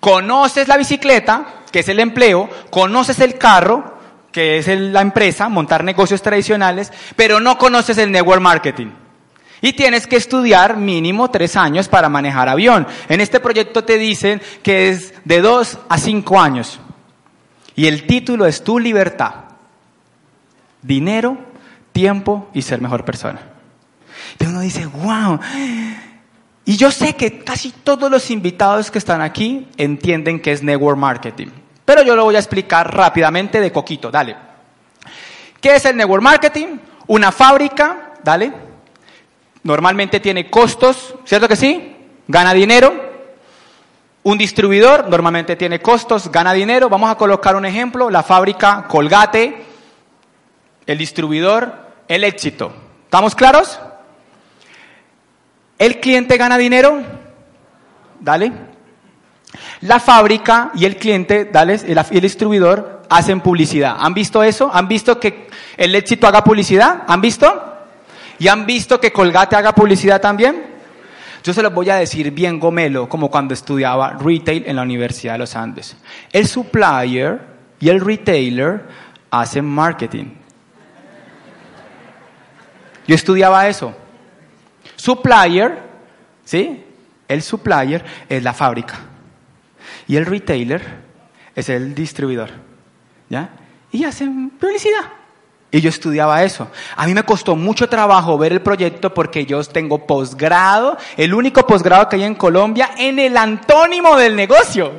Conoces 0.00 0.68
la 0.68 0.76
bicicleta, 0.76 1.62
que 1.70 1.80
es 1.80 1.88
el 1.88 2.00
empleo, 2.00 2.48
conoces 2.70 3.20
el 3.20 3.36
carro, 3.38 3.98
que 4.32 4.58
es 4.58 4.68
la 4.68 5.02
empresa, 5.02 5.48
montar 5.48 5.84
negocios 5.84 6.22
tradicionales, 6.22 6.92
pero 7.14 7.40
no 7.40 7.56
conoces 7.58 7.98
el 7.98 8.10
network 8.10 8.40
marketing. 8.40 9.03
Y 9.64 9.72
tienes 9.72 10.06
que 10.06 10.16
estudiar 10.16 10.76
mínimo 10.76 11.30
tres 11.30 11.56
años 11.56 11.88
para 11.88 12.10
manejar 12.10 12.50
avión. 12.50 12.86
En 13.08 13.22
este 13.22 13.40
proyecto 13.40 13.82
te 13.82 13.96
dicen 13.96 14.42
que 14.62 14.90
es 14.90 15.14
de 15.24 15.40
dos 15.40 15.78
a 15.88 15.96
cinco 15.96 16.38
años. 16.38 16.78
Y 17.74 17.86
el 17.86 18.06
título 18.06 18.44
es 18.44 18.62
Tu 18.62 18.78
libertad. 18.78 19.36
Dinero, 20.82 21.38
tiempo 21.92 22.50
y 22.52 22.60
ser 22.60 22.82
mejor 22.82 23.06
persona. 23.06 23.40
Y 24.38 24.44
uno 24.44 24.60
dice, 24.60 24.84
wow. 24.84 25.40
Y 26.66 26.76
yo 26.76 26.90
sé 26.90 27.16
que 27.16 27.38
casi 27.38 27.70
todos 27.70 28.10
los 28.10 28.30
invitados 28.30 28.90
que 28.90 28.98
están 28.98 29.22
aquí 29.22 29.66
entienden 29.78 30.40
que 30.40 30.52
es 30.52 30.62
network 30.62 30.98
marketing. 30.98 31.48
Pero 31.86 32.02
yo 32.02 32.14
lo 32.14 32.24
voy 32.24 32.36
a 32.36 32.40
explicar 32.40 32.94
rápidamente 32.94 33.62
de 33.62 33.72
coquito. 33.72 34.10
Dale. 34.10 34.36
¿Qué 35.58 35.74
es 35.74 35.86
el 35.86 35.96
network 35.96 36.22
marketing? 36.22 36.76
Una 37.06 37.32
fábrica, 37.32 38.12
dale, 38.22 38.52
normalmente 39.64 40.20
tiene 40.20 40.48
costos, 40.48 41.14
¿cierto 41.24 41.48
que 41.48 41.56
sí? 41.56 41.96
Gana 42.28 42.54
dinero. 42.54 43.12
Un 44.22 44.38
distribuidor 44.38 45.08
normalmente 45.08 45.56
tiene 45.56 45.80
costos, 45.80 46.30
gana 46.30 46.52
dinero. 46.52 46.88
Vamos 46.88 47.10
a 47.10 47.16
colocar 47.16 47.56
un 47.56 47.66
ejemplo, 47.66 48.08
la 48.08 48.22
fábrica 48.22 48.86
Colgate, 48.88 49.64
el 50.86 50.98
distribuidor, 50.98 51.74
el 52.08 52.24
éxito. 52.24 52.72
¿Estamos 53.04 53.34
claros? 53.34 53.80
El 55.78 56.00
cliente 56.00 56.36
gana 56.36 56.56
dinero, 56.56 57.02
dale. 58.20 58.52
La 59.82 60.00
fábrica 60.00 60.70
y 60.74 60.84
el 60.84 60.96
cliente, 60.96 61.44
dale, 61.46 61.74
el 61.74 62.20
distribuidor 62.20 63.02
hacen 63.08 63.40
publicidad. 63.40 63.96
¿Han 63.98 64.14
visto 64.14 64.42
eso? 64.42 64.70
¿Han 64.72 64.88
visto 64.88 65.20
que 65.20 65.48
el 65.76 65.94
éxito 65.94 66.26
haga 66.26 66.42
publicidad? 66.42 67.02
¿Han 67.06 67.20
visto? 67.20 67.73
¿Y 68.38 68.48
han 68.48 68.66
visto 68.66 69.00
que 69.00 69.12
Colgate 69.12 69.56
haga 69.56 69.74
publicidad 69.74 70.20
también? 70.20 70.74
Yo 71.42 71.52
se 71.52 71.62
los 71.62 71.74
voy 71.74 71.90
a 71.90 71.96
decir 71.96 72.30
bien 72.30 72.58
gomelo, 72.58 73.08
como 73.08 73.30
cuando 73.30 73.52
estudiaba 73.52 74.16
retail 74.18 74.64
en 74.66 74.76
la 74.76 74.82
Universidad 74.82 75.34
de 75.34 75.40
los 75.40 75.54
Andes. 75.54 75.96
El 76.32 76.46
supplier 76.46 77.40
y 77.78 77.90
el 77.90 78.00
retailer 78.00 78.82
hacen 79.30 79.66
marketing. 79.66 80.26
Yo 83.06 83.14
estudiaba 83.14 83.68
eso. 83.68 83.94
Supplier, 84.96 85.82
¿sí? 86.44 86.82
El 87.28 87.42
supplier 87.42 88.02
es 88.28 88.42
la 88.42 88.54
fábrica. 88.54 89.00
Y 90.08 90.16
el 90.16 90.24
retailer 90.24 90.82
es 91.54 91.68
el 91.68 91.94
distribuidor. 91.94 92.50
¿Ya? 93.28 93.50
Y 93.92 94.04
hacen 94.04 94.50
publicidad. 94.50 95.04
Y 95.74 95.80
yo 95.80 95.88
estudiaba 95.88 96.44
eso. 96.44 96.68
A 96.94 97.04
mí 97.04 97.14
me 97.14 97.24
costó 97.24 97.56
mucho 97.56 97.88
trabajo 97.88 98.38
ver 98.38 98.52
el 98.52 98.62
proyecto 98.62 99.12
porque 99.12 99.44
yo 99.44 99.60
tengo 99.64 100.06
posgrado, 100.06 100.96
el 101.16 101.34
único 101.34 101.66
posgrado 101.66 102.08
que 102.08 102.14
hay 102.14 102.22
en 102.22 102.36
Colombia, 102.36 102.92
en 102.96 103.18
el 103.18 103.36
antónimo 103.36 104.16
del 104.16 104.36
negocio. 104.36 104.92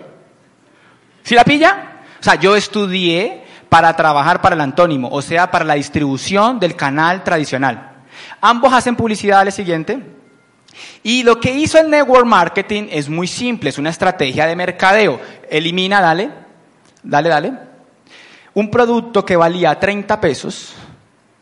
¿Sí 1.24 1.34
la 1.34 1.46
pilla? 1.46 2.02
O 2.20 2.22
sea, 2.22 2.36
yo 2.36 2.58
estudié 2.58 3.46
para 3.70 3.96
trabajar 3.96 4.42
para 4.42 4.56
el 4.56 4.60
antónimo, 4.60 5.08
o 5.14 5.22
sea, 5.22 5.50
para 5.50 5.64
la 5.64 5.76
distribución 5.76 6.60
del 6.60 6.76
canal 6.76 7.24
tradicional. 7.24 7.94
Ambos 8.42 8.74
hacen 8.74 8.98
publicidad 8.98 9.40
al 9.40 9.54
siguiente. 9.54 10.04
Y 11.04 11.24
lo 11.24 11.40
que 11.40 11.54
hizo 11.54 11.80
el 11.80 11.90
network 11.90 12.26
marketing 12.26 12.90
es 12.92 13.08
muy 13.08 13.28
simple, 13.28 13.70
es 13.70 13.78
una 13.78 13.92
estrategia 13.92 14.46
de 14.46 14.58
mercadeo. 14.58 15.22
Elimina, 15.50 16.02
dale, 16.02 16.32
dale, 17.02 17.30
dale 17.30 17.75
un 18.56 18.72
producto 18.72 19.24
que 19.24 19.36
valía 19.36 19.80
30 19.80 20.20
pesos 20.20 20.74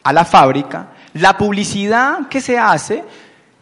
a 0.03 0.11
la 0.11 0.25
fábrica, 0.25 0.89
la 1.13 1.37
publicidad 1.37 2.27
que 2.27 2.41
se 2.41 2.57
hace, 2.57 3.03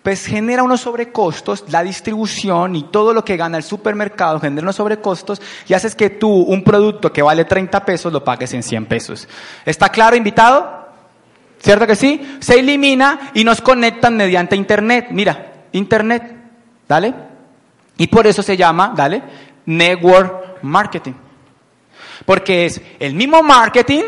pues 0.01 0.25
genera 0.25 0.63
unos 0.63 0.81
sobrecostos, 0.81 1.65
la 1.69 1.83
distribución 1.83 2.75
y 2.75 2.83
todo 2.83 3.13
lo 3.13 3.23
que 3.23 3.37
gana 3.37 3.57
el 3.57 3.63
supermercado 3.63 4.39
genera 4.39 4.63
unos 4.63 4.77
sobrecostos 4.77 5.41
y 5.67 5.73
haces 5.73 5.95
que 5.95 6.09
tú 6.09 6.29
un 6.29 6.63
producto 6.63 7.13
que 7.13 7.21
vale 7.21 7.45
30 7.45 7.85
pesos 7.85 8.11
lo 8.11 8.23
pagues 8.23 8.53
en 8.53 8.63
100 8.63 8.85
pesos. 8.87 9.27
¿Está 9.65 9.89
claro, 9.89 10.15
invitado? 10.15 10.87
¿Cierto 11.59 11.85
que 11.85 11.95
sí? 11.95 12.37
Se 12.39 12.57
elimina 12.57 13.31
y 13.35 13.43
nos 13.43 13.61
conectan 13.61 14.17
mediante 14.17 14.55
Internet. 14.55 15.09
Mira, 15.11 15.65
Internet, 15.73 16.35
¿dale? 16.87 17.13
Y 17.97 18.07
por 18.07 18.25
eso 18.25 18.41
se 18.41 18.57
llama, 18.57 18.93
¿dale? 18.95 19.21
Network 19.65 20.63
Marketing. 20.63 21.13
Porque 22.25 22.65
es 22.65 22.81
el 22.99 23.13
mismo 23.13 23.41
marketing, 23.41 24.03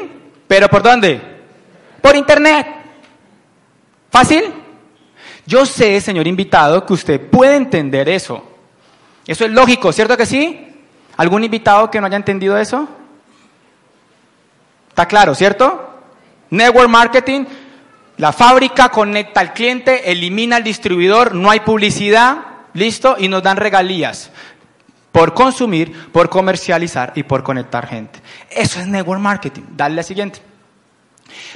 pero 0.48 0.68
¿por 0.70 0.84
dónde? 0.84 1.22
Por 2.02 2.16
internet. 2.16 2.68
¿Fácil? 4.12 4.44
Yo 5.46 5.66
sé, 5.66 6.00
señor 6.00 6.28
invitado, 6.28 6.86
que 6.86 6.94
usted 6.94 7.30
puede 7.30 7.56
entender 7.56 8.08
eso. 8.08 8.44
Eso 9.26 9.46
es 9.46 9.52
lógico, 9.52 9.92
¿cierto 9.92 10.16
que 10.16 10.26
sí? 10.26 10.68
¿Algún 11.18 11.44
invitado 11.44 11.90
que 11.90 12.00
no 12.00 12.08
haya 12.08 12.18
entendido 12.18 12.58
eso? 12.58 12.88
¿Está 14.90 15.08
claro, 15.08 15.34
cierto? 15.34 15.90
Network 16.50 16.90
marketing, 16.90 17.46
la 18.18 18.32
fábrica 18.32 18.90
conecta 18.90 19.42
al 19.42 19.54
cliente, 19.54 20.12
elimina 20.12 20.58
al 20.58 20.64
distribuidor, 20.64 21.34
no 21.34 21.50
hay 21.50 21.62
publicidad, 21.62 22.38
listo, 22.74 23.16
y 23.18 23.28
nos 23.28 23.42
dan 23.42 23.58
regalías 23.58 24.32
por 25.14 25.36
consumir, 25.36 26.12
por 26.12 26.28
comercializar 26.28 27.14
y 27.16 27.24
por 27.24 27.44
conectar 27.44 27.88
gente. 27.88 28.20
Eso 28.50 28.80
es 28.80 28.88
network 28.88 29.22
marketing. 29.22 29.62
Dale 29.70 29.96
la 29.96 30.04
siguiente. 30.04 30.42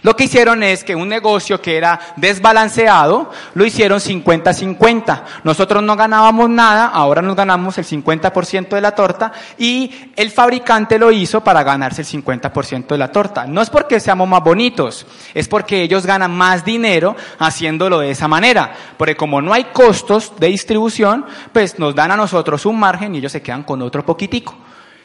Lo 0.02 0.16
que 0.16 0.26
hicieron 0.26 0.64
es 0.64 0.84
que 0.84 0.96
un 0.96 1.10
negocio 1.10 1.62
que 1.62 1.78
era 1.78 2.00
desbalanceado, 2.16 3.32
lo 3.54 3.66
hicieron 3.66 4.00
50-50. 4.00 5.24
Nosotros 5.44 5.84
no 5.84 5.96
ganábamos 5.96 6.50
nada, 6.50 6.88
ahora 6.88 7.22
nos 7.22 7.36
ganamos 7.36 7.78
el 7.78 7.86
50% 7.86 8.70
de 8.70 8.82
la 8.82 8.92
torta 8.92 9.32
y 9.58 10.12
el 10.16 10.32
fabricante 10.32 11.00
lo 11.00 11.12
hizo 11.12 11.44
para 11.44 11.64
ganarse 11.64 12.02
el 12.02 12.08
50% 12.08 12.88
de 12.88 12.98
la 12.98 13.12
torta. 13.12 13.46
No 13.46 13.62
es 13.62 13.70
porque 13.70 14.00
seamos 14.00 14.28
más 14.28 14.44
bonitos, 14.44 15.06
es 15.34 15.48
porque 15.48 15.82
ellos 15.82 16.06
ganan 16.06 16.32
más 16.36 16.64
dinero 16.64 17.16
haciéndolo 17.40 18.00
de 18.00 18.12
esa 18.12 18.28
manera. 18.28 18.74
Porque 18.98 19.16
como 19.16 19.42
no 19.42 19.54
hay 19.54 19.66
costos 19.66 20.34
de 20.40 20.48
distribución, 20.48 21.26
pues 21.52 21.80
nos 21.80 21.96
dan 21.96 22.12
a 22.12 22.18
nosotros 22.18 22.66
un 22.66 22.80
margen 22.80 23.16
y 23.16 23.20
ellos 23.20 23.32
se 23.32 23.42
quedan 23.42 23.64
con 23.64 23.82
otro 23.82 24.06
poquitico. 24.06 24.56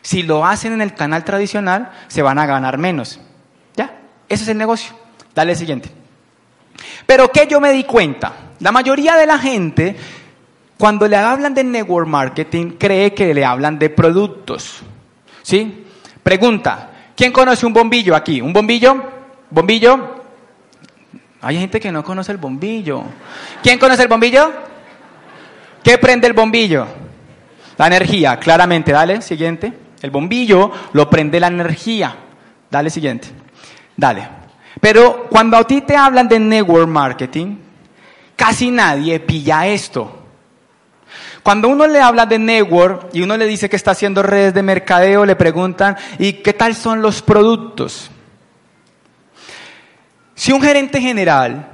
Si 0.03 0.23
lo 0.23 0.45
hacen 0.45 0.73
en 0.73 0.81
el 0.81 0.95
canal 0.95 1.25
tradicional, 1.25 1.93
se 2.09 2.23
van 2.23 2.39
a 2.39 2.47
ganar 2.47 2.77
menos. 2.77 3.21
Ese 4.33 4.45
es 4.45 4.49
el 4.49 4.57
negocio. 4.57 4.95
Dale 5.35 5.55
siguiente. 5.55 5.91
Pero 7.05 7.31
¿qué 7.31 7.47
yo 7.47 7.61
me 7.61 7.71
di 7.71 7.85
cuenta? 7.85 8.33
La 8.61 8.73
mayoría 8.73 9.15
de 9.15 9.27
la 9.27 9.39
gente, 9.39 9.95
cuando 10.79 11.07
le 11.07 11.19
hablan 11.19 11.53
de 11.53 11.63
network 11.63 12.09
marketing, 12.09 12.79
cree 12.79 13.13
que 13.13 13.35
le 13.35 13.45
hablan 13.45 13.79
de 13.79 13.91
productos. 13.91 14.81
¿Sí? 15.43 15.85
Pregunta, 16.23 17.11
¿quién 17.15 17.31
conoce 17.31 17.67
un 17.67 17.75
bombillo 17.75 18.17
aquí? 18.17 18.41
¿Un 18.41 18.55
bombillo? 18.55 19.03
¿Bombillo? 19.51 20.23
Hay 21.43 21.59
gente 21.59 21.79
que 21.79 21.93
no 21.93 22.03
conoce 22.03 22.33
el 22.33 22.39
bombillo. 22.39 23.03
¿Quién 23.63 23.79
conoce 23.79 24.01
el 24.01 24.09
bombillo? 24.09 24.51
¿Qué 25.85 25.99
prende 25.99 26.27
el 26.27 26.33
bombillo? 26.33 26.87
La 27.77 27.87
energía, 27.87 28.39
claramente. 28.39 28.93
Dale, 28.93 29.21
siguiente. 29.21 29.75
El 30.01 30.11
bombillo 30.11 30.73
lo 30.95 31.11
prende 31.11 31.39
la 31.39 31.49
energía. 31.49 32.17
Dale, 32.71 32.89
siguiente. 32.89 33.42
Dale. 34.03 34.29
Pero 34.81 35.29
cuando 35.31 35.57
a 35.57 35.63
ti 35.63 35.83
te 35.83 35.97
hablan 35.97 36.27
de 36.27 36.41
network 36.41 36.89
marketing, 36.89 37.57
casi 38.35 38.69
nadie 38.69 39.21
pilla 39.21 39.69
esto. 39.69 40.25
Cuando 41.45 41.69
uno 41.69 41.87
le 41.87 42.01
habla 42.01 42.27
de 42.27 42.41
network 42.41 43.11
y 43.13 43.23
uno 43.23 43.37
le 43.37 43.47
dice 43.47 43.71
que 43.71 43.77
está 43.77 43.93
haciendo 43.93 44.25
redes 44.25 44.55
de 44.55 44.63
mercadeo, 44.65 45.25
le 45.25 45.37
preguntan, 45.37 45.97
¿y 46.19 46.33
qué 46.33 46.53
tal 46.53 46.75
son 46.75 47.01
los 47.01 47.23
productos? 47.23 48.11
Si 50.35 50.51
un 50.51 50.61
gerente 50.61 51.01
general, 51.01 51.69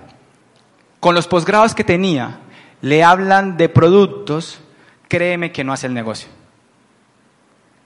con 1.00 1.14
los 1.14 1.26
posgrados 1.28 1.74
que 1.74 1.82
tenía, 1.82 2.40
le 2.82 3.04
hablan 3.04 3.56
de 3.56 3.70
productos, 3.70 4.60
créeme 5.08 5.50
que 5.50 5.64
no 5.64 5.72
hace 5.72 5.86
el 5.86 5.94
negocio. 5.94 6.28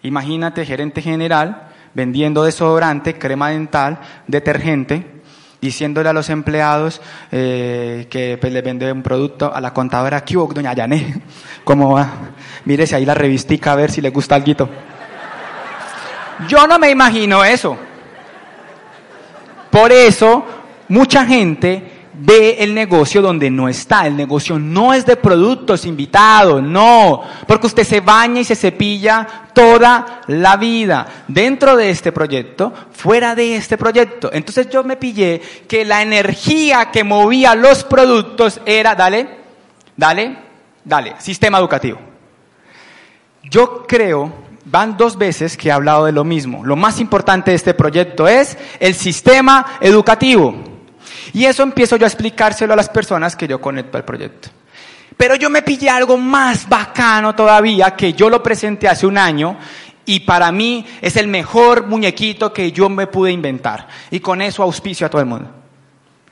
Imagínate, 0.03 0.67
gerente 0.67 1.01
general, 1.01 1.72
vendiendo 1.95 2.45
desodorante, 2.45 3.19
crema 3.19 3.51
dental, 3.51 3.99
detergente, 4.27 5.07
diciéndole 5.61 6.09
a 6.09 6.13
los 6.13 6.29
empleados 6.31 7.01
eh, 7.31 8.07
que 8.11 8.37
pues, 8.41 8.53
le 8.53 8.63
vende 8.63 8.91
un 8.91 9.03
producto 9.03 9.55
a 9.55 9.61
la 9.61 9.73
contadora, 9.73 10.25
¿qué 10.25 10.35
doña 10.35 10.75
Yané? 10.75 11.23
¿Cómo 11.65 11.93
va? 11.95 12.09
Mírese 12.65 12.97
ahí 12.97 13.05
la 13.05 13.15
revistica 13.15 13.73
a 13.73 13.77
ver 13.77 13.91
si 13.91 14.01
le 14.01 14.11
gusta 14.11 14.35
algo. 14.35 14.69
Yo 16.49 16.67
no 16.67 16.79
me 16.79 16.91
imagino 16.91 17.45
eso. 17.45 17.77
Por 19.71 19.93
eso, 19.93 20.45
mucha 20.89 21.25
gente 21.25 21.92
ve 22.15 22.57
el 22.61 22.75
negocio 22.75 23.23
donde 23.23 23.51
no 23.51 23.69
está. 23.69 24.07
El 24.07 24.17
negocio 24.17 24.59
no 24.59 24.93
es 24.93 25.07
de 25.07 25.17
productos 25.17 25.87
invitados, 25.87 26.63
no, 26.63 27.23
porque 27.47 27.67
usted 27.67 27.85
se 27.85 28.01
baña 28.01 28.41
y 28.41 28.45
se 28.45 28.57
cepilla 28.57 29.27
toda 29.55 30.23
la 30.27 30.57
vida 30.57 31.25
dentro 31.29 31.77
de 31.77 31.91
este 31.91 32.13
proyecto, 32.13 32.73
fuera 32.93 33.35
de 33.35 33.57
este 33.57 33.79
proyecto. 33.79 34.31
Entonces 34.33 34.69
yo 34.71 34.85
me 34.85 34.97
pillé 34.97 35.41
que 35.69 35.85
la 35.85 36.03
energía 36.03 36.91
que 36.91 37.05
movía 37.05 37.55
los 37.55 37.85
productos 37.85 38.61
era, 38.67 38.95
dale, 38.95 39.29
dale, 39.97 40.37
dale, 40.85 41.15
sistema 41.19 41.59
educativo. 41.59 41.99
Yo 43.45 43.85
creo, 43.87 44.33
van 44.65 44.97
dos 44.97 45.19
veces 45.19 45.57
que 45.57 45.69
he 45.69 45.73
hablado 45.73 46.07
de 46.07 46.13
lo 46.13 46.25
mismo. 46.25 46.65
Lo 46.65 46.77
más 46.77 47.01
importante 47.01 47.51
de 47.51 47.57
este 47.57 47.75
proyecto 47.75 48.29
es 48.29 48.57
el 48.79 48.95
sistema 48.95 49.79
educativo. 49.81 50.72
Y 51.33 51.45
eso 51.45 51.63
empiezo 51.63 51.97
yo 51.97 52.05
a 52.05 52.09
explicárselo 52.09 52.73
a 52.73 52.77
las 52.77 52.89
personas 52.89 53.37
que 53.37 53.49
yo 53.49 53.61
conecto 53.61 53.97
al 53.97 54.05
proyecto. 54.05 54.49
Pero 55.17 55.37
yo 55.37 55.51
me 55.51 55.63
pillé 55.63 55.89
algo 55.91 56.17
más 56.17 56.69
bacano 56.69 57.35
todavía, 57.35 57.95
que 57.95 58.13
yo 58.13 58.29
lo 58.29 58.43
presenté 58.43 58.89
hace 58.89 59.07
un 59.07 59.19
año 59.19 59.59
Y 60.05 60.21
para 60.21 60.51
mí 60.51 60.85
es 61.01 61.17
el 61.17 61.29
mejor 61.29 61.87
muñequito 61.87 62.53
que 62.53 62.73
yo 62.73 62.89
me 62.89 63.07
pude 63.07 63.31
inventar. 63.31 63.87
Y 64.11 64.19
con 64.19 64.43
eso 64.43 64.63
auspicio 64.65 65.07
a 65.07 65.11
todo 65.11 65.21
el 65.21 65.29
mundo. 65.29 65.49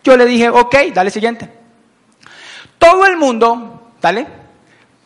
Yo 0.02 0.16
le 0.16 0.26
dije, 0.26 0.48
ok, 0.48 0.74
dale 0.92 1.10
siguiente. 1.10 1.48
Todo 2.78 3.06
el 3.06 3.16
mundo, 3.16 3.92
dale, 4.00 4.26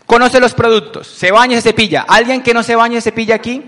conoce 0.06 0.40
los 0.40 0.54
productos. 0.54 1.08
Se 1.08 1.30
baña 1.30 1.54
y 1.54 1.56
se 1.56 1.70
cepilla. 1.70 2.06
¿Alguien 2.08 2.42
que 2.42 2.54
no 2.54 2.62
se 2.62 2.74
baña 2.74 2.98
y 2.98 3.00
se 3.02 3.10
cepilla 3.10 3.34
aquí? 3.34 3.62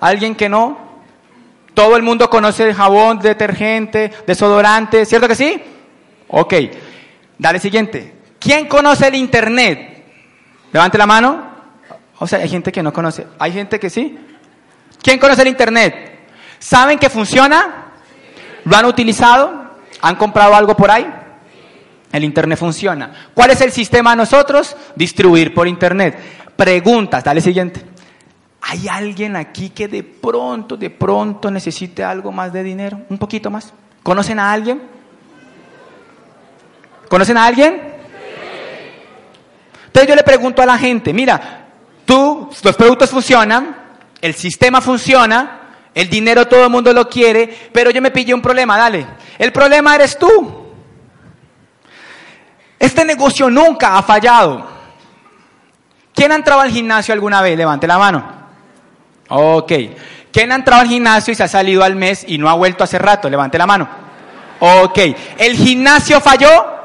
¿Alguien 0.00 0.36
que 0.36 0.48
no? 0.48 0.87
Todo 1.74 1.96
el 1.96 2.02
mundo 2.02 2.28
conoce 2.28 2.64
el 2.68 2.74
jabón, 2.74 3.18
detergente, 3.20 4.12
desodorante, 4.26 5.04
¿cierto 5.04 5.28
que 5.28 5.34
sí? 5.34 5.62
Ok, 6.28 6.54
dale 7.38 7.58
siguiente. 7.58 8.14
¿Quién 8.38 8.66
conoce 8.66 9.08
el 9.08 9.14
Internet? 9.14 10.04
Levante 10.72 10.98
la 10.98 11.06
mano. 11.06 11.48
O 12.18 12.26
sea, 12.26 12.40
hay 12.40 12.48
gente 12.48 12.72
que 12.72 12.82
no 12.82 12.92
conoce. 12.92 13.26
¿Hay 13.38 13.52
gente 13.52 13.78
que 13.78 13.90
sí? 13.90 14.18
¿Quién 15.02 15.18
conoce 15.18 15.42
el 15.42 15.48
Internet? 15.48 16.18
¿Saben 16.58 16.98
que 16.98 17.08
funciona? 17.08 17.92
¿Lo 18.64 18.76
han 18.76 18.84
utilizado? 18.84 19.70
¿Han 20.02 20.16
comprado 20.16 20.54
algo 20.54 20.76
por 20.76 20.90
ahí? 20.90 21.06
El 22.12 22.24
Internet 22.24 22.58
funciona. 22.58 23.30
¿Cuál 23.34 23.50
es 23.50 23.60
el 23.60 23.70
sistema 23.72 24.10
de 24.10 24.16
nosotros? 24.16 24.76
Distribuir 24.96 25.54
por 25.54 25.68
Internet. 25.68 26.18
Preguntas, 26.56 27.22
dale 27.22 27.40
siguiente. 27.40 27.82
¿Hay 28.60 28.88
alguien 28.88 29.36
aquí 29.36 29.70
que 29.70 29.88
de 29.88 30.02
pronto, 30.02 30.76
de 30.76 30.90
pronto 30.90 31.50
necesite 31.50 32.04
algo 32.04 32.32
más 32.32 32.52
de 32.52 32.62
dinero? 32.62 33.00
¿Un 33.08 33.18
poquito 33.18 33.50
más? 33.50 33.72
¿Conocen 34.02 34.38
a 34.38 34.52
alguien? 34.52 34.82
¿Conocen 37.08 37.36
a 37.36 37.46
alguien? 37.46 37.94
Entonces 39.86 40.08
yo 40.08 40.14
le 40.14 40.22
pregunto 40.22 40.60
a 40.60 40.66
la 40.66 40.76
gente, 40.76 41.12
mira, 41.12 41.66
tú, 42.04 42.50
los 42.62 42.76
productos 42.76 43.10
funcionan, 43.10 43.76
el 44.20 44.34
sistema 44.34 44.80
funciona, 44.80 45.60
el 45.94 46.08
dinero 46.08 46.46
todo 46.46 46.64
el 46.64 46.70
mundo 46.70 46.92
lo 46.92 47.08
quiere, 47.08 47.70
pero 47.72 47.90
yo 47.90 48.02
me 48.02 48.10
pillé 48.10 48.34
un 48.34 48.42
problema, 48.42 48.76
dale. 48.76 49.06
El 49.38 49.52
problema 49.52 49.94
eres 49.94 50.18
tú. 50.18 50.66
Este 52.78 53.04
negocio 53.04 53.50
nunca 53.50 53.96
ha 53.96 54.02
fallado. 54.02 54.68
¿Quién 56.14 56.32
ha 56.32 56.36
entrado 56.36 56.60
al 56.60 56.70
gimnasio 56.70 57.14
alguna 57.14 57.42
vez? 57.42 57.56
Levante 57.56 57.86
la 57.86 57.98
mano. 57.98 58.37
Ok. 59.28 59.72
¿Quién 60.32 60.52
ha 60.52 60.56
entrado 60.56 60.82
al 60.82 60.88
gimnasio 60.88 61.32
y 61.32 61.34
se 61.34 61.42
ha 61.42 61.48
salido 61.48 61.82
al 61.82 61.96
mes 61.96 62.24
y 62.26 62.38
no 62.38 62.48
ha 62.48 62.54
vuelto 62.54 62.84
hace 62.84 62.98
rato? 62.98 63.28
Levante 63.28 63.58
la 63.58 63.66
mano. 63.66 63.88
Ok. 64.60 64.98
¿El 65.38 65.56
gimnasio 65.56 66.20
falló? 66.20 66.78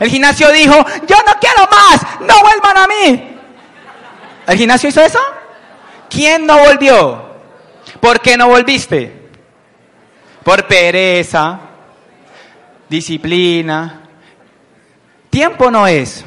El 0.00 0.10
gimnasio 0.10 0.50
dijo, 0.50 0.74
yo 1.06 1.16
no 1.26 1.32
quiero 1.40 1.68
más, 1.70 2.20
no 2.20 2.40
vuelvan 2.42 2.76
a 2.76 2.86
mí. 2.86 3.36
¿El 4.46 4.58
gimnasio 4.58 4.88
hizo 4.88 5.00
eso? 5.00 5.20
¿Quién 6.10 6.46
no 6.46 6.58
volvió? 6.58 7.24
¿Por 8.00 8.20
qué 8.20 8.36
no 8.36 8.48
volviste? 8.48 9.22
Por 10.42 10.66
pereza, 10.66 11.58
disciplina. 12.88 14.02
Tiempo 15.30 15.70
no 15.70 15.86
es. 15.86 16.24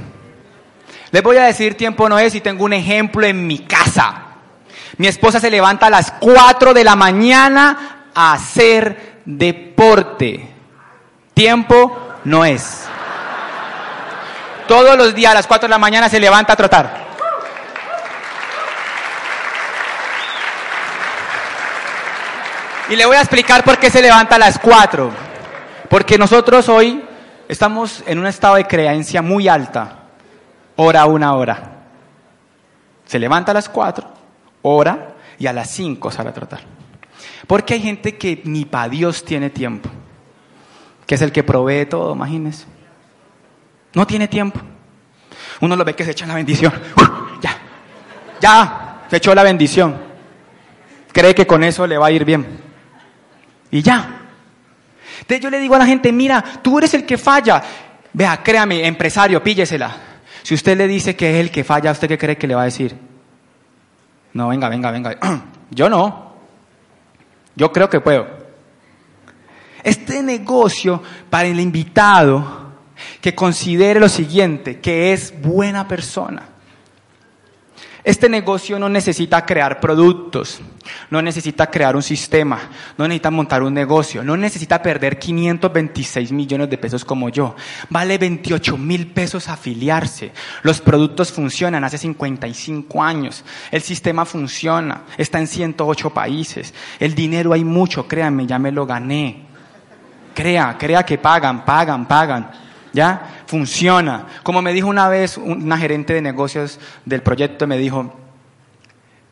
Les 1.11 1.23
voy 1.23 1.37
a 1.37 1.43
decir 1.43 1.75
tiempo 1.75 2.09
no 2.09 2.17
es 2.19 2.35
y 2.35 2.41
tengo 2.41 2.65
un 2.65 2.73
ejemplo 2.73 3.25
en 3.25 3.45
mi 3.45 3.59
casa. 3.59 4.26
Mi 4.97 5.07
esposa 5.07 5.39
se 5.39 5.51
levanta 5.51 5.87
a 5.87 5.89
las 5.91 6.11
4 6.11 6.73
de 6.73 6.83
la 6.83 6.95
mañana 6.95 8.09
a 8.13 8.33
hacer 8.33 9.21
deporte. 9.25 10.53
Tiempo 11.33 12.15
no 12.23 12.43
es. 12.43 12.85
Todos 14.67 14.97
los 14.97 15.13
días 15.13 15.31
a 15.31 15.35
las 15.35 15.47
4 15.47 15.67
de 15.67 15.71
la 15.71 15.77
mañana 15.77 16.09
se 16.09 16.19
levanta 16.19 16.53
a 16.53 16.55
trotar. 16.55 17.07
Y 22.89 22.95
le 22.95 23.05
voy 23.05 23.17
a 23.17 23.21
explicar 23.21 23.63
por 23.63 23.77
qué 23.77 23.89
se 23.89 24.01
levanta 24.01 24.35
a 24.35 24.39
las 24.39 24.57
4. 24.59 25.11
Porque 25.89 26.17
nosotros 26.17 26.69
hoy 26.69 27.03
estamos 27.47 28.03
en 28.07 28.19
un 28.19 28.27
estado 28.27 28.55
de 28.55 28.65
creencia 28.65 29.21
muy 29.21 29.47
alta. 29.47 29.99
Hora, 30.75 31.05
una 31.05 31.33
hora. 31.33 31.59
Se 33.05 33.19
levanta 33.19 33.51
a 33.51 33.55
las 33.55 33.69
4, 33.69 34.16
hora, 34.75 35.15
y 35.39 35.47
a 35.47 35.53
las 35.53 35.69
5 35.71 36.11
sale 36.11 36.29
a 36.29 36.33
trotar. 36.33 36.61
Porque 37.45 37.75
hay 37.75 37.81
gente 37.81 38.17
que 38.17 38.41
ni 38.45 38.65
para 38.65 38.89
Dios 38.89 39.23
tiene 39.23 39.49
tiempo. 39.49 39.89
Que 41.05 41.15
es 41.15 41.21
el 41.21 41.31
que 41.31 41.43
provee 41.43 41.85
todo, 41.85 42.13
imagínense. 42.13 42.65
No 43.93 44.05
tiene 44.05 44.27
tiempo. 44.27 44.59
Uno 45.61 45.75
lo 45.75 45.85
ve 45.85 45.95
que 45.95 46.03
se 46.03 46.11
echa 46.11 46.25
la 46.25 46.35
bendición. 46.35 46.73
ya, 47.41 47.57
ya, 48.41 49.05
se 49.09 49.17
echó 49.17 49.33
la 49.33 49.43
bendición. 49.43 49.95
Cree 51.11 51.33
que 51.33 51.47
con 51.47 51.63
eso 51.63 51.87
le 51.87 51.97
va 51.97 52.07
a 52.07 52.11
ir 52.11 52.25
bien. 52.25 52.45
Y 53.71 53.81
ya. 53.81 54.21
Entonces 55.21 55.39
yo 55.39 55.49
le 55.49 55.59
digo 55.59 55.75
a 55.75 55.79
la 55.79 55.85
gente, 55.85 56.11
mira, 56.11 56.43
tú 56.61 56.77
eres 56.77 56.93
el 56.93 57.05
que 57.05 57.17
falla. 57.17 57.63
Vea, 58.13 58.43
créame, 58.43 58.85
empresario, 58.85 59.41
píllesela. 59.41 59.95
Si 60.43 60.53
usted 60.53 60.77
le 60.77 60.87
dice 60.87 61.15
que 61.15 61.31
es 61.31 61.35
el 61.37 61.51
que 61.51 61.63
falla, 61.63 61.91
¿usted 61.91 62.07
qué 62.07 62.17
cree 62.17 62.37
que 62.37 62.47
le 62.47 62.55
va 62.55 62.61
a 62.61 62.65
decir? 62.65 63.06
No, 64.37 64.49
venga, 64.49 64.69
venga, 64.69 64.91
venga. 64.91 65.17
Yo 65.71 65.89
no. 65.89 66.33
Yo 67.55 67.71
creo 67.71 67.89
que 67.89 67.99
puedo. 67.99 68.27
Este 69.81 70.21
negocio 70.21 71.01
para 71.27 71.47
el 71.47 71.59
invitado 71.59 72.73
que 73.19 73.33
considere 73.33 73.99
lo 73.99 74.07
siguiente, 74.07 74.79
que 74.79 75.11
es 75.11 75.33
buena 75.41 75.87
persona. 75.87 76.43
Este 78.03 78.29
negocio 78.29 78.77
no 78.77 78.89
necesita 78.89 79.43
crear 79.43 79.79
productos, 79.79 80.61
no 81.09 81.21
necesita 81.21 81.69
crear 81.69 81.95
un 81.95 82.03
sistema, 82.03 82.69
no 82.97 83.07
necesita 83.07 83.31
montar 83.31 83.63
un 83.63 83.73
negocio, 83.73 84.23
no 84.23 84.35
necesita 84.37 84.81
perder 84.81 85.19
526 85.19 86.31
millones 86.31 86.69
de 86.69 86.77
pesos 86.77 87.05
como 87.05 87.29
yo. 87.29 87.55
Vale 87.89 88.17
28 88.17 88.77
mil 88.77 89.07
pesos 89.07 89.47
afiliarse. 89.47 90.31
Los 90.63 90.81
productos 90.81 91.31
funcionan 91.31 91.83
hace 91.83 91.97
55 91.97 93.03
años. 93.03 93.43
El 93.71 93.81
sistema 93.81 94.25
funciona, 94.25 95.03
está 95.17 95.39
en 95.39 95.47
108 95.47 96.09
países. 96.11 96.73
El 96.99 97.15
dinero 97.15 97.53
hay 97.53 97.63
mucho, 97.63 98.07
créanme, 98.07 98.45
ya 98.45 98.59
me 98.59 98.71
lo 98.71 98.85
gané. 98.85 99.45
Crea, 100.33 100.77
crea 100.77 101.03
que 101.03 101.17
pagan, 101.17 101.65
pagan, 101.65 102.07
pagan. 102.07 102.51
¿Ya? 102.93 103.43
Funciona. 103.47 104.25
Como 104.43 104.61
me 104.61 104.73
dijo 104.73 104.87
una 104.87 105.09
vez 105.09 105.37
una 105.37 105.77
gerente 105.77 106.13
de 106.13 106.21
negocios 106.21 106.79
del 107.05 107.21
proyecto, 107.21 107.67
me 107.67 107.77
dijo, 107.77 108.26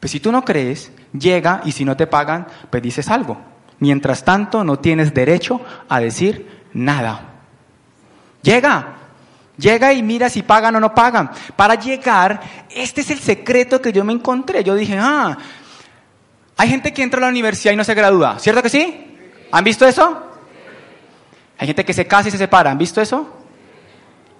pues 0.06 0.12
si 0.12 0.20
tú 0.20 0.32
no 0.32 0.46
crees, 0.46 0.92
llega 1.18 1.62
y 1.66 1.72
si 1.72 1.84
no 1.84 1.98
te 1.98 2.06
pagan, 2.06 2.46
pues 2.70 2.84
dices 2.84 3.10
algo. 3.10 3.42
Mientras 3.80 4.24
tanto, 4.24 4.64
no 4.64 4.78
tienes 4.78 5.16
derecho 5.16 5.60
a 5.90 6.00
decir 6.00 6.62
nada. 6.74 7.22
Llega, 8.44 8.98
llega 9.58 9.94
y 9.94 10.04
mira 10.04 10.30
si 10.30 10.44
pagan 10.44 10.76
o 10.76 10.80
no 10.80 10.94
pagan. 10.94 11.32
Para 11.56 11.74
llegar, 11.74 12.40
este 12.70 13.02
es 13.02 13.10
el 13.10 13.18
secreto 13.18 13.82
que 13.82 13.92
yo 13.92 14.04
me 14.04 14.14
encontré. 14.14 14.64
Yo 14.64 14.76
dije, 14.76 14.96
ah, 14.96 15.36
hay 16.56 16.70
gente 16.70 16.94
que 16.94 17.02
entra 17.02 17.18
a 17.18 17.22
la 17.22 17.30
universidad 17.30 17.74
y 17.74 17.76
no 17.76 17.84
se 17.84 17.96
gradúa, 17.96 18.38
¿cierto 18.38 18.62
que 18.62 18.70
sí? 18.70 19.08
¿Han 19.52 19.64
visto 19.64 19.88
eso? 19.88 20.24
Hay 21.58 21.66
gente 21.66 21.84
que 21.84 21.94
se 21.94 22.06
casa 22.06 22.28
y 22.28 22.32
se 22.32 22.38
separa, 22.38 22.70
¿han 22.70 22.78
visto 22.78 23.02
eso? 23.02 23.28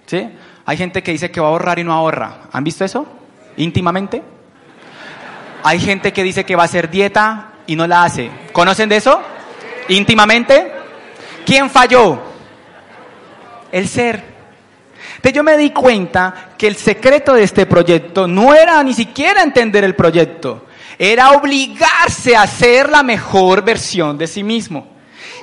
¿Sí? 0.06 0.30
Hay 0.64 0.76
gente 0.76 1.02
que 1.02 1.10
dice 1.10 1.32
que 1.32 1.40
va 1.40 1.48
a 1.48 1.50
ahorrar 1.50 1.80
y 1.80 1.82
no 1.82 1.92
ahorra. 1.92 2.42
¿Han 2.52 2.62
visto 2.62 2.84
eso? 2.84 3.04
Íntimamente. 3.56 4.35
Hay 5.66 5.80
gente 5.80 6.12
que 6.12 6.22
dice 6.22 6.44
que 6.44 6.54
va 6.54 6.62
a 6.62 6.66
hacer 6.66 6.88
dieta 6.88 7.54
y 7.66 7.74
no 7.74 7.88
la 7.88 8.04
hace. 8.04 8.30
¿Conocen 8.52 8.88
de 8.88 8.98
eso? 8.98 9.20
Íntimamente. 9.88 10.70
¿Quién 11.44 11.68
falló? 11.68 12.22
El 13.72 13.88
ser. 13.88 14.22
Entonces 15.16 15.32
yo 15.32 15.42
me 15.42 15.56
di 15.56 15.70
cuenta 15.70 16.50
que 16.56 16.68
el 16.68 16.76
secreto 16.76 17.34
de 17.34 17.42
este 17.42 17.66
proyecto 17.66 18.28
no 18.28 18.54
era 18.54 18.80
ni 18.84 18.94
siquiera 18.94 19.42
entender 19.42 19.82
el 19.82 19.96
proyecto, 19.96 20.66
era 20.96 21.32
obligarse 21.32 22.36
a 22.36 22.46
ser 22.46 22.88
la 22.88 23.02
mejor 23.02 23.64
versión 23.64 24.16
de 24.16 24.28
sí 24.28 24.44
mismo 24.44 24.86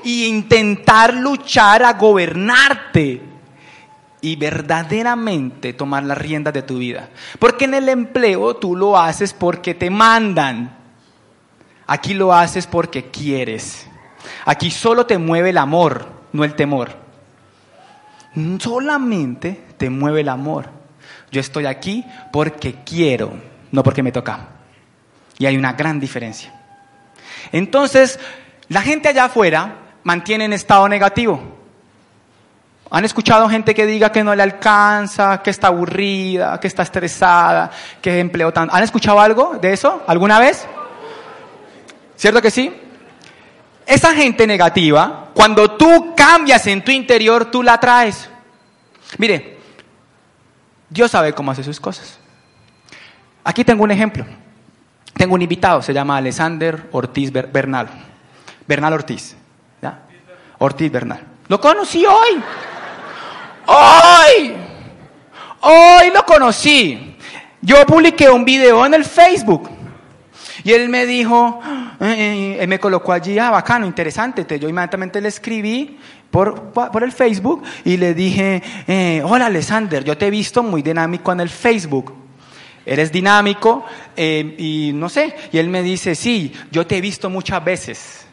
y 0.05 0.27
intentar 0.27 1.15
luchar 1.15 1.83
a 1.83 1.91
gobernarte 1.95 3.32
y 4.23 4.37
verdaderamente 4.37 5.73
tomar 5.73 6.03
las 6.03 6.17
riendas 6.17 6.53
de 6.53 6.61
tu 6.61 6.77
vida. 6.77 7.09
Porque 7.39 7.65
en 7.65 7.73
el 7.73 7.89
empleo 7.89 8.55
tú 8.55 8.73
lo 8.73 8.97
haces 8.97 9.33
porque 9.33 9.75
te 9.75 9.89
mandan. 9.89 10.77
Aquí 11.85 12.13
lo 12.13 12.33
haces 12.33 12.65
porque 12.65 13.11
quieres. 13.11 13.85
Aquí 14.45 14.71
solo 14.71 15.05
te 15.05 15.17
mueve 15.17 15.49
el 15.49 15.57
amor, 15.57 16.07
no 16.31 16.45
el 16.45 16.55
temor. 16.55 16.91
Solamente 18.59 19.61
te 19.75 19.89
mueve 19.89 20.21
el 20.21 20.29
amor. 20.29 20.69
Yo 21.29 21.41
estoy 21.41 21.65
aquí 21.65 22.05
porque 22.31 22.75
quiero, 22.85 23.33
no 23.73 23.83
porque 23.83 24.03
me 24.03 24.13
toca. 24.13 24.47
Y 25.37 25.47
hay 25.47 25.57
una 25.57 25.73
gran 25.73 25.99
diferencia. 25.99 26.53
Entonces, 27.51 28.17
la 28.69 28.83
gente 28.83 29.09
allá 29.09 29.25
afuera 29.25 29.79
mantiene 30.03 30.45
en 30.45 30.53
estado 30.53 30.87
negativo. 30.87 31.62
¿Han 32.89 33.05
escuchado 33.05 33.49
gente 33.49 33.73
que 33.73 33.85
diga 33.85 34.11
que 34.11 34.23
no 34.23 34.35
le 34.35 34.43
alcanza, 34.43 35.41
que 35.41 35.49
está 35.49 35.67
aburrida, 35.67 36.59
que 36.59 36.67
está 36.67 36.83
estresada, 36.83 37.71
que 38.01 38.19
empleo 38.19 38.51
tanto? 38.53 38.75
¿Han 38.75 38.83
escuchado 38.83 39.19
algo 39.19 39.57
de 39.59 39.73
eso 39.73 40.03
alguna 40.05 40.39
vez? 40.39 40.67
¿Cierto 42.15 42.41
que 42.41 42.51
sí? 42.51 42.71
Esa 43.85 44.13
gente 44.13 44.47
negativa, 44.47 45.29
cuando 45.33 45.71
tú 45.71 46.13
cambias 46.15 46.67
en 46.67 46.83
tu 46.83 46.91
interior, 46.91 47.45
tú 47.45 47.63
la 47.63 47.79
traes. 47.79 48.29
Mire, 49.17 49.57
Dios 50.89 51.11
sabe 51.11 51.33
cómo 51.33 51.51
hace 51.51 51.63
sus 51.63 51.79
cosas. 51.79 52.19
Aquí 53.43 53.63
tengo 53.63 53.83
un 53.83 53.91
ejemplo. 53.91 54.25
Tengo 55.15 55.35
un 55.35 55.41
invitado, 55.41 55.81
se 55.81 55.93
llama 55.93 56.17
Alexander 56.17 56.89
Ortiz 56.91 57.31
Bernal. 57.31 57.87
Bernal 58.67 58.93
Ortiz. 58.93 59.35
¿ya? 59.81 59.99
Ortiz 60.59 60.91
Bernal. 60.91 61.23
Lo 61.47 61.59
conocí 61.59 62.05
hoy. 62.05 62.41
Hoy. 63.65 64.53
Hoy 65.61 66.11
lo 66.13 66.25
conocí. 66.25 67.15
Yo 67.61 67.85
publiqué 67.85 68.29
un 68.29 68.43
video 68.43 68.85
en 68.85 68.93
el 68.93 69.05
Facebook. 69.05 69.69
Y 70.63 70.71
él 70.71 70.89
me 70.89 71.05
dijo, 71.05 71.61
eh, 71.99 72.57
eh, 72.59 72.67
me 72.67 72.79
colocó 72.79 73.11
allí, 73.11 73.37
ah, 73.39 73.49
bacano, 73.49 73.85
interesante. 73.85 74.45
Yo 74.59 74.69
inmediatamente 74.69 75.19
le 75.19 75.27
escribí 75.27 75.97
por, 76.31 76.71
por 76.71 77.03
el 77.03 77.11
Facebook 77.11 77.63
y 77.83 77.97
le 77.97 78.13
dije, 78.13 78.61
eh, 78.87 79.21
hola 79.25 79.47
Alexander, 79.47 80.03
yo 80.03 80.17
te 80.17 80.27
he 80.27 80.29
visto 80.29 80.63
muy 80.63 80.81
dinámico 80.81 81.31
en 81.31 81.41
el 81.41 81.49
Facebook. 81.49 82.13
Eres 82.85 83.11
dinámico 83.11 83.85
y 84.17 84.91
no 84.93 85.07
sé. 85.07 85.35
Y 85.53 85.57
él 85.57 85.69
me 85.69 85.81
dice, 85.81 86.15
sí, 86.15 86.53
yo 86.69 86.85
te 86.85 86.97
he 86.97 87.01
visto 87.01 87.29
muchas 87.29 87.63
veces. 87.63 88.25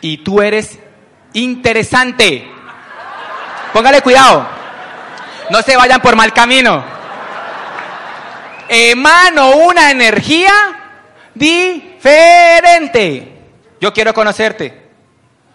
Y 0.00 0.18
tú 0.18 0.40
eres 0.40 0.78
interesante. 1.34 2.50
Póngale 3.72 4.00
cuidado. 4.00 4.46
No 5.50 5.62
se 5.62 5.76
vayan 5.76 6.00
por 6.00 6.16
mal 6.16 6.32
camino 6.32 6.94
emano 8.68 9.56
una 9.56 9.90
energía 9.90 10.52
diferente. 11.34 13.32
Yo 13.80 13.92
quiero 13.92 14.14
conocerte. 14.14 14.82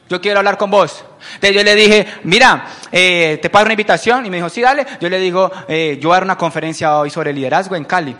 Yo 0.09 0.19
quiero 0.21 0.39
hablar 0.39 0.57
con 0.57 0.71
vos. 0.71 1.05
Entonces 1.35 1.55
yo 1.55 1.63
le 1.63 1.75
dije, 1.75 2.07
mira, 2.23 2.65
eh, 2.91 3.37
te 3.41 3.49
pago 3.49 3.65
una 3.65 3.73
invitación. 3.73 4.25
Y 4.25 4.29
me 4.29 4.37
dijo, 4.37 4.49
sí, 4.49 4.61
dale. 4.61 4.85
Yo 4.99 5.09
le 5.09 5.19
digo, 5.19 5.51
eh, 5.67 5.97
yo 6.01 6.09
voy 6.09 6.15
a 6.15 6.17
dar 6.17 6.23
una 6.23 6.37
conferencia 6.37 6.97
hoy 6.97 7.09
sobre 7.09 7.33
liderazgo 7.33 7.75
en 7.75 7.85
Cali. 7.85 8.15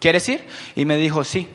¿Quieres 0.00 0.28
ir? 0.28 0.46
Y 0.74 0.84
me 0.84 0.96
dijo, 0.96 1.24
sí. 1.24 1.48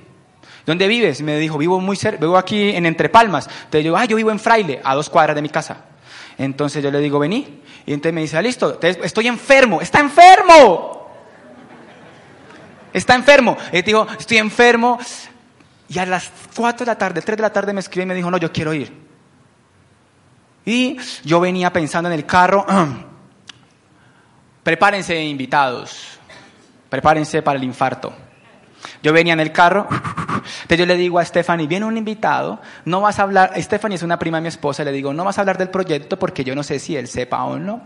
¿Dónde 0.69 0.87
vives? 0.87 1.19
Y 1.19 1.23
me 1.23 1.35
dijo, 1.39 1.57
vivo 1.57 1.81
muy 1.81 1.95
cerca, 1.95 2.19
vivo 2.19 2.37
aquí 2.37 2.69
en 2.69 2.85
Entre 2.85 3.09
Palmas. 3.09 3.47
Entonces 3.47 3.83
yo, 3.83 3.97
ah, 3.97 4.05
yo 4.05 4.15
vivo 4.15 4.29
en 4.29 4.37
Fraile, 4.37 4.79
a 4.83 4.93
dos 4.93 5.09
cuadras 5.09 5.35
de 5.35 5.41
mi 5.41 5.49
casa. 5.49 5.85
Entonces 6.37 6.83
yo 6.83 6.91
le 6.91 6.99
digo, 6.99 7.17
vení. 7.17 7.63
Y 7.87 7.93
entonces 7.93 8.13
me 8.13 8.21
dice, 8.21 8.37
ah, 8.37 8.41
listo, 8.43 8.79
estoy 8.79 9.25
enfermo. 9.25 9.81
¡Está 9.81 9.99
enfermo! 9.99 11.09
Está 12.93 13.15
enfermo. 13.15 13.57
Él 13.71 13.81
dijo, 13.81 14.05
estoy 14.19 14.37
enfermo. 14.37 14.99
Y 15.87 15.97
a 15.97 16.05
las 16.05 16.31
4 16.55 16.85
de 16.85 16.91
la 16.91 16.97
tarde, 16.99 17.23
3 17.23 17.35
de 17.35 17.41
la 17.41 17.51
tarde 17.51 17.73
me 17.73 17.79
escribió 17.79 18.03
y 18.03 18.05
me 18.05 18.13
dijo, 18.13 18.29
no, 18.29 18.37
yo 18.37 18.51
quiero 18.51 18.71
ir. 18.71 18.93
Y 20.65 20.97
yo 21.23 21.39
venía 21.39 21.73
pensando 21.73 22.09
en 22.09 22.13
el 22.13 22.27
carro, 22.27 22.67
prepárense 24.61 25.19
invitados, 25.19 26.19
prepárense 26.91 27.41
para 27.41 27.57
el 27.57 27.63
infarto. 27.63 28.28
Yo 29.01 29.13
venía 29.13 29.33
en 29.33 29.39
el 29.39 29.51
carro, 29.51 29.87
entonces 30.61 30.77
yo 30.77 30.85
le 30.85 30.95
digo 30.95 31.19
a 31.19 31.25
Stephanie, 31.25 31.67
viene 31.67 31.85
un 31.85 31.97
invitado, 31.97 32.59
no 32.85 33.01
vas 33.01 33.19
a 33.19 33.23
hablar, 33.23 33.53
Stephanie 33.57 33.95
es 33.95 34.03
una 34.03 34.19
prima 34.19 34.37
de 34.37 34.41
mi 34.41 34.47
esposa, 34.47 34.83
le 34.83 34.91
digo, 34.91 35.13
no 35.13 35.23
vas 35.23 35.37
a 35.37 35.41
hablar 35.41 35.57
del 35.57 35.69
proyecto 35.69 36.17
porque 36.17 36.43
yo 36.43 36.55
no 36.55 36.63
sé 36.63 36.79
si 36.79 36.95
él 36.95 37.07
sepa 37.07 37.43
o 37.43 37.57
no. 37.57 37.81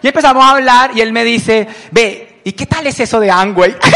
Y 0.00 0.06
empezamos 0.06 0.44
a 0.44 0.50
hablar 0.50 0.92
y 0.94 1.00
él 1.00 1.12
me 1.12 1.24
dice, 1.24 1.66
ve, 1.90 2.40
¿y 2.44 2.52
qué 2.52 2.66
tal 2.66 2.86
es 2.86 3.00
eso 3.00 3.18
de 3.18 3.30
Angway? 3.30 3.76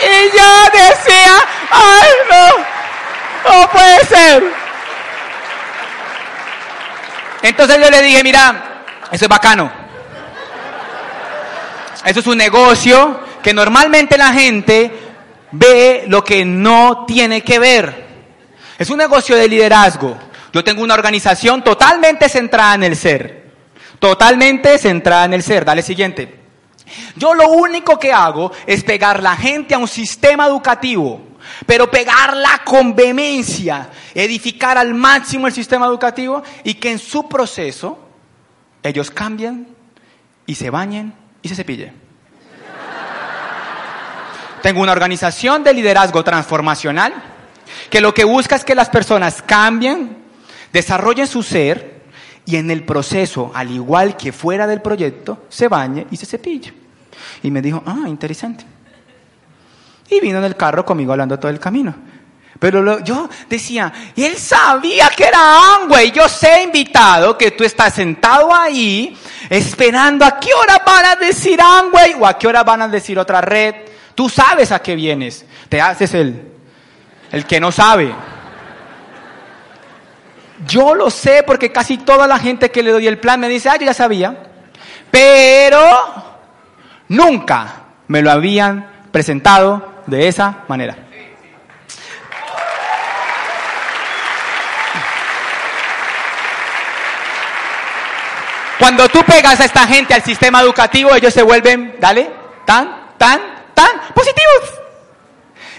y 0.00 0.36
yo 0.36 0.50
decía, 0.72 1.34
ay 1.70 2.10
no, 2.30 3.50
no 3.50 3.70
puede 3.70 4.04
ser. 4.04 4.42
Entonces 7.42 7.78
yo 7.80 7.90
le 7.90 8.02
dije, 8.02 8.22
mira, 8.22 8.84
eso 9.10 9.24
es 9.24 9.28
bacano. 9.28 9.77
Eso 12.04 12.20
es 12.20 12.26
un 12.26 12.38
negocio 12.38 13.20
que 13.42 13.52
normalmente 13.52 14.16
la 14.16 14.32
gente 14.32 14.90
ve 15.52 16.04
lo 16.08 16.22
que 16.22 16.44
no 16.44 17.04
tiene 17.06 17.42
que 17.42 17.58
ver. 17.58 18.06
Es 18.78 18.90
un 18.90 18.98
negocio 18.98 19.36
de 19.36 19.48
liderazgo. 19.48 20.16
Yo 20.52 20.62
tengo 20.62 20.82
una 20.82 20.94
organización 20.94 21.62
totalmente 21.62 22.28
centrada 22.28 22.74
en 22.74 22.84
el 22.84 22.96
ser. 22.96 23.52
Totalmente 23.98 24.78
centrada 24.78 25.24
en 25.24 25.34
el 25.34 25.42
ser. 25.42 25.64
Dale 25.64 25.82
siguiente. 25.82 26.38
Yo 27.16 27.34
lo 27.34 27.48
único 27.48 27.98
que 27.98 28.12
hago 28.12 28.52
es 28.66 28.84
pegar 28.84 29.22
la 29.22 29.36
gente 29.36 29.74
a 29.74 29.78
un 29.78 29.88
sistema 29.88 30.46
educativo, 30.46 31.20
pero 31.66 31.90
pegarla 31.90 32.62
con 32.64 32.94
vehemencia, 32.94 33.90
edificar 34.14 34.78
al 34.78 34.94
máximo 34.94 35.46
el 35.46 35.52
sistema 35.52 35.86
educativo 35.86 36.42
y 36.64 36.74
que 36.74 36.90
en 36.92 36.98
su 36.98 37.28
proceso 37.28 37.98
ellos 38.82 39.10
cambien 39.10 39.68
y 40.46 40.54
se 40.54 40.70
bañen 40.70 41.12
y 41.42 41.48
se 41.48 41.54
cepillen. 41.54 41.92
Tengo 44.62 44.82
una 44.82 44.92
organización 44.92 45.62
de 45.62 45.72
liderazgo 45.72 46.24
transformacional 46.24 47.14
que 47.90 48.00
lo 48.00 48.12
que 48.12 48.24
busca 48.24 48.56
es 48.56 48.64
que 48.64 48.74
las 48.74 48.88
personas 48.88 49.42
cambien, 49.42 50.16
desarrolle 50.72 51.26
su 51.26 51.42
ser 51.42 52.02
y 52.44 52.56
en 52.56 52.70
el 52.70 52.84
proceso, 52.84 53.52
al 53.54 53.70
igual 53.70 54.16
que 54.16 54.32
fuera 54.32 54.66
del 54.66 54.80
proyecto, 54.80 55.44
se 55.48 55.68
bañe 55.68 56.06
y 56.10 56.16
se 56.16 56.26
cepille. 56.26 56.72
Y 57.42 57.50
me 57.50 57.62
dijo, 57.62 57.82
ah, 57.86 58.08
interesante. 58.08 58.64
Y 60.10 60.20
vino 60.20 60.38
en 60.38 60.44
el 60.44 60.56
carro 60.56 60.84
conmigo 60.84 61.12
hablando 61.12 61.38
todo 61.38 61.50
el 61.50 61.60
camino. 61.60 61.94
Pero 62.58 63.04
yo 63.04 63.28
decía, 63.48 63.92
él 64.16 64.36
sabía 64.36 65.10
que 65.16 65.24
era 65.24 65.76
Amway. 65.76 66.10
Yo 66.10 66.28
sé, 66.28 66.62
invitado, 66.62 67.38
que 67.38 67.52
tú 67.52 67.62
estás 67.62 67.94
sentado 67.94 68.52
ahí 68.52 69.16
esperando 69.48 70.24
a 70.24 70.38
qué 70.38 70.52
hora 70.54 70.82
van 70.84 71.04
a 71.06 71.16
decir 71.16 71.60
Amway 71.60 72.14
o 72.18 72.26
a 72.26 72.38
qué 72.38 72.46
hora 72.46 72.62
van 72.62 72.82
a 72.82 72.88
decir 72.88 73.18
otra 73.18 73.40
red. 73.40 73.74
Tú 74.14 74.28
sabes 74.28 74.72
a 74.72 74.80
qué 74.80 74.94
vienes. 74.94 75.46
Te 75.68 75.80
haces 75.80 76.14
el, 76.14 76.52
el 77.32 77.44
que 77.46 77.60
no 77.60 77.72
sabe. 77.72 78.12
Yo 80.66 80.94
lo 80.94 81.10
sé 81.10 81.44
porque 81.46 81.70
casi 81.70 81.98
toda 81.98 82.26
la 82.26 82.38
gente 82.38 82.70
que 82.70 82.82
le 82.82 82.90
doy 82.90 83.06
el 83.06 83.18
plan 83.18 83.38
me 83.38 83.48
dice, 83.48 83.68
ah, 83.68 83.76
yo 83.76 83.86
ya 83.86 83.94
sabía. 83.94 84.36
Pero 85.10 85.80
nunca 87.08 87.84
me 88.08 88.22
lo 88.22 88.30
habían 88.30 88.86
presentado 89.10 90.02
de 90.06 90.28
esa 90.28 90.64
manera. 90.68 91.07
Cuando 98.78 99.08
tú 99.08 99.24
pegas 99.24 99.58
a 99.60 99.64
esta 99.64 99.86
gente 99.86 100.14
al 100.14 100.22
sistema 100.22 100.60
educativo, 100.60 101.14
ellos 101.14 101.34
se 101.34 101.42
vuelven, 101.42 101.96
dale, 101.98 102.30
tan, 102.64 103.14
tan, 103.18 103.40
tan 103.74 103.88
positivos. 104.14 104.80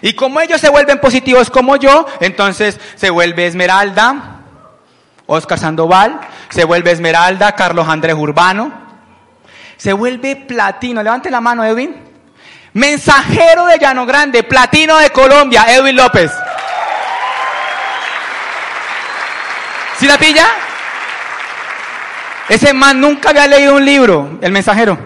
Y 0.02 0.14
como 0.14 0.40
ellos 0.42 0.60
se 0.60 0.70
vuelven 0.70 1.00
positivos 1.00 1.50
como 1.50 1.78
yo, 1.78 2.06
entonces 2.20 2.80
se 2.96 3.10
vuelve 3.10 3.48
Esmeralda, 3.48 4.42
Oscar 5.26 5.60
Sandoval, 5.60 6.20
se 6.50 6.66
vuelve 6.66 6.92
Esmeralda, 6.92 7.54
Carlos 7.54 7.88
Andrés 7.88 8.16
Urbano, 8.16 8.72
se 9.78 9.94
vuelve 9.94 10.36
Platino, 10.36 11.02
levante 11.02 11.30
la 11.30 11.42
mano 11.42 11.64
Edwin, 11.64 11.96
mensajero 12.74 13.66
de 13.66 13.80
Llano 13.80 14.06
Grande, 14.06 14.44
Platino 14.44 14.98
de 14.98 15.10
Colombia, 15.12 15.66
Edwin 15.70 15.96
López. 15.96 16.32
¿Sí 19.98 20.08
la 20.08 20.18
pilla? 20.18 20.48
Ese 22.50 22.74
man 22.74 23.00
nunca 23.00 23.30
había 23.30 23.48
leído 23.48 23.76
un 23.76 23.86
libro, 23.86 24.40
el 24.42 24.52
mensajero. 24.52 24.98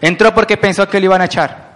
Entró 0.00 0.34
porque 0.34 0.56
pensó 0.56 0.88
que 0.88 0.98
le 0.98 1.04
iban 1.04 1.20
a 1.20 1.26
echar. 1.26 1.70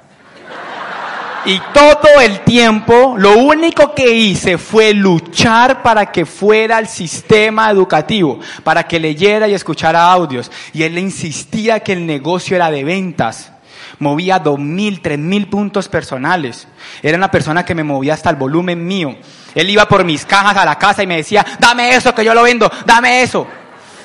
Y 1.47 1.61
todo 1.75 2.21
el 2.23 2.41
tiempo 2.41 3.17
lo 3.19 3.37
único 3.37 3.95
que 3.95 4.11
hice 4.11 4.57
fue 4.57 4.95
luchar 4.95 5.83
para 5.83 6.11
que 6.11 6.25
fuera 6.25 6.79
el 6.79 6.89
sistema 6.89 7.71
educativo, 7.71 8.41
para 8.63 8.85
que 8.85 8.99
leyera 8.99 9.47
y 9.47 9.53
escuchara 9.53 10.11
audios. 10.11 10.51
Y 10.73 10.85
él 10.85 10.99
insistía 10.99 11.81
que 11.81 11.93
el 11.93 12.07
negocio 12.07 12.57
era 12.57 12.71
de 12.71 12.83
ventas. 12.83 13.53
Movía 13.99 14.39
dos 14.39 14.59
mil, 14.59 15.03
tres 15.03 15.19
mil 15.19 15.49
puntos 15.49 15.89
personales. 15.89 16.67
Era 17.03 17.19
una 17.19 17.31
persona 17.31 17.65
que 17.65 17.75
me 17.75 17.85
movía 17.85 18.15
hasta 18.15 18.31
el 18.31 18.37
volumen 18.37 18.85
mío. 18.85 19.15
Él 19.55 19.69
iba 19.69 19.87
por 19.87 20.05
mis 20.05 20.25
cajas 20.25 20.57
a 20.57 20.65
la 20.65 20.79
casa 20.79 21.03
y 21.03 21.07
me 21.07 21.17
decía, 21.17 21.45
dame 21.59 21.95
eso 21.95 22.15
que 22.15 22.25
yo 22.25 22.33
lo 22.33 22.43
vendo, 22.43 22.73
dame 22.87 23.23
eso. 23.23 23.47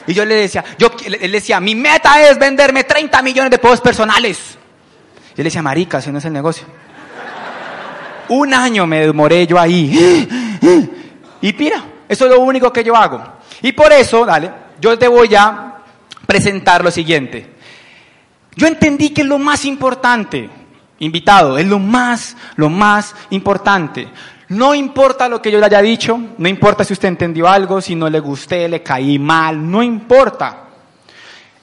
Y 0.10 0.14
yo 0.16 0.26
le 0.26 0.34
decía, 0.34 0.66
yo, 0.80 0.92
él 1.06 1.32
decía, 1.32 1.60
mi 1.60 1.76
meta 1.76 2.20
es 2.28 2.40
venderme 2.40 2.84
30 2.84 3.22
millones 3.22 3.52
de 3.52 3.60
posts 3.60 3.82
personales. 3.82 4.58
Yo 5.30 5.36
le 5.38 5.44
decía, 5.44 5.62
marica, 5.62 6.00
ese 6.00 6.12
no 6.12 6.18
es 6.18 6.26
el 6.26 6.34
negocio. 6.34 6.66
Un 8.30 8.52
año 8.52 8.88
me 8.88 9.02
demoré 9.02 9.46
yo 9.46 9.60
ahí. 9.60 10.28
Y 11.42 11.54
mira, 11.54 11.84
eso 12.08 12.26
es 12.26 12.32
lo 12.32 12.40
único 12.40 12.74
que 12.74 12.84
yo 12.84 12.96
hago. 12.96 13.22
Y 13.62 13.72
por 13.72 13.94
eso, 13.94 14.26
dale, 14.26 14.52
yo 14.82 14.98
te 14.98 15.08
voy 15.08 15.36
a 15.36 15.76
presentar 16.26 16.84
lo 16.84 16.90
siguiente. 16.90 17.54
Yo 18.56 18.66
entendí 18.66 19.12
que 19.12 19.22
es 19.22 19.28
lo 19.28 19.38
más 19.38 19.64
importante, 19.64 20.50
invitado, 20.98 21.60
es 21.60 21.68
lo 21.68 21.78
más, 21.78 22.36
lo 22.56 22.68
más 22.70 23.16
importante. 23.30 24.10
No 24.50 24.74
importa 24.74 25.30
lo 25.30 25.42
que 25.42 25.52
yo 25.52 25.60
le 25.60 25.66
haya 25.68 25.82
dicho, 25.82 26.20
no 26.38 26.48
importa 26.48 26.84
si 26.84 26.94
usted 26.94 27.08
entendió 27.08 27.48
algo, 27.48 27.82
si 27.82 27.96
no 27.96 28.10
le 28.10 28.20
gusté, 28.20 28.68
le 28.68 28.82
caí 28.82 29.20
mal, 29.20 29.70
no 29.70 29.84
importa. 29.84 30.66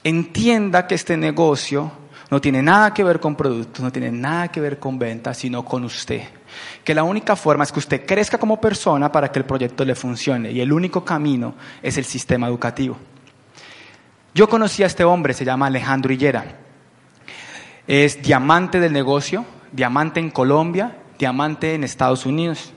Entienda 0.04 0.86
que 0.86 0.94
este 0.94 1.16
negocio 1.16 1.90
no 2.30 2.40
tiene 2.40 2.62
nada 2.62 2.94
que 2.94 3.02
ver 3.02 3.18
con 3.18 3.34
productos, 3.34 3.82
no 3.82 3.90
tiene 3.90 4.12
nada 4.12 4.48
que 4.48 4.60
ver 4.60 4.78
con 4.78 5.00
ventas, 5.00 5.36
sino 5.36 5.64
con 5.64 5.84
usted. 5.84 6.22
Que 6.84 6.94
la 6.94 7.02
única 7.02 7.34
forma 7.34 7.64
es 7.64 7.72
que 7.72 7.80
usted 7.80 8.06
crezca 8.06 8.38
como 8.38 8.60
persona 8.60 9.10
para 9.10 9.32
que 9.32 9.40
el 9.40 9.44
proyecto 9.44 9.84
le 9.84 9.96
funcione 9.96 10.52
y 10.52 10.60
el 10.60 10.72
único 10.72 11.04
camino 11.04 11.54
es 11.82 11.98
el 11.98 12.04
sistema 12.04 12.46
educativo. 12.46 12.96
Yo 14.32 14.48
conocí 14.48 14.84
a 14.84 14.86
este 14.86 15.02
hombre, 15.02 15.34
se 15.34 15.44
llama 15.44 15.66
Alejandro 15.66 16.12
Hillera. 16.12 16.44
Es 17.88 18.22
diamante 18.22 18.78
del 18.78 18.92
negocio, 18.92 19.44
diamante 19.72 20.20
en 20.20 20.30
Colombia, 20.30 20.98
diamante 21.18 21.74
en 21.74 21.82
Estados 21.82 22.26
Unidos. 22.26 22.72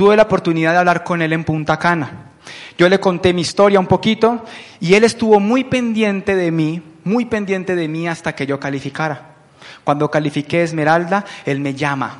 Tuve 0.00 0.16
la 0.16 0.22
oportunidad 0.22 0.72
de 0.72 0.78
hablar 0.78 1.04
con 1.04 1.20
él 1.20 1.30
en 1.34 1.44
Punta 1.44 1.78
Cana. 1.78 2.30
Yo 2.78 2.88
le 2.88 2.98
conté 2.98 3.34
mi 3.34 3.42
historia 3.42 3.78
un 3.78 3.86
poquito 3.86 4.46
y 4.80 4.94
él 4.94 5.04
estuvo 5.04 5.38
muy 5.40 5.64
pendiente 5.64 6.34
de 6.34 6.50
mí, 6.50 6.82
muy 7.04 7.26
pendiente 7.26 7.76
de 7.76 7.86
mí 7.86 8.08
hasta 8.08 8.34
que 8.34 8.46
yo 8.46 8.58
calificara. 8.58 9.34
Cuando 9.84 10.10
califiqué 10.10 10.62
Esmeralda, 10.62 11.26
él 11.44 11.60
me 11.60 11.74
llama. 11.74 12.16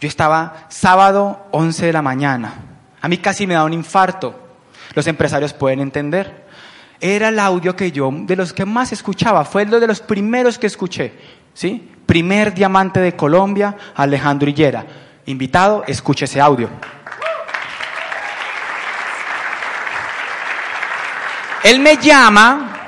Yo 0.00 0.08
estaba 0.08 0.66
sábado 0.70 1.46
11 1.52 1.86
de 1.86 1.92
la 1.92 2.02
mañana. 2.02 2.52
A 3.00 3.06
mí 3.06 3.18
casi 3.18 3.46
me 3.46 3.54
da 3.54 3.62
un 3.62 3.72
infarto. 3.72 4.34
Los 4.96 5.06
empresarios 5.06 5.52
pueden 5.52 5.78
entender. 5.78 6.46
Era 7.00 7.28
el 7.28 7.38
audio 7.38 7.76
que 7.76 7.92
yo, 7.92 8.10
de 8.12 8.34
los 8.34 8.52
que 8.52 8.64
más 8.64 8.90
escuchaba, 8.90 9.44
fue 9.44 9.62
uno 9.62 9.78
de 9.78 9.86
los 9.86 10.00
primeros 10.00 10.58
que 10.58 10.66
escuché. 10.66 11.12
¿sí? 11.54 11.92
Primer 12.06 12.52
diamante 12.52 12.98
de 12.98 13.14
Colombia, 13.14 13.76
Alejandro 13.94 14.50
Hillera. 14.50 14.84
Invitado, 15.26 15.84
escuche 15.86 16.26
ese 16.26 16.40
audio. 16.40 16.68
Él 21.62 21.80
me 21.80 21.96
llama 21.96 22.83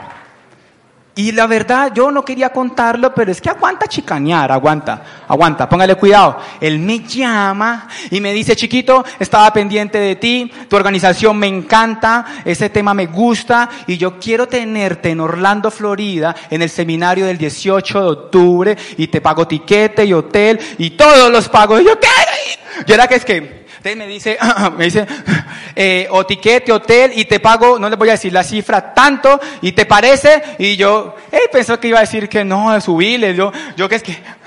y 1.18 1.32
la 1.32 1.46
verdad 1.46 1.92
yo 1.94 2.10
no 2.10 2.22
quería 2.22 2.50
contarlo, 2.50 3.14
pero 3.14 3.32
es 3.32 3.40
que 3.40 3.48
aguanta 3.48 3.86
chicanear, 3.86 4.52
aguanta, 4.52 5.02
aguanta, 5.26 5.66
póngale 5.66 5.94
cuidado. 5.94 6.38
Él 6.60 6.78
me 6.78 7.00
llama 7.00 7.88
y 8.10 8.20
me 8.20 8.34
dice, 8.34 8.54
chiquito, 8.54 9.02
estaba 9.18 9.50
pendiente 9.50 9.98
de 9.98 10.16
ti, 10.16 10.52
tu 10.68 10.76
organización 10.76 11.38
me 11.38 11.46
encanta, 11.46 12.26
ese 12.44 12.68
tema 12.68 12.92
me 12.92 13.06
gusta 13.06 13.70
y 13.86 13.96
yo 13.96 14.18
quiero 14.18 14.46
tenerte 14.46 15.08
en 15.08 15.20
Orlando, 15.20 15.70
Florida, 15.70 16.36
en 16.50 16.60
el 16.60 16.68
seminario 16.68 17.24
del 17.24 17.38
18 17.38 18.00
de 18.02 18.08
octubre 18.08 18.76
y 18.98 19.06
te 19.08 19.22
pago 19.22 19.48
tiquete 19.48 20.04
y 20.04 20.12
hotel 20.12 20.60
y 20.76 20.90
todos 20.90 21.32
los 21.32 21.48
pagos. 21.48 21.80
Y 21.80 21.84
yo 21.84 21.92
ir. 21.92 22.65
Yo 22.84 22.94
era 22.94 23.06
que 23.06 23.14
es 23.14 23.24
que 23.24 23.66
me 23.94 24.06
dice, 24.06 24.36
me 24.76 24.84
dice, 24.86 25.06
eh, 25.76 26.08
o 26.10 26.26
tiquete, 26.26 26.72
hotel, 26.72 27.12
y 27.14 27.26
te 27.26 27.38
pago, 27.38 27.78
no 27.78 27.88
le 27.88 27.96
voy 27.96 28.08
a 28.08 28.12
decir 28.12 28.32
la 28.32 28.42
cifra, 28.42 28.92
tanto, 28.92 29.38
y 29.60 29.72
te 29.72 29.86
parece, 29.86 30.42
y 30.58 30.76
yo, 30.76 31.14
hey, 31.30 31.42
pensó 31.52 31.78
que 31.78 31.88
iba 31.88 31.98
a 31.98 32.00
decir 32.00 32.28
que 32.28 32.44
no, 32.44 32.80
subirle, 32.80 33.34
yo, 33.34 33.52
yo 33.76 33.88
que 33.88 33.94
es 33.96 34.02
que... 34.02 34.16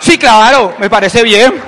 Sí, 0.00 0.16
claro, 0.16 0.74
me 0.78 0.88
parece 0.88 1.22
bien. 1.22 1.60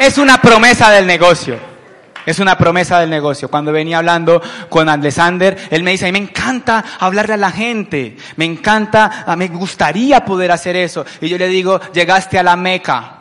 Es 0.00 0.18
una 0.18 0.42
promesa 0.42 0.90
del 0.90 1.06
negocio. 1.06 1.75
Es 2.26 2.40
una 2.40 2.58
promesa 2.58 2.98
del 2.98 3.08
negocio. 3.08 3.48
Cuando 3.48 3.70
venía 3.70 3.98
hablando 3.98 4.42
con 4.68 4.88
Alexander, 4.88 5.56
él 5.70 5.84
me 5.84 5.92
dice, 5.92 6.06
a 6.06 6.08
mí 6.08 6.12
me 6.12 6.26
encanta 6.26 6.84
hablarle 6.98 7.34
a 7.34 7.36
la 7.36 7.52
gente, 7.52 8.16
me 8.34 8.44
encanta, 8.44 9.24
me 9.38 9.46
gustaría 9.46 10.24
poder 10.24 10.50
hacer 10.50 10.74
eso. 10.74 11.06
Y 11.20 11.28
yo 11.28 11.38
le 11.38 11.46
digo, 11.46 11.80
llegaste 11.92 12.36
a 12.38 12.42
la 12.42 12.56
meca. 12.56 13.12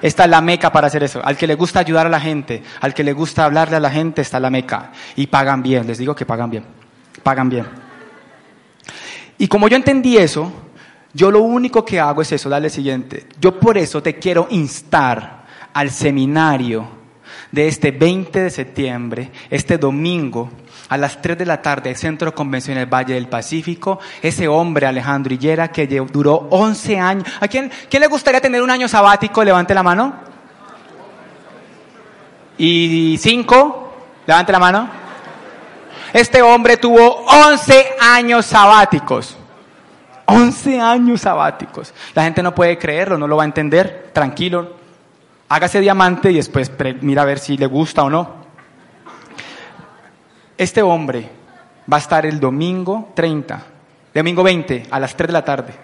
Esta 0.00 0.24
es 0.24 0.30
la 0.30 0.40
meca 0.40 0.70
para 0.70 0.86
hacer 0.86 1.02
eso. 1.02 1.20
Al 1.24 1.36
que 1.36 1.48
le 1.48 1.56
gusta 1.56 1.80
ayudar 1.80 2.06
a 2.06 2.10
la 2.10 2.20
gente, 2.20 2.62
al 2.80 2.94
que 2.94 3.02
le 3.02 3.12
gusta 3.12 3.44
hablarle 3.44 3.76
a 3.76 3.80
la 3.80 3.90
gente, 3.90 4.22
está 4.22 4.38
la 4.38 4.50
meca. 4.50 4.92
Y 5.16 5.26
pagan 5.26 5.60
bien, 5.60 5.84
les 5.86 5.98
digo 5.98 6.14
que 6.14 6.24
pagan 6.24 6.50
bien. 6.50 6.64
Pagan 7.24 7.48
bien. 7.48 7.66
Y 9.38 9.48
como 9.48 9.66
yo 9.66 9.76
entendí 9.76 10.16
eso, 10.16 10.52
yo 11.12 11.32
lo 11.32 11.42
único 11.42 11.84
que 11.84 11.98
hago 11.98 12.22
es 12.22 12.30
eso, 12.30 12.48
dale 12.48 12.70
siguiente. 12.70 13.26
Yo 13.40 13.58
por 13.58 13.76
eso 13.76 14.00
te 14.00 14.16
quiero 14.16 14.46
instar 14.50 15.44
al 15.72 15.90
seminario 15.90 16.96
de 17.52 17.68
este 17.68 17.90
20 17.90 18.40
de 18.40 18.50
septiembre, 18.50 19.30
este 19.50 19.78
domingo, 19.78 20.50
a 20.88 20.96
las 20.96 21.20
3 21.20 21.38
de 21.38 21.46
la 21.46 21.62
tarde, 21.62 21.90
el 21.90 21.96
Centro 21.96 22.34
Convención 22.34 22.76
del 22.76 22.86
Valle 22.86 23.14
del 23.14 23.28
Pacífico, 23.28 23.98
ese 24.22 24.48
hombre 24.48 24.86
Alejandro 24.86 25.34
Hillera 25.34 25.68
que 25.68 25.86
duró 25.86 26.48
11 26.50 26.98
años. 26.98 27.28
¿A 27.40 27.48
quién, 27.48 27.70
quién 27.90 28.00
le 28.00 28.06
gustaría 28.06 28.40
tener 28.40 28.62
un 28.62 28.70
año 28.70 28.88
sabático? 28.88 29.42
Levante 29.42 29.74
la 29.74 29.82
mano. 29.82 30.14
¿Y 32.58 33.16
cinco? 33.18 33.94
Levante 34.26 34.52
la 34.52 34.58
mano. 34.58 34.88
Este 36.12 36.40
hombre 36.40 36.76
tuvo 36.76 37.24
11 37.26 37.96
años 38.00 38.46
sabáticos. 38.46 39.36
11 40.26 40.80
años 40.80 41.20
sabáticos. 41.20 41.92
La 42.14 42.24
gente 42.24 42.42
no 42.42 42.54
puede 42.54 42.78
creerlo, 42.78 43.18
no 43.18 43.28
lo 43.28 43.36
va 43.36 43.42
a 43.42 43.46
entender. 43.46 44.10
Tranquilo, 44.12 44.76
hágase 45.48 45.80
diamante 45.80 46.30
y 46.30 46.36
después 46.36 46.70
mira 47.00 47.22
a 47.22 47.26
ver 47.26 47.38
si 47.38 47.56
le 47.56 47.66
gusta 47.66 48.04
o 48.04 48.10
no. 48.10 48.46
Este 50.58 50.82
hombre 50.82 51.28
va 51.90 51.98
a 51.98 52.00
estar 52.00 52.24
el 52.26 52.40
domingo 52.40 53.12
30, 53.14 53.62
domingo 54.14 54.42
20, 54.42 54.86
a 54.90 55.00
las 55.00 55.16
3 55.16 55.28
de 55.28 55.32
la 55.32 55.44
tarde. 55.44 55.74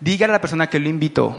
Dígale 0.00 0.32
a 0.32 0.36
la 0.36 0.40
persona 0.40 0.68
que 0.68 0.78
lo 0.78 0.88
invitó 0.88 1.36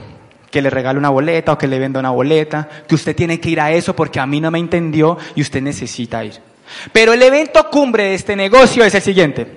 que 0.53 0.61
le 0.61 0.69
regale 0.69 0.99
una 0.99 1.09
boleta 1.09 1.53
o 1.53 1.57
que 1.57 1.67
le 1.67 1.79
venda 1.79 1.99
una 1.99 2.11
boleta, 2.11 2.69
que 2.87 2.93
usted 2.93 3.15
tiene 3.15 3.39
que 3.39 3.49
ir 3.49 3.59
a 3.59 3.71
eso 3.71 3.95
porque 3.95 4.19
a 4.19 4.27
mí 4.27 4.39
no 4.39 4.51
me 4.51 4.59
entendió 4.59 5.17
y 5.33 5.41
usted 5.41 5.63
necesita 5.63 6.23
ir. 6.23 6.39
Pero 6.91 7.11
el 7.11 7.23
evento 7.23 7.67
cumbre 7.71 8.03
de 8.03 8.13
este 8.13 8.35
negocio 8.35 8.85
es 8.85 8.93
el 8.93 9.01
siguiente. 9.01 9.47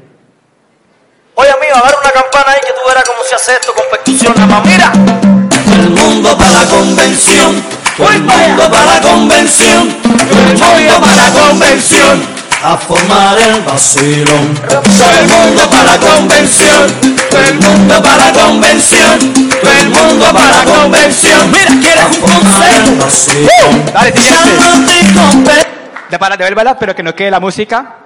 Oye 1.35 1.51
amigo, 1.51 1.75
agarra 1.75 1.99
una 2.01 2.13
campana 2.13 2.47
ahí 2.53 2.61
que 2.67 2.73
tú 2.73 2.89
verás 2.89 3.05
cómo 3.05 3.19
se 3.29 3.35
hace 3.35 3.53
esto 3.53 3.75
con 3.75 3.85
percusión. 3.91 4.35
Mira. 4.65 5.36
El 5.77 5.91
mundo 5.91 6.37
para 6.37 6.53
la 6.53 6.65
convención 6.67 7.77
todo 7.97 8.11
el 8.11 8.23
mundo 8.25 8.71
para 8.71 8.85
la 8.85 9.01
convención, 9.01 9.89
todo 10.03 10.43
el 10.45 10.59
mundo 10.59 11.01
para 11.01 11.17
la 11.17 11.33
convención, 11.33 12.23
a 12.63 12.77
formar 12.77 13.39
el 13.39 13.63
vacilón. 13.63 14.55
Todo 14.69 14.83
el 15.19 15.29
mundo 15.29 15.71
para 15.71 15.85
la 15.85 15.99
convención, 15.99 16.93
todo 17.31 17.41
el 17.41 17.55
mundo 17.55 18.03
para 18.03 18.17
la 18.27 18.33
convención, 18.33 19.19
todo 19.63 19.73
el 19.81 19.89
mundo 19.89 20.27
para 20.27 20.63
la 20.63 20.65
convención. 20.65 21.51
Mira, 21.51 21.71
quieres 21.81 22.05
un 22.05 22.99
consejo. 22.99 23.71
Uh, 23.71 23.93
dale, 23.95 24.13
siguiente. 24.13 25.67
De 26.11 26.19
para 26.19 26.37
de 26.37 26.55
ver, 26.55 26.77
pero 26.79 26.95
que 26.95 27.03
no 27.03 27.15
quede 27.15 27.31
la 27.31 27.41
música. 27.41 27.97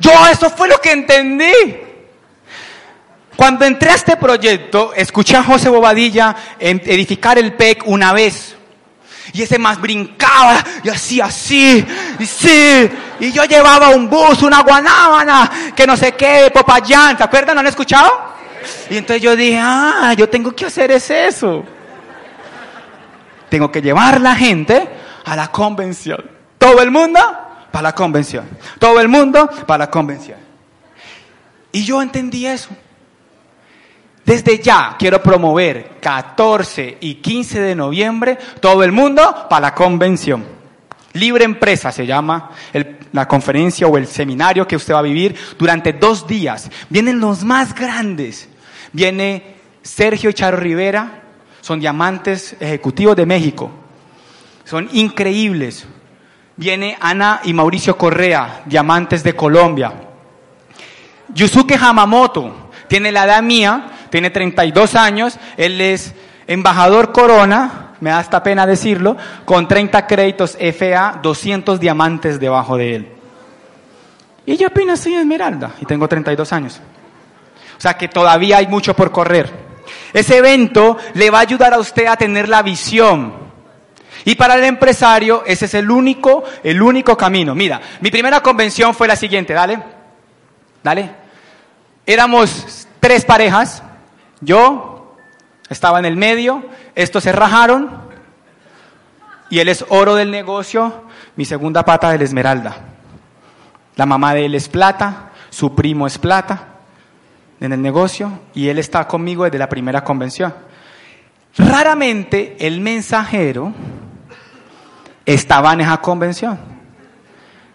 Yo, 0.00 0.10
eso 0.26 0.50
fue 0.50 0.66
lo 0.66 0.80
que 0.80 0.90
entendí. 0.90 1.52
Cuando 3.36 3.64
entré 3.64 3.90
a 3.90 3.94
este 3.94 4.16
proyecto, 4.16 4.92
escuché 4.94 5.36
a 5.36 5.42
José 5.42 5.68
Bobadilla 5.68 6.36
edificar 6.58 7.38
el 7.38 7.54
PEC 7.54 7.86
una 7.86 8.12
vez. 8.12 8.56
Y 9.32 9.42
ese 9.42 9.58
más 9.58 9.80
brincaba 9.80 10.62
y 10.82 10.88
hacía 10.88 11.26
así, 11.26 11.84
y 12.18 12.26
sí. 12.26 12.90
Y 13.20 13.32
yo 13.32 13.44
llevaba 13.44 13.90
un 13.90 14.10
bus, 14.10 14.42
una 14.42 14.62
guanábana, 14.62 15.50
que 15.74 15.86
no 15.86 15.96
sé 15.96 16.12
qué, 16.12 16.50
Popayán. 16.52 17.16
¿Se 17.16 17.22
acuerdan? 17.22 17.54
¿No 17.54 17.60
han 17.60 17.68
escuchado? 17.68 18.10
Y 18.90 18.96
entonces 18.96 19.22
yo 19.22 19.34
dije, 19.34 19.58
ah, 19.58 20.14
yo 20.16 20.28
tengo 20.28 20.54
que 20.54 20.66
hacer 20.66 20.90
es 20.90 21.08
eso. 21.10 21.64
Tengo 23.48 23.70
que 23.70 23.80
llevar 23.80 24.20
la 24.20 24.34
gente 24.34 24.88
a 25.24 25.36
la 25.36 25.48
convención. 25.48 26.22
Todo 26.58 26.82
el 26.82 26.90
mundo 26.90 27.20
para 27.70 27.82
la 27.84 27.94
convención. 27.94 28.48
Todo 28.78 29.00
el 29.00 29.08
mundo 29.08 29.48
para 29.66 29.84
la 29.84 29.90
convención. 29.90 30.38
Y 31.70 31.84
yo 31.84 32.02
entendí 32.02 32.46
eso. 32.46 32.70
Desde 34.24 34.60
ya 34.60 34.96
quiero 34.98 35.22
promover 35.22 35.98
14 36.00 36.98
y 37.00 37.14
15 37.16 37.60
de 37.60 37.74
noviembre 37.74 38.38
todo 38.60 38.84
el 38.84 38.92
mundo 38.92 39.46
para 39.50 39.68
la 39.68 39.74
convención. 39.74 40.44
Libre 41.14 41.44
Empresa 41.44 41.92
se 41.92 42.06
llama 42.06 42.50
la 43.12 43.28
conferencia 43.28 43.86
o 43.86 43.98
el 43.98 44.06
seminario 44.06 44.66
que 44.66 44.76
usted 44.76 44.94
va 44.94 45.00
a 45.00 45.02
vivir 45.02 45.34
durante 45.58 45.92
dos 45.92 46.26
días. 46.26 46.70
Vienen 46.88 47.20
los 47.20 47.44
más 47.44 47.74
grandes. 47.74 48.48
Viene 48.92 49.56
Sergio 49.82 50.30
y 50.30 50.34
Charo 50.34 50.56
Rivera, 50.56 51.22
son 51.60 51.80
diamantes 51.80 52.56
ejecutivos 52.60 53.16
de 53.16 53.26
México. 53.26 53.70
Son 54.64 54.88
increíbles. 54.92 55.86
Viene 56.56 56.96
Ana 57.00 57.40
y 57.44 57.52
Mauricio 57.52 57.96
Correa, 57.96 58.62
diamantes 58.66 59.22
de 59.22 59.34
Colombia. 59.34 59.92
Yusuke 61.34 61.76
Hamamoto, 61.80 62.70
tiene 62.88 63.10
la 63.10 63.24
edad 63.24 63.42
mía, 63.42 63.91
tiene 64.12 64.28
32 64.28 64.94
años, 64.94 65.38
él 65.56 65.80
es 65.80 66.12
embajador 66.46 67.12
Corona, 67.12 67.94
me 68.00 68.10
da 68.10 68.18
hasta 68.18 68.42
pena 68.42 68.66
decirlo, 68.66 69.16
con 69.46 69.66
30 69.66 70.06
créditos 70.06 70.58
FA, 70.78 71.18
200 71.22 71.80
diamantes 71.80 72.38
debajo 72.38 72.76
de 72.76 72.96
él. 72.96 73.08
Y 74.44 74.58
yo 74.58 74.66
apenas 74.66 75.00
soy 75.00 75.14
Esmeralda 75.14 75.72
y 75.80 75.86
tengo 75.86 76.06
32 76.06 76.52
años. 76.52 76.78
O 77.78 77.80
sea 77.80 77.94
que 77.94 78.08
todavía 78.08 78.58
hay 78.58 78.66
mucho 78.66 78.94
por 78.94 79.10
correr. 79.12 79.50
Ese 80.12 80.36
evento 80.36 80.98
le 81.14 81.30
va 81.30 81.38
a 81.38 81.42
ayudar 81.42 81.72
a 81.72 81.78
usted 81.78 82.04
a 82.04 82.16
tener 82.16 82.50
la 82.50 82.60
visión. 82.60 83.32
Y 84.26 84.34
para 84.34 84.56
el 84.56 84.64
empresario 84.64 85.42
ese 85.46 85.64
es 85.64 85.72
el 85.72 85.90
único, 85.90 86.44
el 86.62 86.82
único 86.82 87.16
camino. 87.16 87.54
Mira, 87.54 87.80
mi 88.02 88.10
primera 88.10 88.42
convención 88.42 88.94
fue 88.94 89.08
la 89.08 89.16
siguiente, 89.16 89.54
dale. 89.54 89.82
Dale. 90.82 91.10
Éramos 92.04 92.86
tres 93.00 93.24
parejas, 93.24 93.82
yo 94.42 95.16
estaba 95.70 95.98
en 95.98 96.04
el 96.04 96.16
medio, 96.16 96.62
estos 96.94 97.24
se 97.24 97.32
rajaron 97.32 97.90
y 99.48 99.60
él 99.60 99.68
es 99.68 99.84
oro 99.88 100.14
del 100.14 100.30
negocio, 100.30 101.04
mi 101.36 101.44
segunda 101.44 101.84
pata 101.84 102.10
de 102.10 102.18
la 102.18 102.24
esmeralda. 102.24 102.76
La 103.96 104.06
mamá 104.06 104.34
de 104.34 104.46
él 104.46 104.54
es 104.54 104.68
plata, 104.68 105.30
su 105.50 105.74
primo 105.74 106.06
es 106.06 106.18
plata 106.18 106.68
en 107.60 107.72
el 107.72 107.80
negocio 107.80 108.40
y 108.54 108.68
él 108.68 108.78
está 108.78 109.06
conmigo 109.06 109.44
desde 109.44 109.58
la 109.58 109.68
primera 109.68 110.02
convención. 110.02 110.52
Raramente 111.56 112.56
el 112.58 112.80
mensajero 112.80 113.72
estaba 115.24 115.72
en 115.72 115.82
esa 115.82 115.98
convención. 115.98 116.58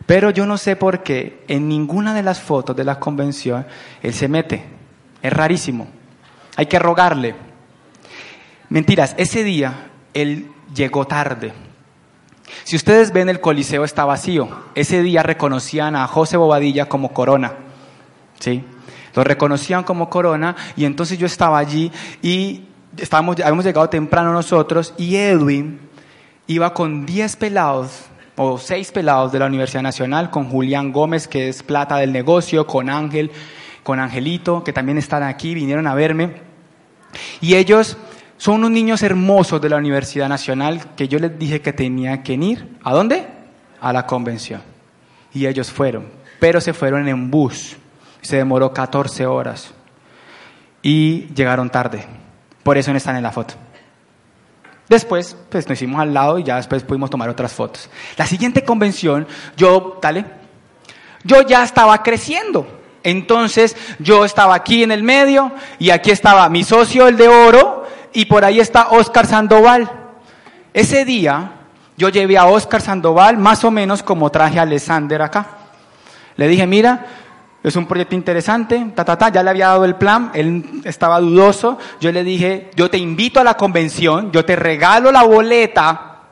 Pero 0.06 0.30
yo 0.30 0.46
no 0.46 0.58
sé 0.58 0.76
por 0.76 1.04
qué 1.04 1.44
en 1.48 1.68
ninguna 1.68 2.14
de 2.14 2.24
las 2.24 2.40
fotos 2.40 2.76
de 2.76 2.84
la 2.84 3.00
convención 3.00 3.66
él 4.02 4.14
se 4.14 4.28
mete. 4.28 4.64
Es 5.22 5.34
rarísimo. 5.34 5.97
Hay 6.58 6.66
que 6.66 6.80
rogarle. 6.80 7.36
Mentiras, 8.68 9.16
ese 9.18 9.46
día 9.46 9.92
él 10.14 10.52
llegó 10.76 11.06
tarde. 11.06 11.54
Si 12.64 12.76
ustedes 12.76 13.14
ven 13.14 13.30
el 13.30 13.40
coliseo 13.40 13.84
está 13.84 14.04
vacío. 14.06 14.50
Ese 14.76 15.02
día 15.04 15.24
reconocían 15.24 15.96
a 15.96 16.08
José 16.08 16.36
Bobadilla 16.36 16.90
como 16.90 17.14
corona. 17.14 17.54
¿Sí? 18.40 18.64
Lo 19.16 19.24
reconocían 19.24 19.84
como 19.84 20.10
corona 20.10 20.56
y 20.76 20.86
entonces 20.86 21.18
yo 21.18 21.28
estaba 21.28 21.60
allí 21.60 21.92
y 22.22 22.66
estábamos, 22.98 23.40
habíamos 23.40 23.64
llegado 23.64 23.88
temprano 23.90 24.34
nosotros 24.34 24.96
y 24.98 25.16
Edwin 25.16 25.80
iba 26.48 26.74
con 26.74 27.06
10 27.06 27.36
pelados 27.36 28.06
o 28.36 28.58
seis 28.58 28.92
pelados 28.92 29.32
de 29.32 29.40
la 29.40 29.48
Universidad 29.48 29.82
Nacional, 29.82 30.30
con 30.30 30.50
Julián 30.50 30.92
Gómez, 30.92 31.28
que 31.28 31.50
es 31.50 31.64
plata 31.64 31.98
del 31.98 32.12
negocio, 32.12 32.68
con 32.68 32.90
Ángel, 32.90 33.32
con 33.82 34.00
Angelito, 34.00 34.64
que 34.64 34.74
también 34.74 35.00
están 35.00 35.24
aquí, 35.24 35.56
vinieron 35.56 35.88
a 35.88 35.96
verme. 35.96 36.47
Y 37.42 37.56
ellos 37.56 37.98
son 38.38 38.56
unos 38.56 38.72
niños 38.72 39.02
hermosos 39.04 39.62
de 39.62 39.70
la 39.70 39.78
Universidad 39.78 40.30
Nacional 40.30 40.96
que 40.96 41.08
yo 41.08 41.20
les 41.20 41.38
dije 41.38 41.62
que 41.62 41.74
tenían 41.74 42.24
que 42.24 42.34
ir. 42.34 42.78
¿A 42.84 42.94
dónde? 42.94 43.28
A 43.82 43.92
la 43.92 44.06
convención. 44.06 44.62
Y 45.34 45.46
ellos 45.46 45.72
fueron, 45.72 46.08
pero 46.40 46.62
se 46.62 46.74
fueron 46.74 47.08
en 47.08 47.30
bus. 47.30 47.76
Se 48.22 48.38
demoró 48.38 48.74
14 48.74 49.26
horas. 49.26 49.74
Y 50.82 51.28
llegaron 51.34 51.70
tarde. 51.70 52.06
Por 52.64 52.78
eso 52.78 52.92
no 52.92 52.98
están 52.98 53.16
en 53.16 53.24
la 53.24 53.32
foto. 53.32 53.56
Después, 54.90 55.36
pues 55.50 55.68
nos 55.68 55.78
hicimos 55.78 56.00
al 56.00 56.14
lado 56.14 56.40
y 56.40 56.44
ya 56.44 56.56
después 56.56 56.84
pudimos 56.84 57.10
tomar 57.10 57.30
otras 57.30 57.52
fotos. 57.52 57.90
La 58.16 58.26
siguiente 58.26 58.64
convención, 58.64 59.28
yo, 59.58 60.00
dale, 60.02 60.26
yo 61.24 61.42
ya 61.42 61.64
estaba 61.64 62.02
creciendo. 62.04 62.77
Entonces, 63.08 63.78
yo 64.00 64.26
estaba 64.26 64.54
aquí 64.54 64.84
en 64.84 64.92
el 64.92 65.02
medio 65.02 65.54
y 65.80 65.92
aquí 65.92 66.12
estaba 66.12 66.50
mi 66.50 66.66
socio, 66.66 67.08
el 67.08 67.16
de 67.16 67.30
oro, 67.30 67.88
y 68.12 68.26
por 68.26 68.44
ahí 68.44 68.60
está 68.60 68.90
Oscar 68.90 69.26
Sandoval. 69.26 69.90
Ese 70.74 71.06
día, 71.06 71.54
yo 71.96 72.10
llevé 72.10 72.38
a 72.38 72.48
Oscar 72.48 72.82
Sandoval 72.82 73.38
más 73.38 73.64
o 73.64 73.72
menos 73.72 74.04
como 74.04 74.30
traje 74.30 74.60
a 74.60 74.64
Alexander 74.64 75.22
acá. 75.22 75.48
Le 76.36 76.50
dije, 76.50 76.68
mira, 76.68 77.06
es 77.64 77.78
un 77.78 77.86
proyecto 77.86 78.14
interesante, 78.14 78.92
ta, 78.94 79.06
ta, 79.06 79.18
ta, 79.18 79.30
ya 79.30 79.42
le 79.42 79.52
había 79.52 79.70
dado 79.70 79.86
el 79.86 79.96
plan, 79.96 80.32
él 80.34 80.82
estaba 80.84 81.22
dudoso, 81.22 81.78
yo 82.02 82.12
le 82.12 82.26
dije, 82.26 82.72
yo 82.76 82.90
te 82.90 82.98
invito 82.98 83.40
a 83.40 83.46
la 83.46 83.54
convención, 83.54 84.34
yo 84.34 84.44
te 84.44 84.58
regalo 84.58 85.14
la 85.14 85.24
boleta 85.24 86.24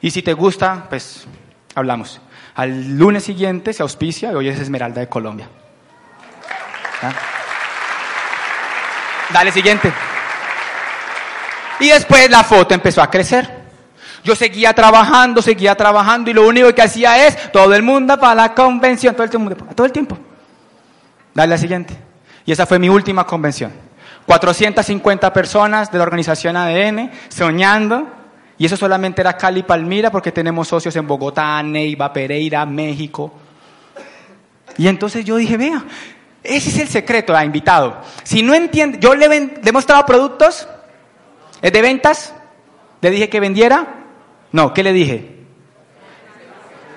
y 0.00 0.10
si 0.10 0.22
te 0.22 0.32
gusta, 0.32 0.86
pues 0.88 1.28
hablamos. 1.76 2.20
Al 2.56 2.98
lunes 2.98 3.22
siguiente 3.22 3.72
se 3.72 3.84
auspicia 3.84 4.32
y 4.32 4.34
hoy 4.34 4.48
es 4.48 4.58
Esmeralda 4.58 5.00
de 5.00 5.08
Colombia. 5.08 5.48
Dale 9.30 9.52
siguiente. 9.52 9.92
Y 11.80 11.88
después 11.88 12.28
la 12.30 12.42
foto 12.44 12.74
empezó 12.74 13.02
a 13.02 13.10
crecer. 13.10 13.58
Yo 14.24 14.34
seguía 14.34 14.72
trabajando, 14.72 15.40
seguía 15.40 15.74
trabajando 15.74 16.30
y 16.30 16.34
lo 16.34 16.46
único 16.46 16.74
que 16.74 16.82
hacía 16.82 17.26
es 17.26 17.52
todo 17.52 17.74
el 17.74 17.82
mundo 17.82 18.18
para 18.18 18.34
la 18.34 18.54
convención, 18.54 19.14
todo 19.14 19.24
el 19.24 19.30
tiempo, 19.30 19.54
todo 19.74 19.86
el 19.86 19.92
tiempo. 19.92 20.18
Dale 21.34 21.50
la 21.50 21.58
siguiente. 21.58 21.96
Y 22.44 22.52
esa 22.52 22.66
fue 22.66 22.78
mi 22.78 22.88
última 22.88 23.24
convención. 23.24 23.72
450 24.26 25.32
personas 25.32 25.90
de 25.90 25.98
la 25.98 26.04
organización 26.04 26.56
ADN 26.56 27.10
soñando. 27.28 28.06
Y 28.58 28.66
eso 28.66 28.76
solamente 28.76 29.20
era 29.20 29.36
Cali 29.36 29.62
Palmira 29.62 30.10
porque 30.10 30.32
tenemos 30.32 30.66
socios 30.66 30.96
en 30.96 31.06
Bogotá, 31.06 31.62
Neiva, 31.62 32.12
Pereira, 32.12 32.66
México. 32.66 33.32
Y 34.76 34.88
entonces 34.88 35.24
yo 35.24 35.36
dije, 35.36 35.56
vea, 35.56 35.84
ese 36.48 36.70
es 36.70 36.78
el 36.78 36.88
secreto, 36.88 37.36
ha 37.36 37.44
invitado. 37.44 38.00
Si 38.22 38.42
no 38.42 38.54
entiende, 38.54 38.98
yo 39.00 39.14
le, 39.14 39.26
he 39.64 39.72
mostrado 39.72 40.04
productos, 40.06 40.68
¿es 41.60 41.72
de 41.72 41.82
ventas? 41.82 42.34
¿Le 43.00 43.10
dije 43.10 43.28
que 43.28 43.40
vendiera? 43.40 44.06
No, 44.52 44.72
¿qué 44.74 44.82
le 44.82 44.92
dije? 44.92 45.36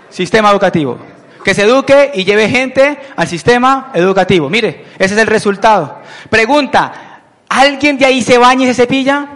Sistema 0.10 0.52
educativo 0.52 0.98
que 1.44 1.54
se 1.54 1.64
eduque 1.64 2.12
y 2.14 2.24
lleve 2.24 2.50
gente 2.50 3.00
al 3.16 3.28
sistema 3.28 3.92
educativo. 3.94 4.50
Mire, 4.50 4.86
ese 4.98 5.16
es 5.16 5.20
el 5.20 5.28
resultado. 5.28 6.00
Pregunta, 6.30 7.22
¿alguien 7.50 7.98
de 7.98 8.06
ahí 8.06 8.22
se 8.22 8.38
baña 8.38 8.66
y 8.66 8.68
se 8.68 8.84
cepilla? 8.84 9.28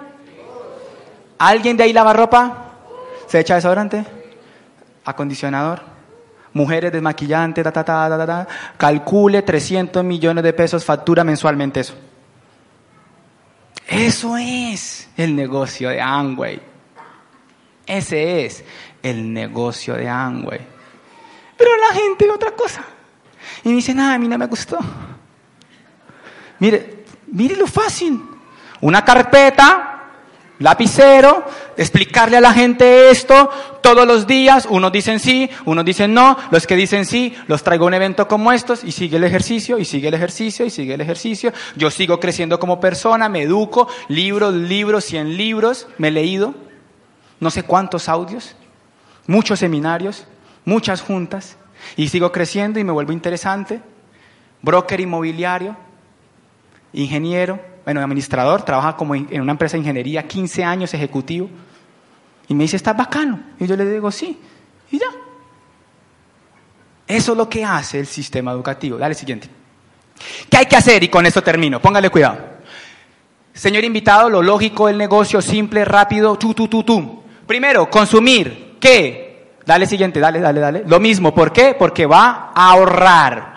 ¿Alguien 1.37 1.77
de 1.77 1.83
ahí 1.83 1.93
lava 1.93 2.13
ropa? 2.13 2.73
¿Se 3.27 3.39
echa 3.39 3.55
desodorante? 3.55 4.05
¿Acondicionador? 5.03 5.94
Mujeres 6.55 6.91
desmaquillantes, 6.91 7.63
ta, 7.63 7.71
ta, 7.71 7.83
ta, 7.83 8.25
ta, 8.25 8.47
calcule 8.77 9.43
300 9.43 10.03
millones 10.03 10.43
de 10.43 10.53
pesos, 10.53 10.83
factura 10.83 11.23
mensualmente 11.23 11.81
eso. 11.81 11.93
Eso 13.87 14.35
es 14.37 15.09
el 15.15 15.35
negocio 15.35 15.89
de 15.89 16.01
Amway. 16.01 16.61
Ese 17.85 18.45
es 18.45 18.63
el 19.03 19.31
negocio 19.31 19.93
de 19.93 20.09
Amway. 20.09 20.59
Pero 21.57 21.71
la 21.77 21.95
gente 21.95 22.29
otra 22.29 22.51
cosa. 22.51 22.83
Y 23.63 23.69
me 23.69 23.75
dice, 23.75 23.93
nada, 23.93 24.15
a 24.15 24.17
mí 24.17 24.27
no 24.27 24.37
me 24.37 24.47
gustó. 24.47 24.77
Mire, 26.59 27.05
mire 27.27 27.55
lo 27.55 27.67
fácil. 27.67 28.21
Una 28.81 29.03
carpeta, 29.03 29.94
lapicero, 30.59 31.45
explicarle 31.77 32.37
a 32.37 32.41
la 32.41 32.53
gente 32.53 33.09
esto 33.09 33.49
todos 33.81 34.07
los 34.07 34.27
días. 34.27 34.67
Unos 34.69 34.91
dicen 34.91 35.19
sí, 35.19 35.49
unos 35.65 35.85
dicen 35.85 36.13
no. 36.13 36.37
Los 36.51 36.67
que 36.67 36.75
dicen 36.75 37.05
sí, 37.05 37.35
los 37.47 37.63
traigo 37.63 37.85
a 37.85 37.87
un 37.87 37.93
evento 37.93 38.27
como 38.27 38.51
estos 38.51 38.83
y 38.83 38.91
sigue 38.91 39.17
el 39.17 39.23
ejercicio, 39.23 39.79
y 39.79 39.85
sigue 39.85 40.07
el 40.07 40.13
ejercicio, 40.13 40.65
y 40.65 40.69
sigue 40.69 40.93
el 40.93 41.01
ejercicio. 41.01 41.53
Yo 41.75 41.91
sigo 41.91 42.19
creciendo 42.19 42.59
como 42.59 42.79
persona, 42.79 43.29
me 43.29 43.43
educo, 43.43 43.87
libros, 44.07 44.53
libros, 44.53 45.05
cien 45.05 45.37
libros, 45.37 45.87
me 45.97 46.09
he 46.09 46.11
leído, 46.11 46.55
no 47.39 47.51
sé 47.51 47.63
cuántos 47.63 48.09
audios, 48.09 48.55
muchos 49.27 49.59
seminarios 49.59 50.25
muchas 50.65 51.01
juntas 51.01 51.55
y 51.95 52.09
sigo 52.09 52.31
creciendo 52.31 52.79
y 52.79 52.83
me 52.83 52.91
vuelvo 52.91 53.13
interesante. 53.13 53.79
Broker 54.61 54.99
inmobiliario, 54.99 55.77
ingeniero, 56.91 57.59
bueno, 57.85 58.01
administrador, 58.01 58.63
trabaja 58.63 58.97
como 58.97 59.13
en 59.15 59.39
una 59.39 59.51
empresa 59.51 59.73
de 59.73 59.79
ingeniería, 59.79 60.27
15 60.27 60.63
años 60.63 60.93
ejecutivo. 60.93 61.49
Y 62.47 62.55
me 62.55 62.63
dice, 62.63 62.75
¿estás 62.75 62.97
bacano? 62.97 63.39
Y 63.59 63.67
yo 63.67 63.75
le 63.75 63.85
digo, 63.85 64.11
sí. 64.11 64.39
Y 64.91 64.99
ya. 64.99 65.07
Eso 67.07 67.31
es 67.33 67.37
lo 67.37 67.47
que 67.47 67.63
hace 67.63 67.99
el 67.99 68.07
sistema 68.07 68.51
educativo. 68.51 68.97
Dale 68.97 69.13
siguiente. 69.13 69.47
¿Qué 70.49 70.57
hay 70.57 70.65
que 70.65 70.75
hacer? 70.75 71.03
Y 71.03 71.09
con 71.09 71.25
esto 71.25 71.43
termino. 71.43 71.79
Póngale 71.79 72.09
cuidado. 72.09 72.55
Señor 73.53 73.83
invitado, 73.83 74.29
lo 74.29 74.41
lógico 74.41 74.87
del 74.87 74.97
negocio, 74.97 75.41
simple, 75.41 75.85
rápido, 75.85 76.37
tu, 76.37 76.53
tu, 76.53 76.67
tu, 76.67 76.83
tu. 76.83 77.23
Primero, 77.47 77.89
consumir. 77.89 78.77
¿Qué? 78.79 79.53
Dale 79.65 79.85
siguiente, 79.85 80.19
dale, 80.19 80.39
dale, 80.39 80.59
dale. 80.59 80.83
Lo 80.85 80.99
mismo, 80.99 81.33
¿por 81.33 81.53
qué? 81.53 81.75
Porque 81.77 82.05
va 82.05 82.51
a 82.53 82.71
ahorrar. 82.71 83.53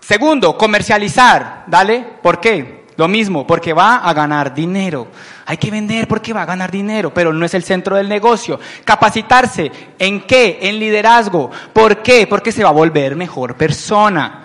Segundo, 0.00 0.58
comercializar. 0.58 1.64
Dale, 1.66 2.04
¿por 2.22 2.40
qué? 2.40 2.83
Lo 2.96 3.08
mismo, 3.08 3.46
porque 3.46 3.72
va 3.72 3.96
a 3.96 4.12
ganar 4.12 4.54
dinero. 4.54 5.08
Hay 5.46 5.56
que 5.56 5.70
vender 5.70 6.06
porque 6.06 6.32
va 6.32 6.42
a 6.42 6.46
ganar 6.46 6.70
dinero, 6.70 7.12
pero 7.12 7.32
no 7.32 7.44
es 7.44 7.54
el 7.54 7.64
centro 7.64 7.96
del 7.96 8.08
negocio. 8.08 8.60
Capacitarse, 8.84 9.70
¿en 9.98 10.22
qué? 10.22 10.58
En 10.62 10.78
liderazgo. 10.78 11.50
¿Por 11.72 12.02
qué? 12.02 12.26
Porque 12.26 12.52
se 12.52 12.62
va 12.62 12.68
a 12.68 12.72
volver 12.72 13.16
mejor 13.16 13.56
persona. 13.56 14.42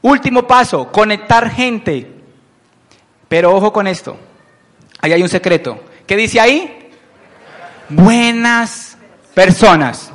Último 0.00 0.46
paso, 0.46 0.90
conectar 0.90 1.50
gente. 1.50 2.10
Pero 3.28 3.54
ojo 3.54 3.72
con 3.72 3.86
esto. 3.86 4.16
Ahí 5.00 5.12
hay 5.12 5.22
un 5.22 5.28
secreto. 5.28 5.78
¿Qué 6.06 6.16
dice 6.16 6.40
ahí? 6.40 6.90
Buenas 7.90 8.96
personas. 9.34 10.10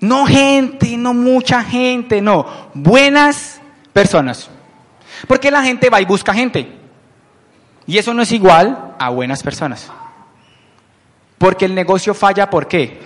No 0.00 0.26
gente, 0.26 0.96
no 0.96 1.14
mucha 1.14 1.62
gente, 1.62 2.20
no. 2.20 2.44
Buenas 2.74 3.60
personas. 3.92 4.50
Porque 5.26 5.50
la 5.50 5.62
gente 5.62 5.90
va 5.90 6.00
y 6.00 6.04
busca 6.04 6.34
gente. 6.34 6.80
Y 7.86 7.98
eso 7.98 8.14
no 8.14 8.22
es 8.22 8.32
igual 8.32 8.94
a 8.98 9.08
buenas 9.10 9.42
personas. 9.42 9.90
Porque 11.38 11.64
el 11.64 11.74
negocio 11.74 12.14
falla, 12.14 12.48
¿por 12.48 12.68
qué? 12.68 13.00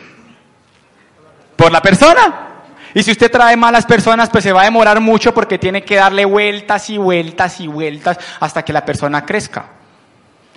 Por 1.57 1.73
la 1.73 1.81
persona. 1.81 2.47
Y 2.95 3.03
si 3.03 3.11
usted 3.11 3.31
trae 3.31 3.57
malas 3.57 3.87
personas, 3.87 4.31
pues 4.31 4.45
se 4.45 4.53
va 4.53 4.62
a 4.62 4.64
demorar 4.64 5.01
mucho 5.01 5.35
porque 5.35 5.59
tiene 5.59 5.83
que 5.83 5.97
darle 5.97 6.25
vueltas 6.25 6.89
y 6.91 6.99
vueltas 6.99 7.61
y 7.61 7.67
vueltas 7.67 8.19
hasta 8.41 8.64
que 8.64 8.73
la 8.73 8.85
persona 8.85 9.25
crezca. 9.25 9.67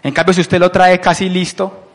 En 0.04 0.14
cambio, 0.14 0.34
si 0.34 0.42
usted 0.42 0.60
lo 0.60 0.72
trae 0.72 1.00
casi 1.00 1.28
listo, 1.30 1.90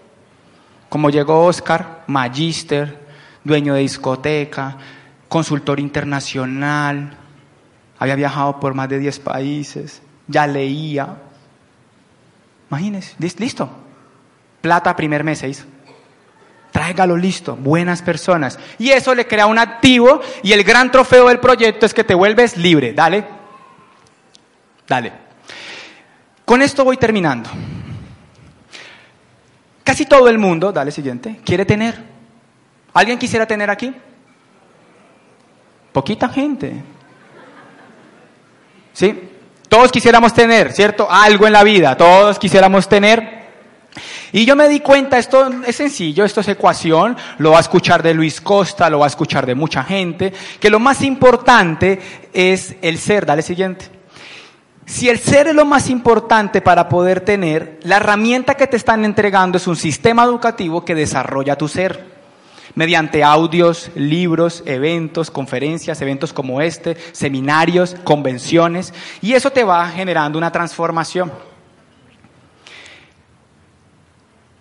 como 0.89 1.09
llegó 1.11 1.45
Oscar, 1.45 2.05
magíster, 2.07 3.07
dueño 3.43 3.75
de 3.75 3.81
discoteca, 3.81 4.77
consultor 5.29 5.81
internacional, 5.81 7.17
había 7.99 8.15
viajado 8.15 8.61
por 8.61 8.75
más 8.75 8.89
de 8.89 8.99
10 8.99 9.21
países, 9.21 10.03
ya 10.27 10.47
leía. 10.47 11.17
Imagínese, 12.71 13.15
listo. 13.19 13.71
Plata 14.61 14.97
primer 14.97 15.25
mes 15.25 15.43
se. 15.43 15.67
Tráigalo 16.73 17.17
listo, 17.17 17.55
buenas 17.55 18.03
personas. 18.03 18.59
Y 18.79 18.91
eso 18.91 19.15
le 19.15 19.27
crea 19.27 19.47
un 19.47 19.59
activo 19.59 20.21
y 20.43 20.53
el 20.53 20.65
gran 20.65 20.91
trofeo 20.91 21.29
del 21.29 21.39
proyecto 21.39 21.87
es 21.87 21.95
que 21.95 22.03
te 22.03 22.15
vuelves 22.15 22.57
libre. 22.57 22.93
Dale. 22.93 23.25
Dale. 24.89 25.13
Con 26.45 26.63
esto 26.63 26.85
voy 26.85 26.97
terminando. 26.97 27.51
Casi 29.85 30.07
todo 30.07 30.29
el 30.29 30.39
mundo, 30.39 30.73
dale 30.73 30.91
siguiente, 30.91 31.41
quiere 31.45 31.65
tener. 31.65 32.03
¿Alguien 32.93 33.19
quisiera 33.19 33.47
tener 33.47 33.71
aquí? 33.71 33.95
Poquita 35.93 36.29
gente. 36.29 36.83
¿Sí? 38.95 39.31
Todos 39.69 39.91
quisiéramos 39.91 40.33
tener, 40.33 40.73
¿cierto? 40.73 41.09
Algo 41.11 41.47
en 41.47 41.53
la 41.53 41.65
vida, 41.65 41.97
todos 41.97 42.39
quisiéramos 42.39 42.89
tener. 42.89 43.45
Y 44.33 44.45
yo 44.45 44.57
me 44.57 44.69
di 44.69 44.81
cuenta, 44.81 45.19
esto 45.19 45.51
es 45.67 45.77
sencillo, 45.77 46.25
esto 46.25 46.41
es 46.41 46.49
ecuación, 46.49 47.17
lo 47.39 47.51
va 47.51 47.59
a 47.59 47.61
escuchar 47.61 48.03
de 48.03 48.15
Luis 48.15 48.41
Costa, 48.41 48.89
lo 48.89 49.01
va 49.01 49.07
a 49.07 49.09
escuchar 49.09 49.47
de 49.47 49.55
mucha 49.55 49.83
gente, 49.83 50.33
que 50.61 50.71
lo 50.71 50.79
más 50.79 51.03
importante 51.03 52.01
es 52.33 52.77
el 52.83 52.99
ser, 52.99 53.27
dale 53.27 53.43
siguiente. 53.43 53.87
Si 54.87 55.09
el 55.09 55.19
ser 55.19 55.49
es 55.49 55.55
lo 55.55 55.65
más 55.65 55.91
importante 55.91 56.61
para 56.61 56.89
poder 56.89 57.23
tener, 57.23 57.81
la 57.83 57.97
herramienta 57.97 58.55
que 58.55 58.67
te 58.67 58.77
están 58.77 59.05
entregando 59.05 59.59
es 59.59 59.67
un 59.67 59.77
sistema 59.77 60.25
educativo 60.25 60.85
que 60.85 60.95
desarrolla 60.95 61.57
tu 61.57 61.69
ser. 61.69 62.14
Mediante 62.75 63.23
audios, 63.23 63.91
libros, 63.95 64.63
eventos, 64.67 65.31
conferencias, 65.31 66.01
eventos 66.03 66.33
como 66.33 66.61
este, 66.61 66.97
seminarios, 67.13 67.97
convenciones, 68.05 68.93
y 69.23 69.35
eso 69.35 69.51
te 69.51 69.65
va 69.65 69.89
generando 69.89 70.39
una 70.39 70.51
transformación. 70.51 71.33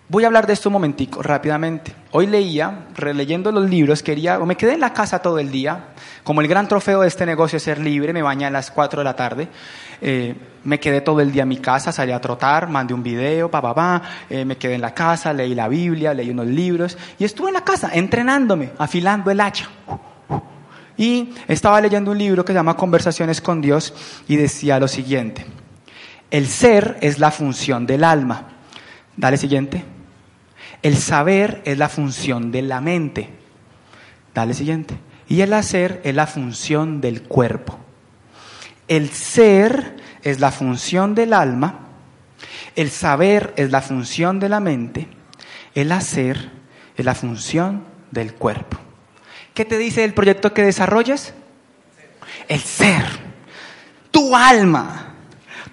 Voy 0.08 0.22
a 0.22 0.28
hablar 0.28 0.46
de 0.46 0.52
esto 0.52 0.68
un 0.68 0.74
momentico, 0.74 1.22
rápidamente. 1.22 1.92
Hoy 2.12 2.28
leía, 2.28 2.86
releyendo 2.94 3.50
los 3.50 3.68
libros, 3.68 4.02
quería, 4.02 4.38
o 4.38 4.46
me 4.46 4.56
quedé 4.56 4.74
en 4.74 4.80
la 4.80 4.92
casa 4.92 5.20
todo 5.20 5.40
el 5.40 5.50
día, 5.50 5.88
como 6.22 6.40
el 6.40 6.46
gran 6.46 6.68
trofeo 6.68 7.00
de 7.00 7.08
este 7.08 7.26
negocio 7.26 7.56
es 7.56 7.62
ser 7.62 7.78
libre, 7.78 8.12
me 8.12 8.22
bañé 8.22 8.46
a 8.46 8.50
las 8.50 8.70
4 8.70 9.00
de 9.00 9.04
la 9.04 9.16
tarde, 9.16 9.48
eh, 10.00 10.36
me 10.64 10.80
quedé 10.80 11.00
todo 11.00 11.20
el 11.20 11.30
día 11.30 11.42
en 11.42 11.48
mi 11.48 11.58
casa, 11.58 11.92
salí 11.92 12.12
a 12.12 12.20
trotar, 12.20 12.68
mandé 12.68 12.94
un 12.94 13.02
video, 13.02 13.50
pa, 13.50 13.60
pa, 13.60 13.74
pa, 13.74 14.02
eh, 14.28 14.44
me 14.44 14.56
quedé 14.56 14.74
en 14.74 14.80
la 14.80 14.94
casa, 14.94 15.32
leí 15.32 15.54
la 15.54 15.68
Biblia, 15.68 16.14
leí 16.14 16.30
unos 16.30 16.46
libros, 16.46 16.96
y 17.18 17.24
estuve 17.24 17.48
en 17.48 17.54
la 17.54 17.64
casa 17.64 17.90
entrenándome, 17.92 18.72
afilando 18.78 19.30
el 19.30 19.40
hacha. 19.40 19.68
Y 20.96 21.34
estaba 21.48 21.80
leyendo 21.80 22.12
un 22.12 22.18
libro 22.18 22.44
que 22.44 22.52
se 22.52 22.58
llama 22.58 22.76
Conversaciones 22.76 23.40
con 23.40 23.60
Dios 23.60 23.94
y 24.28 24.36
decía 24.36 24.78
lo 24.78 24.88
siguiente, 24.88 25.44
el 26.30 26.46
ser 26.46 26.98
es 27.00 27.18
la 27.18 27.30
función 27.30 27.86
del 27.86 28.04
alma. 28.04 28.48
Dale 29.16 29.36
siguiente. 29.36 29.84
El 30.82 30.96
saber 30.96 31.62
es 31.64 31.78
la 31.78 31.88
función 31.88 32.50
de 32.50 32.62
la 32.62 32.80
mente. 32.80 33.30
Dale 34.34 34.54
siguiente. 34.54 34.96
Y 35.28 35.40
el 35.40 35.52
hacer 35.52 36.00
es 36.04 36.14
la 36.14 36.26
función 36.26 37.00
del 37.00 37.22
cuerpo. 37.22 37.78
El 38.88 39.10
ser 39.10 39.96
es 40.24 40.40
la 40.40 40.50
función 40.50 41.14
del 41.14 41.32
alma. 41.32 41.80
El 42.74 42.90
saber 42.90 43.52
es 43.56 43.70
la 43.70 43.82
función 43.82 44.40
de 44.40 44.48
la 44.48 44.58
mente. 44.58 45.06
El 45.74 45.92
hacer 45.92 46.50
es 46.96 47.04
la 47.04 47.14
función 47.14 47.84
del 48.10 48.34
cuerpo. 48.34 48.78
¿Qué 49.52 49.64
te 49.64 49.78
dice 49.78 50.02
el 50.02 50.14
proyecto 50.14 50.52
que 50.52 50.62
desarrolles? 50.62 51.34
El 52.48 52.60
ser. 52.60 53.04
Tu 54.10 54.34
alma 54.34 55.13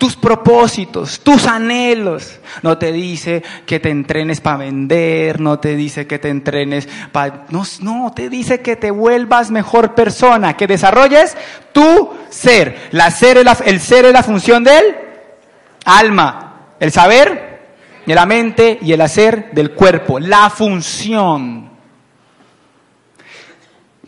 tus 0.02 0.16
propósitos, 0.16 1.20
tus 1.20 1.46
anhelos. 1.46 2.40
No 2.64 2.80
te 2.80 2.92
dice 2.92 3.44
que 3.68 3.80
te 3.80 3.92
entrenes 3.92 4.42
para 4.42 4.58
vender, 4.58 5.40
no 5.40 5.60
te 5.60 5.76
dice 5.76 6.08
que 6.08 6.18
te 6.18 6.30
entrenes 6.30 6.90
para... 7.12 7.46
No, 7.50 7.62
no, 7.82 8.12
te 8.12 8.28
dice 8.28 8.62
que 8.62 8.76
te 8.76 8.90
vuelvas 8.90 9.52
mejor 9.52 9.94
persona, 9.94 10.58
que 10.58 10.66
desarrolles 10.66 11.38
tu 11.72 12.16
ser. 12.32 12.90
La 12.90 13.12
ser 13.12 13.38
el 13.38 13.80
ser 13.80 14.06
es 14.06 14.14
la 14.14 14.24
función 14.24 14.64
del 14.64 14.86
alma, 15.86 16.74
el 16.80 16.92
saber 16.92 17.60
de 18.04 18.16
la 18.16 18.26
mente 18.26 18.80
y 18.82 18.94
el 18.94 19.02
hacer 19.02 19.52
del 19.52 19.74
cuerpo, 19.76 20.20
la 20.20 20.50
función. 20.50 21.70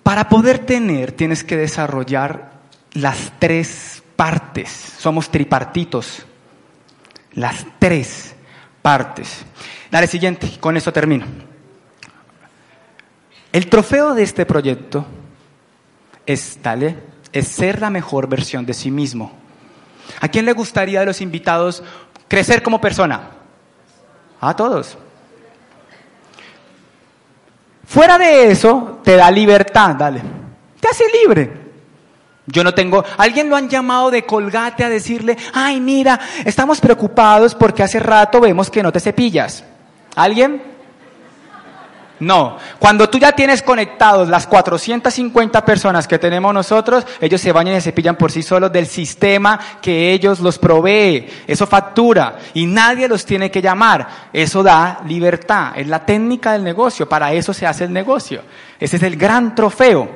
Para 0.01 0.27
poder 0.27 0.57
tener 0.57 1.11
tienes 1.11 1.43
que 1.43 1.55
desarrollar 1.55 2.53
las 2.93 3.33
tres 3.37 4.02
partes, 4.15 4.69
somos 4.69 5.29
tripartitos, 5.29 6.25
las 7.33 7.65
tres 7.79 8.35
partes. 8.81 9.45
Dale, 9.89 10.07
siguiente, 10.07 10.57
con 10.59 10.77
esto 10.77 10.91
termino. 10.93 11.25
El 13.51 13.69
trofeo 13.69 14.13
de 14.13 14.23
este 14.23 14.45
proyecto 14.45 15.05
es, 16.25 16.59
dale, 16.61 16.97
es 17.31 17.47
ser 17.47 17.81
la 17.81 17.89
mejor 17.89 18.27
versión 18.27 18.65
de 18.65 18.73
sí 18.73 18.89
mismo. 18.89 19.31
¿A 20.19 20.27
quién 20.27 20.45
le 20.45 20.53
gustaría 20.53 20.99
de 21.01 21.05
los 21.05 21.21
invitados 21.21 21.83
crecer 22.27 22.63
como 22.63 22.81
persona? 22.81 23.29
A 24.41 24.55
todos. 24.55 24.97
Fuera 27.85 28.17
de 28.17 28.51
eso, 28.51 29.01
te 29.03 29.15
da 29.15 29.29
libertad, 29.29 29.95
dale. 29.95 30.21
Te 30.79 30.87
hace 30.87 31.03
libre. 31.21 31.62
Yo 32.45 32.63
no 32.63 32.73
tengo, 32.73 33.05
alguien 33.17 33.49
lo 33.49 33.55
han 33.55 33.69
llamado 33.69 34.11
de 34.11 34.25
colgate 34.25 34.83
a 34.83 34.89
decirle, 34.89 35.37
ay 35.53 35.79
mira, 35.79 36.19
estamos 36.43 36.81
preocupados 36.81 37.55
porque 37.55 37.83
hace 37.83 37.99
rato 37.99 38.41
vemos 38.41 38.69
que 38.69 38.83
no 38.83 38.91
te 38.91 38.99
cepillas. 38.99 39.63
¿Alguien? 40.15 40.73
No, 42.19 42.57
cuando 42.79 43.09
tú 43.09 43.17
ya 43.17 43.31
tienes 43.31 43.61
conectados 43.61 44.29
las 44.29 44.47
450 44.47 45.65
personas 45.65 46.07
que 46.07 46.19
tenemos 46.19 46.53
nosotros, 46.53 47.05
ellos 47.19 47.41
se 47.41 47.51
bañan 47.51 47.75
y 47.75 47.77
se 47.77 47.89
cepillan 47.89 48.17
por 48.17 48.31
sí 48.31 48.43
solos 48.43 48.71
del 48.71 48.87
sistema 48.87 49.59
que 49.81 50.13
ellos 50.13 50.39
los 50.39 50.59
provee. 50.59 51.27
Eso 51.47 51.65
factura 51.65 52.37
y 52.53 52.65
nadie 52.65 53.07
los 53.07 53.25
tiene 53.25 53.49
que 53.49 53.61
llamar. 53.61 54.07
Eso 54.31 54.63
da 54.63 55.01
libertad, 55.07 55.73
es 55.75 55.87
la 55.87 56.05
técnica 56.05 56.53
del 56.53 56.63
negocio, 56.63 57.09
para 57.09 57.33
eso 57.33 57.53
se 57.53 57.65
hace 57.65 57.85
el 57.85 57.93
negocio. 57.93 58.41
Ese 58.79 58.97
es 58.97 59.03
el 59.03 59.17
gran 59.17 59.55
trofeo. 59.55 60.09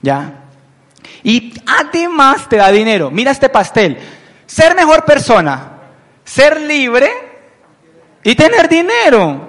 ¿Ya? 0.00 0.47
Y 1.22 1.54
además 1.66 2.48
te 2.48 2.56
da 2.56 2.70
dinero. 2.70 3.10
Mira 3.10 3.30
este 3.30 3.48
pastel. 3.48 3.98
Ser 4.46 4.74
mejor 4.74 5.04
persona, 5.04 5.72
ser 6.24 6.60
libre 6.60 7.10
y 8.22 8.34
tener 8.34 8.68
dinero. 8.68 9.46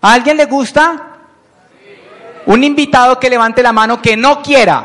¿A 0.00 0.12
alguien 0.12 0.36
le 0.36 0.46
gusta? 0.46 1.06
Un 2.46 2.64
invitado 2.64 3.20
que 3.20 3.28
levante 3.28 3.62
la 3.62 3.72
mano 3.72 4.00
que 4.00 4.16
no 4.16 4.42
quiera. 4.42 4.84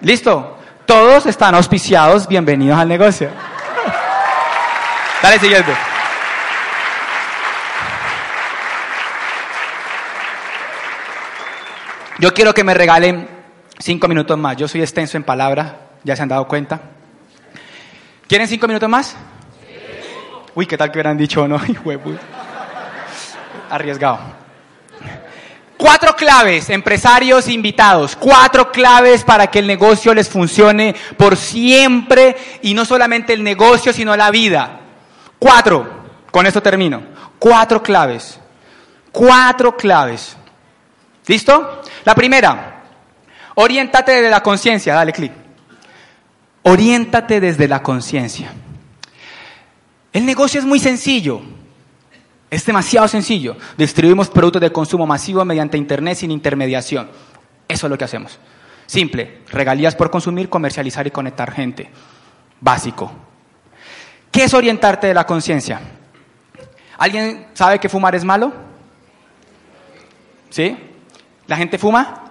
Listo. 0.00 0.54
Todos 0.86 1.26
están 1.26 1.54
auspiciados. 1.54 2.26
Bienvenidos 2.26 2.78
al 2.78 2.88
negocio. 2.88 3.28
Dale 5.22 5.38
siguiente. 5.38 5.87
Yo 12.18 12.34
quiero 12.34 12.52
que 12.52 12.64
me 12.64 12.74
regalen 12.74 13.28
cinco 13.78 14.08
minutos 14.08 14.36
más. 14.36 14.56
Yo 14.56 14.66
soy 14.66 14.80
extenso 14.80 15.16
en 15.16 15.22
palabra, 15.22 15.76
ya 16.02 16.16
se 16.16 16.22
han 16.22 16.28
dado 16.28 16.48
cuenta. 16.48 16.80
¿Quieren 18.26 18.48
cinco 18.48 18.66
minutos 18.66 18.88
más? 18.88 19.16
Uy, 20.54 20.66
¿qué 20.66 20.76
tal 20.76 20.90
que 20.90 20.98
hubieran 20.98 21.16
dicho 21.16 21.46
no? 21.46 21.60
Arriesgado. 23.70 24.18
Cuatro 25.76 26.16
claves, 26.16 26.70
empresarios 26.70 27.46
invitados, 27.46 28.16
cuatro 28.16 28.72
claves 28.72 29.22
para 29.22 29.46
que 29.46 29.60
el 29.60 29.68
negocio 29.68 30.12
les 30.12 30.28
funcione 30.28 30.96
por 31.16 31.36
siempre 31.36 32.36
y 32.62 32.74
no 32.74 32.84
solamente 32.84 33.32
el 33.32 33.44
negocio, 33.44 33.92
sino 33.92 34.16
la 34.16 34.32
vida. 34.32 34.80
Cuatro, 35.38 35.88
con 36.32 36.46
esto 36.46 36.60
termino. 36.60 37.00
Cuatro 37.38 37.80
claves. 37.80 38.40
Cuatro 39.12 39.76
claves. 39.76 40.36
¿Listo? 41.28 41.82
La 42.04 42.14
primera, 42.14 42.82
oriéntate 43.54 44.12
desde 44.12 44.30
la 44.30 44.42
conciencia, 44.42 44.94
dale 44.94 45.12
clic. 45.12 45.32
Oriéntate 46.62 47.40
desde 47.40 47.68
la 47.68 47.82
conciencia. 47.82 48.52
El 50.12 50.26
negocio 50.26 50.60
es 50.60 50.66
muy 50.66 50.78
sencillo. 50.78 51.40
Es 52.50 52.64
demasiado 52.64 53.08
sencillo. 53.08 53.56
Distribuimos 53.76 54.28
productos 54.28 54.62
de 54.62 54.72
consumo 54.72 55.06
masivo 55.06 55.44
mediante 55.44 55.76
Internet 55.76 56.16
sin 56.18 56.30
intermediación. 56.30 57.10
Eso 57.68 57.86
es 57.86 57.90
lo 57.90 57.98
que 57.98 58.04
hacemos. 58.04 58.38
Simple. 58.86 59.42
Regalías 59.50 59.94
por 59.94 60.10
consumir, 60.10 60.48
comercializar 60.48 61.06
y 61.06 61.10
conectar 61.10 61.52
gente. 61.52 61.90
Básico. 62.60 63.12
¿Qué 64.30 64.44
es 64.44 64.54
orientarte 64.54 65.06
de 65.06 65.14
la 65.14 65.26
conciencia? 65.26 65.80
¿Alguien 66.96 67.46
sabe 67.54 67.78
que 67.78 67.88
fumar 67.88 68.14
es 68.14 68.24
malo? 68.24 68.52
¿Sí? 70.50 70.76
¿La 71.48 71.56
gente 71.56 71.78
fuma? 71.78 72.24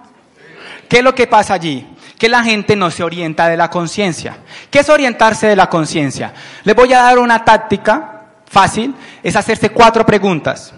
¿Qué 0.88 0.98
es 0.98 1.04
lo 1.04 1.14
que 1.14 1.26
pasa 1.26 1.54
allí? 1.54 1.86
Que 2.16 2.28
la 2.28 2.42
gente 2.42 2.74
no 2.76 2.90
se 2.90 3.02
orienta 3.02 3.48
de 3.48 3.56
la 3.56 3.68
conciencia. 3.68 4.38
¿Qué 4.70 4.78
es 4.78 4.88
orientarse 4.88 5.48
de 5.48 5.56
la 5.56 5.68
conciencia? 5.68 6.32
Les 6.64 6.74
voy 6.74 6.92
a 6.92 7.02
dar 7.02 7.18
una 7.18 7.44
táctica 7.44 8.22
fácil, 8.46 8.94
es 9.22 9.36
hacerse 9.36 9.70
cuatro 9.70 10.06
preguntas. 10.06 10.72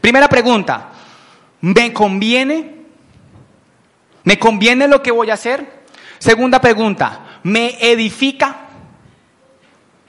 Primera 0.00 0.28
pregunta, 0.28 0.90
¿me 1.62 1.92
conviene? 1.92 2.76
¿Me 4.22 4.38
conviene 4.38 4.86
lo 4.86 5.02
que 5.02 5.10
voy 5.10 5.30
a 5.30 5.34
hacer? 5.34 5.84
Segunda 6.18 6.60
pregunta, 6.60 7.40
¿me 7.42 7.78
edifica? 7.80 8.66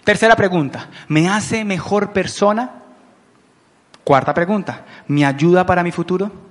Tercera 0.03 0.35
pregunta, 0.35 0.89
¿me 1.07 1.29
hace 1.29 1.63
mejor 1.63 2.11
persona? 2.11 2.83
Cuarta 4.03 4.33
pregunta, 4.33 4.85
¿me 5.07 5.25
ayuda 5.25 5.65
para 5.65 5.81
mi 5.81 5.91
futuro? 5.91 6.48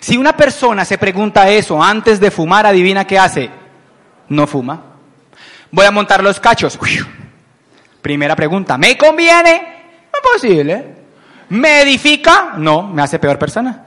Si 0.00 0.16
una 0.16 0.36
persona 0.36 0.84
se 0.84 0.98
pregunta 0.98 1.48
eso 1.48 1.82
antes 1.82 2.20
de 2.20 2.30
fumar, 2.30 2.66
adivina 2.66 3.06
qué 3.06 3.18
hace. 3.18 3.50
No 4.28 4.46
fuma. 4.46 4.82
Voy 5.70 5.84
a 5.84 5.90
montar 5.90 6.22
los 6.22 6.40
cachos. 6.40 6.78
Primera 8.00 8.36
pregunta, 8.36 8.78
¿me 8.78 8.96
conviene? 8.96 9.62
Imposible. 10.16 10.96
¿Me 11.48 11.82
edifica? 11.82 12.54
No, 12.56 12.82
me 12.82 13.02
hace 13.02 13.18
peor 13.18 13.38
persona. 13.38 13.84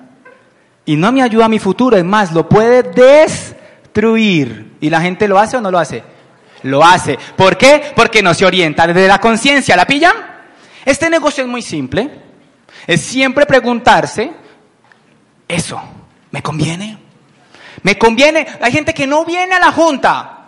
Y 0.86 0.96
no 0.96 1.12
me 1.12 1.22
ayuda 1.22 1.46
a 1.46 1.50
mi 1.50 1.60
futuro, 1.60 1.98
es 1.98 2.06
más, 2.06 2.32
lo 2.32 2.48
puede 2.48 2.84
destruir. 2.84 4.78
¿Y 4.82 4.90
la 4.90 5.02
gente 5.02 5.28
lo 5.28 5.38
hace 5.38 5.58
o 5.58 5.62
no 5.62 5.72
lo 5.72 5.78
hace? 5.78 6.04
Lo 6.64 6.84
hace. 6.84 7.18
¿Por 7.36 7.58
qué? 7.58 7.94
Porque 7.96 8.22
no 8.22 8.34
se 8.34 8.46
orienta 8.46 8.88
desde 8.88 9.08
la 9.08 9.20
conciencia. 9.20 9.76
¿La 9.76 9.86
pillan? 9.86 10.14
Este 10.86 11.10
negocio 11.10 11.44
es 11.44 11.50
muy 11.50 11.62
simple. 11.62 12.10
Es 12.88 13.02
siempre 13.02 13.46
preguntarse, 13.46 14.32
¿eso 15.50 15.82
me 16.32 16.42
conviene? 16.42 16.98
¿Me 17.84 17.98
conviene? 17.98 18.48
Hay 18.62 18.72
gente 18.72 18.94
que 18.94 19.06
no 19.06 19.26
viene 19.26 19.56
a 19.56 19.60
la 19.60 19.74
junta 19.74 20.40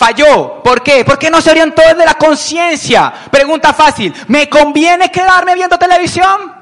Falló. 0.00 0.62
¿Por 0.62 0.82
qué? 0.82 1.04
Porque 1.04 1.30
no 1.30 1.42
se 1.42 1.50
orientó 1.50 1.82
desde 1.82 2.06
la 2.06 2.14
conciencia. 2.14 3.12
Pregunta 3.30 3.74
fácil. 3.74 4.14
¿Me 4.28 4.48
conviene 4.48 5.10
quedarme 5.10 5.54
viendo 5.54 5.76
televisión? 5.78 6.54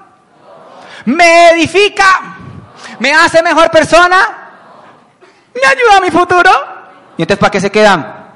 ¿Me 1.04 1.50
edifica? 1.50 2.36
¿Me 2.98 3.12
hace 3.12 3.40
mejor 3.40 3.70
persona? 3.70 4.16
¿Me 5.54 5.68
ayuda 5.68 5.98
a 5.98 6.00
mi 6.00 6.10
futuro? 6.10 6.50
¿Y 7.16 7.22
entonces 7.22 7.38
para 7.38 7.52
qué 7.52 7.60
se 7.60 7.70
quedan? 7.70 8.26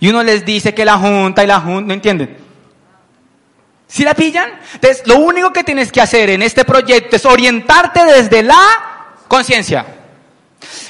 Y 0.00 0.08
uno 0.08 0.24
les 0.24 0.44
dice 0.44 0.74
que 0.74 0.84
la 0.84 0.96
junta 0.96 1.44
y 1.44 1.46
la 1.46 1.60
junta, 1.60 1.86
¿no 1.86 1.94
entienden? 1.94 2.38
¿Sí 3.90 4.04
la 4.04 4.14
pillan? 4.14 4.48
Entonces, 4.74 5.02
lo 5.06 5.16
único 5.16 5.52
que 5.52 5.64
tienes 5.64 5.90
que 5.90 6.00
hacer 6.00 6.30
en 6.30 6.42
este 6.42 6.64
proyecto 6.64 7.16
es 7.16 7.24
orientarte 7.26 8.04
desde 8.04 8.44
la 8.44 8.56
conciencia. 9.26 9.84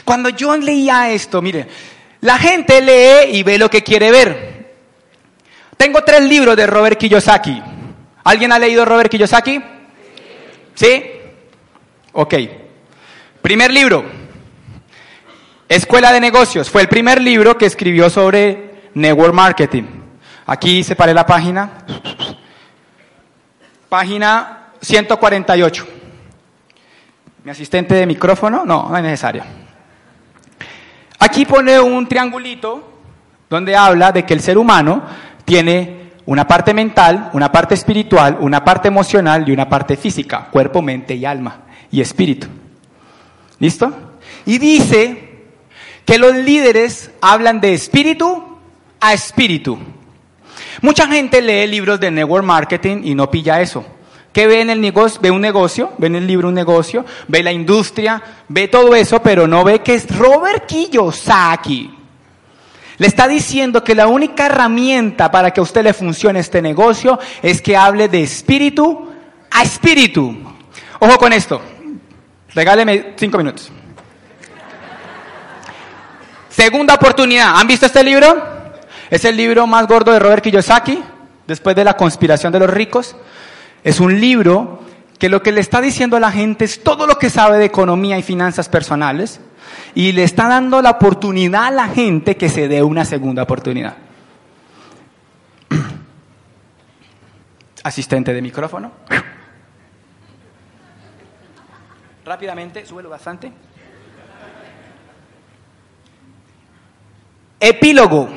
Cuando 0.04 0.28
yo 0.28 0.54
leía 0.58 1.10
esto, 1.10 1.40
mire, 1.40 1.66
la 2.20 2.38
gente 2.38 2.82
lee 2.82 3.38
y 3.38 3.42
ve 3.42 3.56
lo 3.56 3.70
que 3.70 3.82
quiere 3.82 4.10
ver. 4.10 4.74
Tengo 5.78 6.04
tres 6.04 6.20
libros 6.20 6.54
de 6.56 6.66
Robert 6.66 6.98
Kiyosaki. 6.98 7.62
¿Alguien 8.24 8.52
ha 8.52 8.58
leído 8.58 8.84
Robert 8.84 9.10
Kiyosaki? 9.10 9.62
¿Sí? 10.74 11.02
Ok. 12.12 12.34
Primer 13.40 13.70
libro. 13.70 14.04
Escuela 15.66 16.12
de 16.12 16.20
Negocios. 16.20 16.68
Fue 16.68 16.82
el 16.82 16.88
primer 16.88 17.18
libro 17.18 17.56
que 17.56 17.64
escribió 17.64 18.10
sobre 18.10 18.90
network 18.92 19.32
marketing. 19.32 19.84
Aquí 20.44 20.84
separé 20.84 21.14
la 21.14 21.24
página. 21.24 21.84
Página 23.90 24.68
148. 24.80 25.86
Mi 27.42 27.50
asistente 27.50 27.94
de 27.96 28.06
micrófono, 28.06 28.64
no, 28.64 28.88
no 28.88 28.96
es 28.96 29.02
necesario. 29.02 29.42
Aquí 31.18 31.44
pone 31.44 31.78
un 31.80 32.06
triangulito 32.06 32.88
donde 33.50 33.74
habla 33.74 34.12
de 34.12 34.24
que 34.24 34.32
el 34.32 34.40
ser 34.40 34.56
humano 34.58 35.02
tiene 35.44 36.12
una 36.26 36.46
parte 36.46 36.72
mental, 36.72 37.30
una 37.32 37.50
parte 37.50 37.74
espiritual, 37.74 38.38
una 38.38 38.64
parte 38.64 38.86
emocional 38.86 39.48
y 39.48 39.52
una 39.52 39.68
parte 39.68 39.96
física, 39.96 40.46
cuerpo, 40.52 40.80
mente 40.80 41.16
y 41.16 41.24
alma 41.24 41.62
y 41.90 42.00
espíritu. 42.00 42.46
¿Listo? 43.58 43.92
Y 44.46 44.58
dice 44.58 45.46
que 46.06 46.16
los 46.16 46.36
líderes 46.36 47.10
hablan 47.20 47.60
de 47.60 47.74
espíritu 47.74 48.56
a 49.00 49.12
espíritu. 49.14 49.78
Mucha 50.82 51.06
gente 51.06 51.42
lee 51.42 51.66
libros 51.66 52.00
de 52.00 52.10
network 52.10 52.44
marketing 52.44 53.02
y 53.04 53.14
no 53.14 53.30
pilla 53.30 53.60
eso. 53.60 53.84
¿Qué 54.32 54.46
ve 54.46 54.60
en 54.60 54.70
el 54.70 54.80
negocio? 54.80 55.20
Ve 55.20 55.30
un 55.30 55.40
negocio, 55.40 55.92
ve 55.98 56.06
en 56.06 56.16
el 56.16 56.26
libro 56.26 56.48
un 56.48 56.54
negocio, 56.54 57.04
ve 57.26 57.42
la 57.42 57.52
industria, 57.52 58.22
ve 58.48 58.68
todo 58.68 58.94
eso, 58.94 59.20
pero 59.20 59.46
no 59.46 59.64
ve 59.64 59.80
que 59.80 59.94
es 59.94 60.16
Robert 60.16 60.66
Kiyosaki. 60.66 61.96
Le 62.98 63.06
está 63.06 63.26
diciendo 63.26 63.82
que 63.82 63.94
la 63.94 64.06
única 64.06 64.46
herramienta 64.46 65.30
para 65.30 65.50
que 65.50 65.60
a 65.60 65.62
usted 65.62 65.82
le 65.82 65.94
funcione 65.94 66.38
este 66.38 66.62
negocio 66.62 67.18
es 67.42 67.60
que 67.60 67.76
hable 67.76 68.08
de 68.08 68.22
espíritu 68.22 69.10
a 69.50 69.62
espíritu. 69.62 70.36
Ojo 70.98 71.18
con 71.18 71.32
esto. 71.32 71.60
Regáleme 72.54 73.14
cinco 73.16 73.38
minutos. 73.38 73.72
Segunda 76.50 76.94
oportunidad. 76.94 77.56
¿Han 77.56 77.66
visto 77.66 77.86
este 77.86 78.04
libro? 78.04 78.59
Es 79.10 79.24
el 79.24 79.36
libro 79.36 79.66
más 79.66 79.88
gordo 79.88 80.12
de 80.12 80.20
Robert 80.20 80.42
Kiyosaki, 80.42 81.02
después 81.46 81.74
de 81.74 81.84
la 81.84 81.94
conspiración 81.94 82.52
de 82.52 82.60
los 82.60 82.70
ricos. 82.70 83.16
Es 83.82 83.98
un 83.98 84.20
libro 84.20 84.84
que 85.18 85.28
lo 85.28 85.42
que 85.42 85.52
le 85.52 85.60
está 85.60 85.80
diciendo 85.80 86.16
a 86.16 86.20
la 86.20 86.30
gente 86.30 86.64
es 86.64 86.80
todo 86.82 87.08
lo 87.08 87.18
que 87.18 87.28
sabe 87.28 87.58
de 87.58 87.64
economía 87.64 88.16
y 88.18 88.22
finanzas 88.22 88.68
personales 88.68 89.40
y 89.94 90.12
le 90.12 90.22
está 90.22 90.48
dando 90.48 90.80
la 90.80 90.90
oportunidad 90.90 91.64
a 91.64 91.70
la 91.72 91.88
gente 91.88 92.36
que 92.36 92.48
se 92.48 92.68
dé 92.68 92.84
una 92.84 93.04
segunda 93.04 93.42
oportunidad. 93.42 93.96
Asistente 97.82 98.32
de 98.32 98.40
micrófono. 98.40 98.92
Rápidamente, 102.24 102.86
súbelo 102.86 103.10
bastante. 103.10 103.50
Epílogo. 107.58 108.28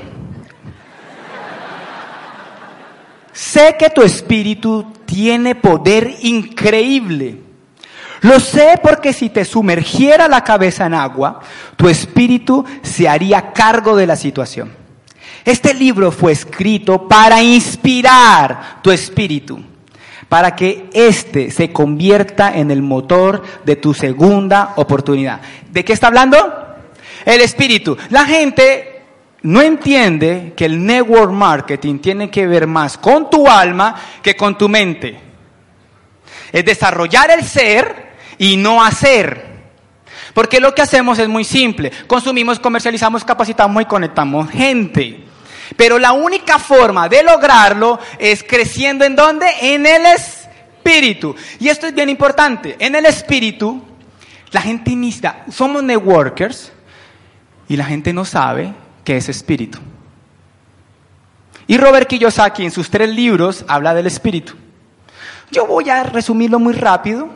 Sé 3.34 3.76
que 3.78 3.90
tu 3.90 4.04
espíritu 4.04 4.94
tiene 5.06 5.56
poder 5.56 6.18
increíble. 6.22 7.40
Lo 8.22 8.40
sé 8.40 8.80
porque 8.82 9.12
si 9.12 9.30
te 9.30 9.44
sumergiera 9.44 10.28
la 10.28 10.44
cabeza 10.44 10.86
en 10.86 10.94
agua, 10.94 11.42
tu 11.76 11.90
espíritu 11.90 12.64
se 12.82 13.10
haría 13.10 13.52
cargo 13.52 13.98
de 13.98 14.08
la 14.08 14.16
situación. 14.16 14.72
Este 15.44 15.74
libro 15.74 16.12
fue 16.12 16.32
escrito 16.32 17.08
para 17.08 17.42
inspirar 17.42 18.80
tu 18.82 18.92
espíritu, 18.92 19.60
para 20.30 20.56
que 20.56 20.90
éste 20.94 21.52
se 21.52 21.74
convierta 21.74 22.56
en 22.56 22.72
el 22.72 22.82
motor 22.82 23.44
de 23.66 23.76
tu 23.76 23.94
segunda 23.94 24.74
oportunidad. 24.78 25.42
¿De 25.70 25.84
qué 25.84 25.92
está 25.92 26.08
hablando? 26.08 26.38
El 27.26 27.42
espíritu. 27.42 27.98
La 28.10 28.26
gente 28.26 28.93
no 29.44 29.62
entiende 29.62 30.54
que 30.56 30.66
el 30.66 30.86
network 30.86 31.32
marketing 31.32 32.00
tiene 32.00 32.32
que 32.32 32.48
ver 32.48 32.66
más 32.66 32.98
con 32.98 33.30
tu 33.30 33.48
alma 33.48 33.96
que 34.22 34.36
con 34.36 34.58
tu 34.58 34.70
mente. 34.70 35.20
Es 36.52 36.64
desarrollar 36.64 37.30
el 37.32 37.44
ser 37.44 38.14
y 38.38 38.56
no 38.56 38.82
hacer. 38.82 39.52
Porque 40.34 40.62
lo 40.62 40.74
que 40.74 40.82
hacemos 40.82 41.20
es 41.20 41.28
muy 41.28 41.44
simple. 41.44 41.92
Consumimos, 42.08 42.60
comercializamos, 42.60 43.26
capacitamos 43.26 43.84
y 43.84 43.86
conectamos 43.86 44.50
gente. 44.50 45.26
Pero 45.76 46.00
la 46.00 46.14
única 46.14 46.58
forma 46.58 47.10
de 47.10 47.24
lograrlo 47.24 48.00
es 48.20 48.44
creciendo 48.44 49.04
en 49.04 49.16
dónde? 49.16 49.48
En 49.62 49.86
el 49.86 50.06
espíritu. 50.06 51.36
Y 51.60 51.68
esto 51.68 51.88
es 51.88 51.94
bien 51.94 52.10
importante. 52.10 52.78
En 52.80 52.96
el 52.96 53.06
espíritu, 53.06 53.84
la 54.52 54.62
gente 54.62 54.92
inicia, 54.92 55.44
somos 55.52 55.84
networkers 55.84 56.72
y 57.68 57.76
la 57.76 57.86
gente 57.86 58.14
no 58.14 58.24
sabe 58.24 58.74
qué 59.04 59.18
es 59.18 59.30
espíritu. 59.30 59.80
Y 61.68 61.78
Robert 61.78 62.08
Kiyosaki 62.08 62.66
en 62.66 62.72
sus 62.72 62.90
tres 62.90 63.10
libros 63.10 63.64
habla 63.68 63.94
del 63.94 64.08
espíritu. 64.08 64.54
Yo 65.52 65.66
voy 65.66 65.90
a 65.90 66.04
resumirlo 66.04 66.60
muy 66.60 66.74
rápido. 66.74 67.30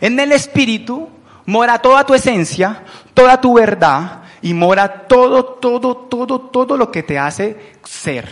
En 0.00 0.18
el 0.20 0.32
espíritu 0.32 1.08
mora 1.46 1.78
toda 1.78 2.04
tu 2.04 2.14
esencia, 2.14 2.82
toda 3.14 3.40
tu 3.40 3.54
verdad 3.54 4.22
y 4.42 4.54
mora 4.54 5.06
todo, 5.06 5.44
todo, 5.44 5.96
todo, 5.96 6.40
todo 6.40 6.76
lo 6.76 6.90
que 6.90 7.02
te 7.02 7.18
hace 7.18 7.72
ser. 7.82 8.28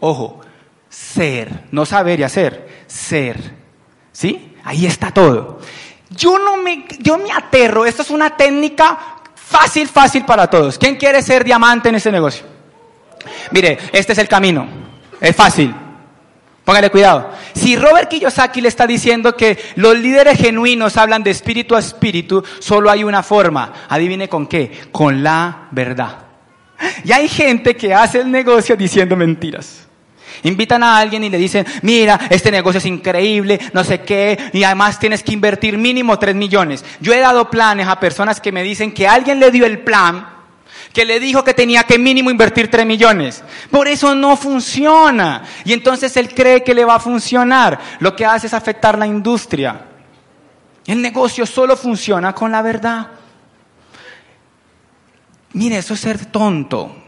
Ojo, 0.00 0.40
ser, 0.88 1.64
no 1.72 1.84
saber 1.84 2.20
y 2.20 2.22
hacer, 2.22 2.84
ser. 2.86 3.54
¿Sí? 4.12 4.54
Ahí 4.64 4.86
está 4.86 5.10
todo. 5.10 5.58
Yo 6.10 6.38
no 6.38 6.56
me, 6.56 6.86
yo 7.00 7.18
me 7.18 7.32
aterro. 7.32 7.84
Esto 7.84 8.02
es 8.02 8.10
una 8.10 8.36
técnica 8.36 9.13
fácil, 9.54 9.88
fácil 9.88 10.24
para 10.24 10.48
todos. 10.48 10.78
¿Quién 10.78 10.96
quiere 10.96 11.22
ser 11.22 11.44
diamante 11.44 11.88
en 11.88 11.94
ese 11.94 12.10
negocio? 12.10 12.44
Mire, 13.52 13.78
este 13.92 14.12
es 14.12 14.18
el 14.18 14.26
camino. 14.26 14.66
Es 15.20 15.34
fácil. 15.36 15.72
Póngale 16.64 16.90
cuidado. 16.90 17.30
Si 17.54 17.76
Robert 17.76 18.08
Kiyosaki 18.08 18.60
le 18.60 18.68
está 18.68 18.86
diciendo 18.86 19.36
que 19.36 19.58
los 19.76 19.96
líderes 19.96 20.38
genuinos 20.38 20.96
hablan 20.96 21.22
de 21.22 21.30
espíritu 21.30 21.76
a 21.76 21.78
espíritu, 21.78 22.42
solo 22.58 22.90
hay 22.90 23.04
una 23.04 23.22
forma. 23.22 23.72
Adivine 23.88 24.28
con 24.28 24.46
qué. 24.46 24.88
Con 24.90 25.22
la 25.22 25.68
verdad. 25.70 26.18
Y 27.04 27.12
hay 27.12 27.28
gente 27.28 27.76
que 27.76 27.94
hace 27.94 28.20
el 28.20 28.30
negocio 28.30 28.76
diciendo 28.76 29.14
mentiras. 29.14 29.83
Invitan 30.44 30.82
a 30.82 30.98
alguien 30.98 31.24
y 31.24 31.30
le 31.30 31.38
dicen, 31.38 31.66
mira, 31.82 32.20
este 32.30 32.50
negocio 32.50 32.78
es 32.78 32.86
increíble, 32.86 33.58
no 33.72 33.82
sé 33.82 34.02
qué, 34.02 34.50
y 34.52 34.62
además 34.62 34.98
tienes 34.98 35.22
que 35.22 35.32
invertir 35.32 35.78
mínimo 35.78 36.18
3 36.18 36.34
millones. 36.34 36.84
Yo 37.00 37.12
he 37.14 37.18
dado 37.18 37.50
planes 37.50 37.88
a 37.88 37.98
personas 37.98 38.40
que 38.40 38.52
me 38.52 38.62
dicen 38.62 38.92
que 38.92 39.08
alguien 39.08 39.40
le 39.40 39.50
dio 39.50 39.64
el 39.64 39.80
plan, 39.80 40.28
que 40.92 41.06
le 41.06 41.18
dijo 41.18 41.42
que 41.42 41.54
tenía 41.54 41.84
que 41.84 41.98
mínimo 41.98 42.30
invertir 42.30 42.70
3 42.70 42.84
millones. 42.84 43.42
Por 43.70 43.88
eso 43.88 44.14
no 44.14 44.36
funciona. 44.36 45.42
Y 45.64 45.72
entonces 45.72 46.16
él 46.16 46.32
cree 46.34 46.62
que 46.62 46.74
le 46.74 46.84
va 46.84 46.96
a 46.96 47.00
funcionar. 47.00 47.80
Lo 47.98 48.14
que 48.14 48.24
hace 48.24 48.46
es 48.46 48.54
afectar 48.54 48.98
la 48.98 49.06
industria. 49.06 49.86
El 50.86 51.00
negocio 51.00 51.46
solo 51.46 51.76
funciona 51.76 52.34
con 52.34 52.52
la 52.52 52.62
verdad. 52.62 53.08
Mire, 55.54 55.78
eso 55.78 55.94
es 55.94 56.00
ser 56.00 56.26
tonto. 56.26 57.03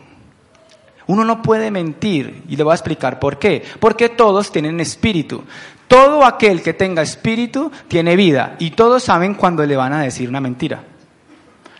Uno 1.08 1.24
no 1.24 1.40
puede 1.40 1.70
mentir 1.70 2.42
y 2.48 2.56
le 2.56 2.64
voy 2.64 2.72
a 2.72 2.74
explicar 2.74 3.18
por 3.18 3.38
qué. 3.38 3.64
Porque 3.78 4.08
todos 4.08 4.50
tienen 4.50 4.80
espíritu. 4.80 5.44
Todo 5.86 6.24
aquel 6.24 6.62
que 6.62 6.74
tenga 6.74 7.02
espíritu 7.02 7.70
tiene 7.86 8.16
vida 8.16 8.56
y 8.58 8.70
todos 8.70 9.04
saben 9.04 9.34
cuando 9.34 9.64
le 9.64 9.76
van 9.76 9.92
a 9.92 10.02
decir 10.02 10.28
una 10.28 10.40
mentira. 10.40 10.82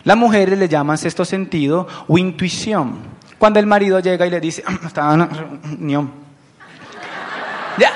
Las 0.05 0.15
mujeres 0.15 0.57
le 0.57 0.69
llaman 0.69 0.97
sexto 0.97 1.25
sentido 1.25 1.87
o 2.07 2.17
intuición. 2.17 2.99
Cuando 3.37 3.59
el 3.59 3.65
marido 3.65 3.99
llega 3.99 4.25
y 4.25 4.29
le 4.29 4.39
dice, 4.39 4.63
ah, 4.65 4.79
estaba 4.85 5.13
en 5.13 5.29
reunión. 5.29 6.11
Ya. 7.77 7.91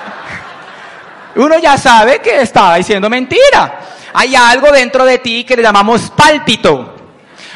Uno 1.37 1.57
ya 1.59 1.77
sabe 1.77 2.19
que 2.19 2.41
estaba 2.41 2.75
diciendo 2.75 3.09
mentira. 3.09 3.79
Hay 4.13 4.35
algo 4.35 4.69
dentro 4.71 5.05
de 5.05 5.19
ti 5.19 5.45
que 5.45 5.55
le 5.55 5.63
llamamos 5.63 6.11
pálpito. 6.11 6.95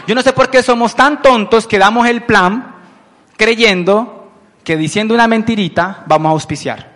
Yo 0.07 0.15
no 0.15 0.22
sé 0.22 0.31
por 0.31 0.49
qué 0.49 0.64
somos 0.64 0.95
tan 0.95 1.22
tontos 1.22 1.68
que 1.68 1.77
damos 1.77 2.07
el 2.07 2.23
plan 2.23 2.74
creyendo 3.38 4.32
que 4.64 4.78
diciendo 4.78 5.14
una 5.14 5.28
mentirita 5.28 6.03
vamos 6.07 6.30
a 6.30 6.34
auspiciar. 6.34 6.91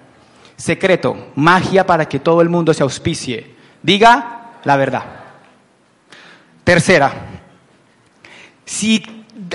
Secreto, 0.55 1.31
magia 1.35 1.85
para 1.85 2.07
que 2.07 2.19
todo 2.19 2.41
el 2.41 2.49
mundo 2.49 2.73
se 2.73 2.83
auspicie. 2.83 3.55
Diga 3.81 4.57
la 4.63 4.75
verdad. 4.75 5.03
Tercera, 6.63 7.13
si 8.65 9.01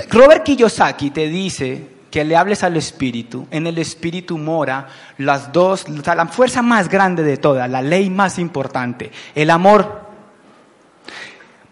Robert 0.09 0.43
Kiyosaki 0.43 1.11
te 1.11 1.27
dice 1.27 1.95
que 2.09 2.23
le 2.23 2.35
hables 2.35 2.63
al 2.63 2.77
espíritu, 2.77 3.47
en 3.51 3.67
el 3.67 3.77
espíritu 3.77 4.37
mora 4.37 4.87
las 5.17 5.51
dos, 5.51 5.85
la 5.87 6.25
fuerza 6.27 6.61
más 6.61 6.89
grande 6.89 7.23
de 7.23 7.37
todas, 7.37 7.69
la 7.69 7.81
ley 7.81 8.09
más 8.09 8.39
importante, 8.39 9.11
el 9.35 9.49
amor 9.49 10.04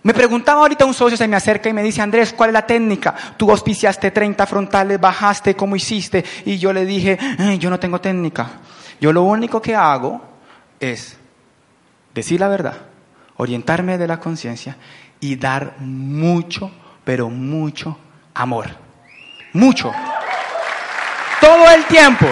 me 0.04 0.14
preguntaba 0.14 0.62
ahorita 0.62 0.86
un 0.86 0.94
socio, 0.94 1.18
se 1.18 1.28
me 1.28 1.38
acerca 1.38 1.70
y 1.70 1.74
me 1.74 1.82
dice, 1.82 2.02
Andrés, 2.02 2.34
¿cuál 2.34 2.50
es 2.50 2.54
la 2.54 2.68
técnica? 2.68 3.16
Tú 3.38 3.50
auspiciaste 3.50 4.12
30 4.12 4.46
frontales, 4.46 5.00
bajaste, 5.00 5.56
¿cómo 5.56 5.78
hiciste? 5.78 6.24
Y 6.46 6.58
yo 6.58 6.74
le 6.74 6.86
dije, 6.86 7.18
yo 7.58 7.70
no 7.70 7.80
tengo 7.80 8.02
técnica. 8.02 8.50
Yo 9.00 9.14
lo 9.14 9.24
único 9.24 9.62
que 9.62 9.76
hago 9.76 10.22
es 10.80 11.18
decir 12.14 12.40
la 12.42 12.50
verdad, 12.50 12.76
orientarme 13.38 13.98
de 13.98 14.08
la 14.08 14.20
conciencia 14.20 14.76
y 15.22 15.38
dar 15.38 15.76
mucho, 15.80 16.70
pero 17.06 17.30
mucho 17.30 17.98
amor. 18.34 18.70
Mucho. 19.54 19.92
Todo 21.40 21.70
el 21.72 21.86
tiempo 21.86 22.28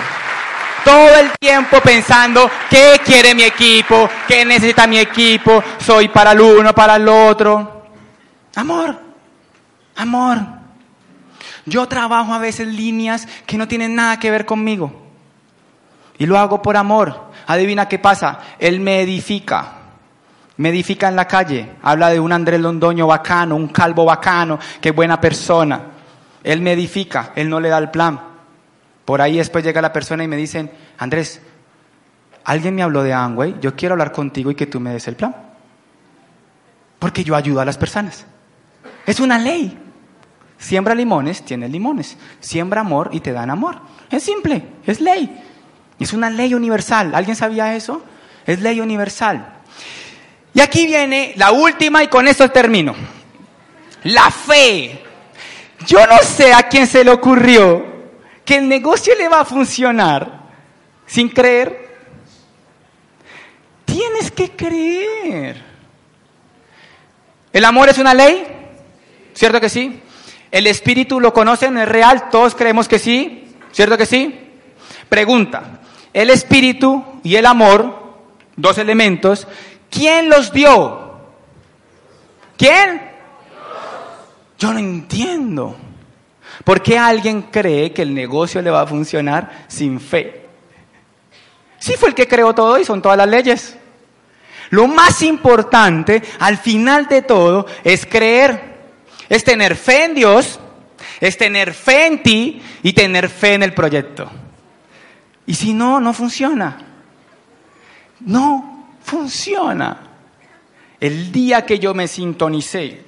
todo 0.84 1.16
el 1.20 1.32
tiempo 1.40 1.80
pensando 1.82 2.49
qué 2.70 2.99
quiere 3.03 3.34
mi 3.36 3.44
equipo, 3.44 4.10
qué 4.28 4.45
necesita 4.45 4.88
mi 4.88 4.99
equipo, 4.99 5.64
soy 5.80 6.08
para 6.10 6.32
el 6.32 6.41
uno, 6.41 6.74
para 6.74 6.95
el 6.95 7.08
otro. 7.08 7.84
Amor, 8.56 8.99
amor. 9.95 10.38
Yo 11.66 11.88
trabajo 11.88 12.34
a 12.34 12.40
veces 12.40 12.68
líneas 12.68 13.28
que 13.45 13.58
no 13.58 13.68
tienen 13.68 13.95
nada 13.95 14.20
que 14.20 14.32
ver 14.32 14.45
conmigo. 14.45 14.91
Y 16.18 16.26
lo 16.26 16.38
hago 16.38 16.62
por 16.62 16.78
amor. 16.78 17.32
Adivina 17.48 17.88
qué 17.88 17.99
pasa. 17.99 18.40
Él 18.60 18.80
me 18.80 19.02
edifica. 19.02 19.74
Me 20.58 20.70
edifica 20.70 21.08
en 21.08 21.16
la 21.16 21.28
calle. 21.28 21.74
Habla 21.82 22.10
de 22.10 22.20
un 22.20 22.32
Andrés 22.32 22.60
Londoño 22.60 23.08
bacano, 23.08 23.56
un 23.56 23.70
calvo 23.70 24.06
bacano, 24.06 24.60
qué 24.80 24.91
buena 24.91 25.20
persona. 25.20 25.82
Él 26.44 26.62
me 26.62 26.74
edifica. 26.74 27.32
Él 27.36 27.49
no 27.49 27.60
le 27.60 27.70
da 27.70 27.78
el 27.78 27.90
plan. 27.90 28.31
Por 29.12 29.22
ahí 29.22 29.36
después 29.36 29.62
llega 29.62 29.82
la 29.82 29.92
persona 29.92 30.24
y 30.24 30.28
me 30.30 30.38
dicen, 30.38 30.72
Andrés, 30.98 31.42
alguien 32.46 32.74
me 32.76 32.82
habló 32.82 33.04
de 33.04 33.12
Amway, 33.12 33.58
yo 33.60 33.76
quiero 33.76 33.92
hablar 33.92 34.14
contigo 34.14 34.52
y 34.52 34.56
que 34.56 34.68
tú 34.68 34.80
me 34.80 34.94
des 34.94 35.06
el 35.10 35.18
plan. 35.18 35.36
Porque 36.98 37.22
yo 37.22 37.36
ayudo 37.36 37.60
a 37.60 37.66
las 37.66 37.78
personas. 37.78 38.26
Es 39.06 39.20
una 39.20 39.38
ley. 39.38 39.78
Siembra 40.58 40.96
limones, 40.96 41.44
tienes 41.44 41.70
limones. 41.70 42.18
Siembra 42.40 42.80
amor 42.80 43.10
y 43.12 43.20
te 43.20 43.34
dan 43.34 43.50
amor. 43.50 43.82
Es 44.10 44.24
simple, 44.24 44.64
es 44.86 45.02
ley. 45.02 45.44
Es 46.00 46.14
una 46.14 46.30
ley 46.30 46.54
universal. 46.54 47.14
¿Alguien 47.14 47.36
sabía 47.36 47.76
eso? 47.76 48.02
Es 48.46 48.62
ley 48.62 48.80
universal. 48.80 49.46
Y 50.54 50.62
aquí 50.62 50.86
viene 50.86 51.34
la 51.36 51.52
última 51.52 52.02
y 52.02 52.08
con 52.08 52.30
eso 52.30 52.50
termino. 52.50 52.96
La 54.04 54.32
fe. 54.32 55.04
Yo 55.86 56.08
no 56.08 56.18
sé 56.20 56.54
a 56.54 56.70
quién 56.70 56.88
se 56.88 57.04
le 57.04 57.12
ocurrió 57.12 57.91
que 58.52 58.57
el 58.57 58.68
negocio 58.68 59.15
le 59.15 59.30
va 59.30 59.40
a 59.40 59.45
funcionar 59.45 60.41
sin 61.06 61.30
creer. 61.30 61.88
Tienes 63.86 64.30
que 64.30 64.52
creer. 64.52 65.64
¿El 67.53 67.64
amor 67.64 67.88
es 67.88 67.98
una 67.98 68.14
ley? 68.14 68.45
¿Cierto 69.34 69.61
que 69.61 69.69
sí? 69.69 70.02
¿El 70.52 70.68
espíritu 70.68 71.22
lo 71.22 71.34
conocen? 71.34 71.78
¿Es 71.78 71.88
real? 71.88 72.30
¿Todos 72.30 72.53
creemos 72.53 72.90
que 72.90 72.99
sí? 72.99 73.56
¿Cierto 73.72 73.98
que 73.98 74.06
sí? 74.06 74.38
Pregunta, 75.07 75.80
el 76.11 76.30
espíritu 76.30 77.22
y 77.23 77.38
el 77.38 77.45
amor, 77.45 78.18
dos 78.57 78.78
elementos, 78.78 79.48
¿quién 79.90 80.28
los 80.28 80.52
dio? 80.52 81.22
¿Quién? 82.57 83.11
Yo 84.60 84.73
no 84.73 84.80
entiendo. 84.80 85.78
¿Por 86.64 86.82
qué 86.82 86.98
alguien 86.98 87.44
cree 87.44 87.92
que 87.92 88.02
el 88.02 88.14
negocio 88.14 88.62
le 88.62 88.70
va 88.70 88.82
a 88.82 88.88
funcionar 88.88 89.66
sin 89.68 90.00
fe? 90.00 90.46
Sí 91.80 91.94
fue 91.98 92.10
el 92.10 92.16
que 92.16 92.28
creó 92.28 92.54
todo 92.54 92.80
y 92.80 92.86
son 92.86 93.02
todas 93.02 93.18
las 93.18 93.28
leyes. 93.28 93.78
Lo 94.70 94.88
más 94.88 95.22
importante 95.22 96.22
al 96.40 96.58
final 96.58 97.08
de 97.08 97.24
todo 97.24 97.66
es 97.84 98.06
creer, 98.06 98.78
es 99.28 99.44
tener 99.44 99.76
fe 99.76 100.06
en 100.06 100.16
Dios, 100.16 100.60
es 101.20 101.38
tener 101.38 101.74
fe 101.74 102.08
en 102.08 102.24
ti 102.24 102.62
y 102.84 102.94
tener 102.94 103.30
fe 103.30 103.56
en 103.56 103.64
el 103.64 103.74
proyecto. 103.74 104.30
Y 105.46 105.56
si 105.56 105.74
no, 105.74 106.00
no 106.00 106.14
funciona. 106.14 106.78
No 108.22 108.88
funciona. 109.04 109.98
El 111.00 111.32
día 111.32 111.66
que 111.66 111.80
yo 111.80 111.94
me 111.94 112.08
sintonicé, 112.08 113.06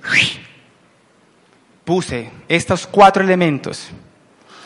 puse 1.83 2.31
estos 2.47 2.87
cuatro 2.87 3.23
elementos. 3.23 3.89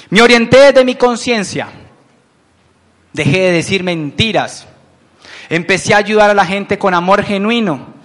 Me 0.09 0.21
orienté 0.21 0.71
de 0.71 0.85
mi 0.85 0.95
conciencia. 0.95 1.69
Dejé 3.13 3.39
de 3.39 3.51
decir 3.51 3.83
mentiras. 3.83 4.67
Empecé 5.49 5.93
a 5.93 5.97
ayudar 5.97 6.29
a 6.29 6.33
la 6.33 6.45
gente 6.45 6.77
con 6.77 6.93
amor 6.93 7.23
genuino. 7.23 7.95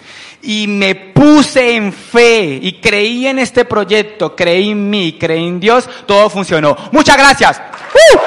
y 0.44 0.66
me 0.66 0.96
puse 0.96 1.76
en 1.76 1.92
fe 1.92 2.58
y 2.60 2.80
creí 2.80 3.28
en 3.28 3.38
este 3.38 3.64
proyecto, 3.64 4.34
creí 4.34 4.70
en 4.70 4.90
mí, 4.90 5.16
creí 5.18 5.46
en 5.46 5.60
Dios, 5.60 5.88
todo 6.04 6.28
funcionó. 6.28 6.76
Muchas 6.90 7.16
gracias. 7.16 7.62
¡Uh! 7.94 8.18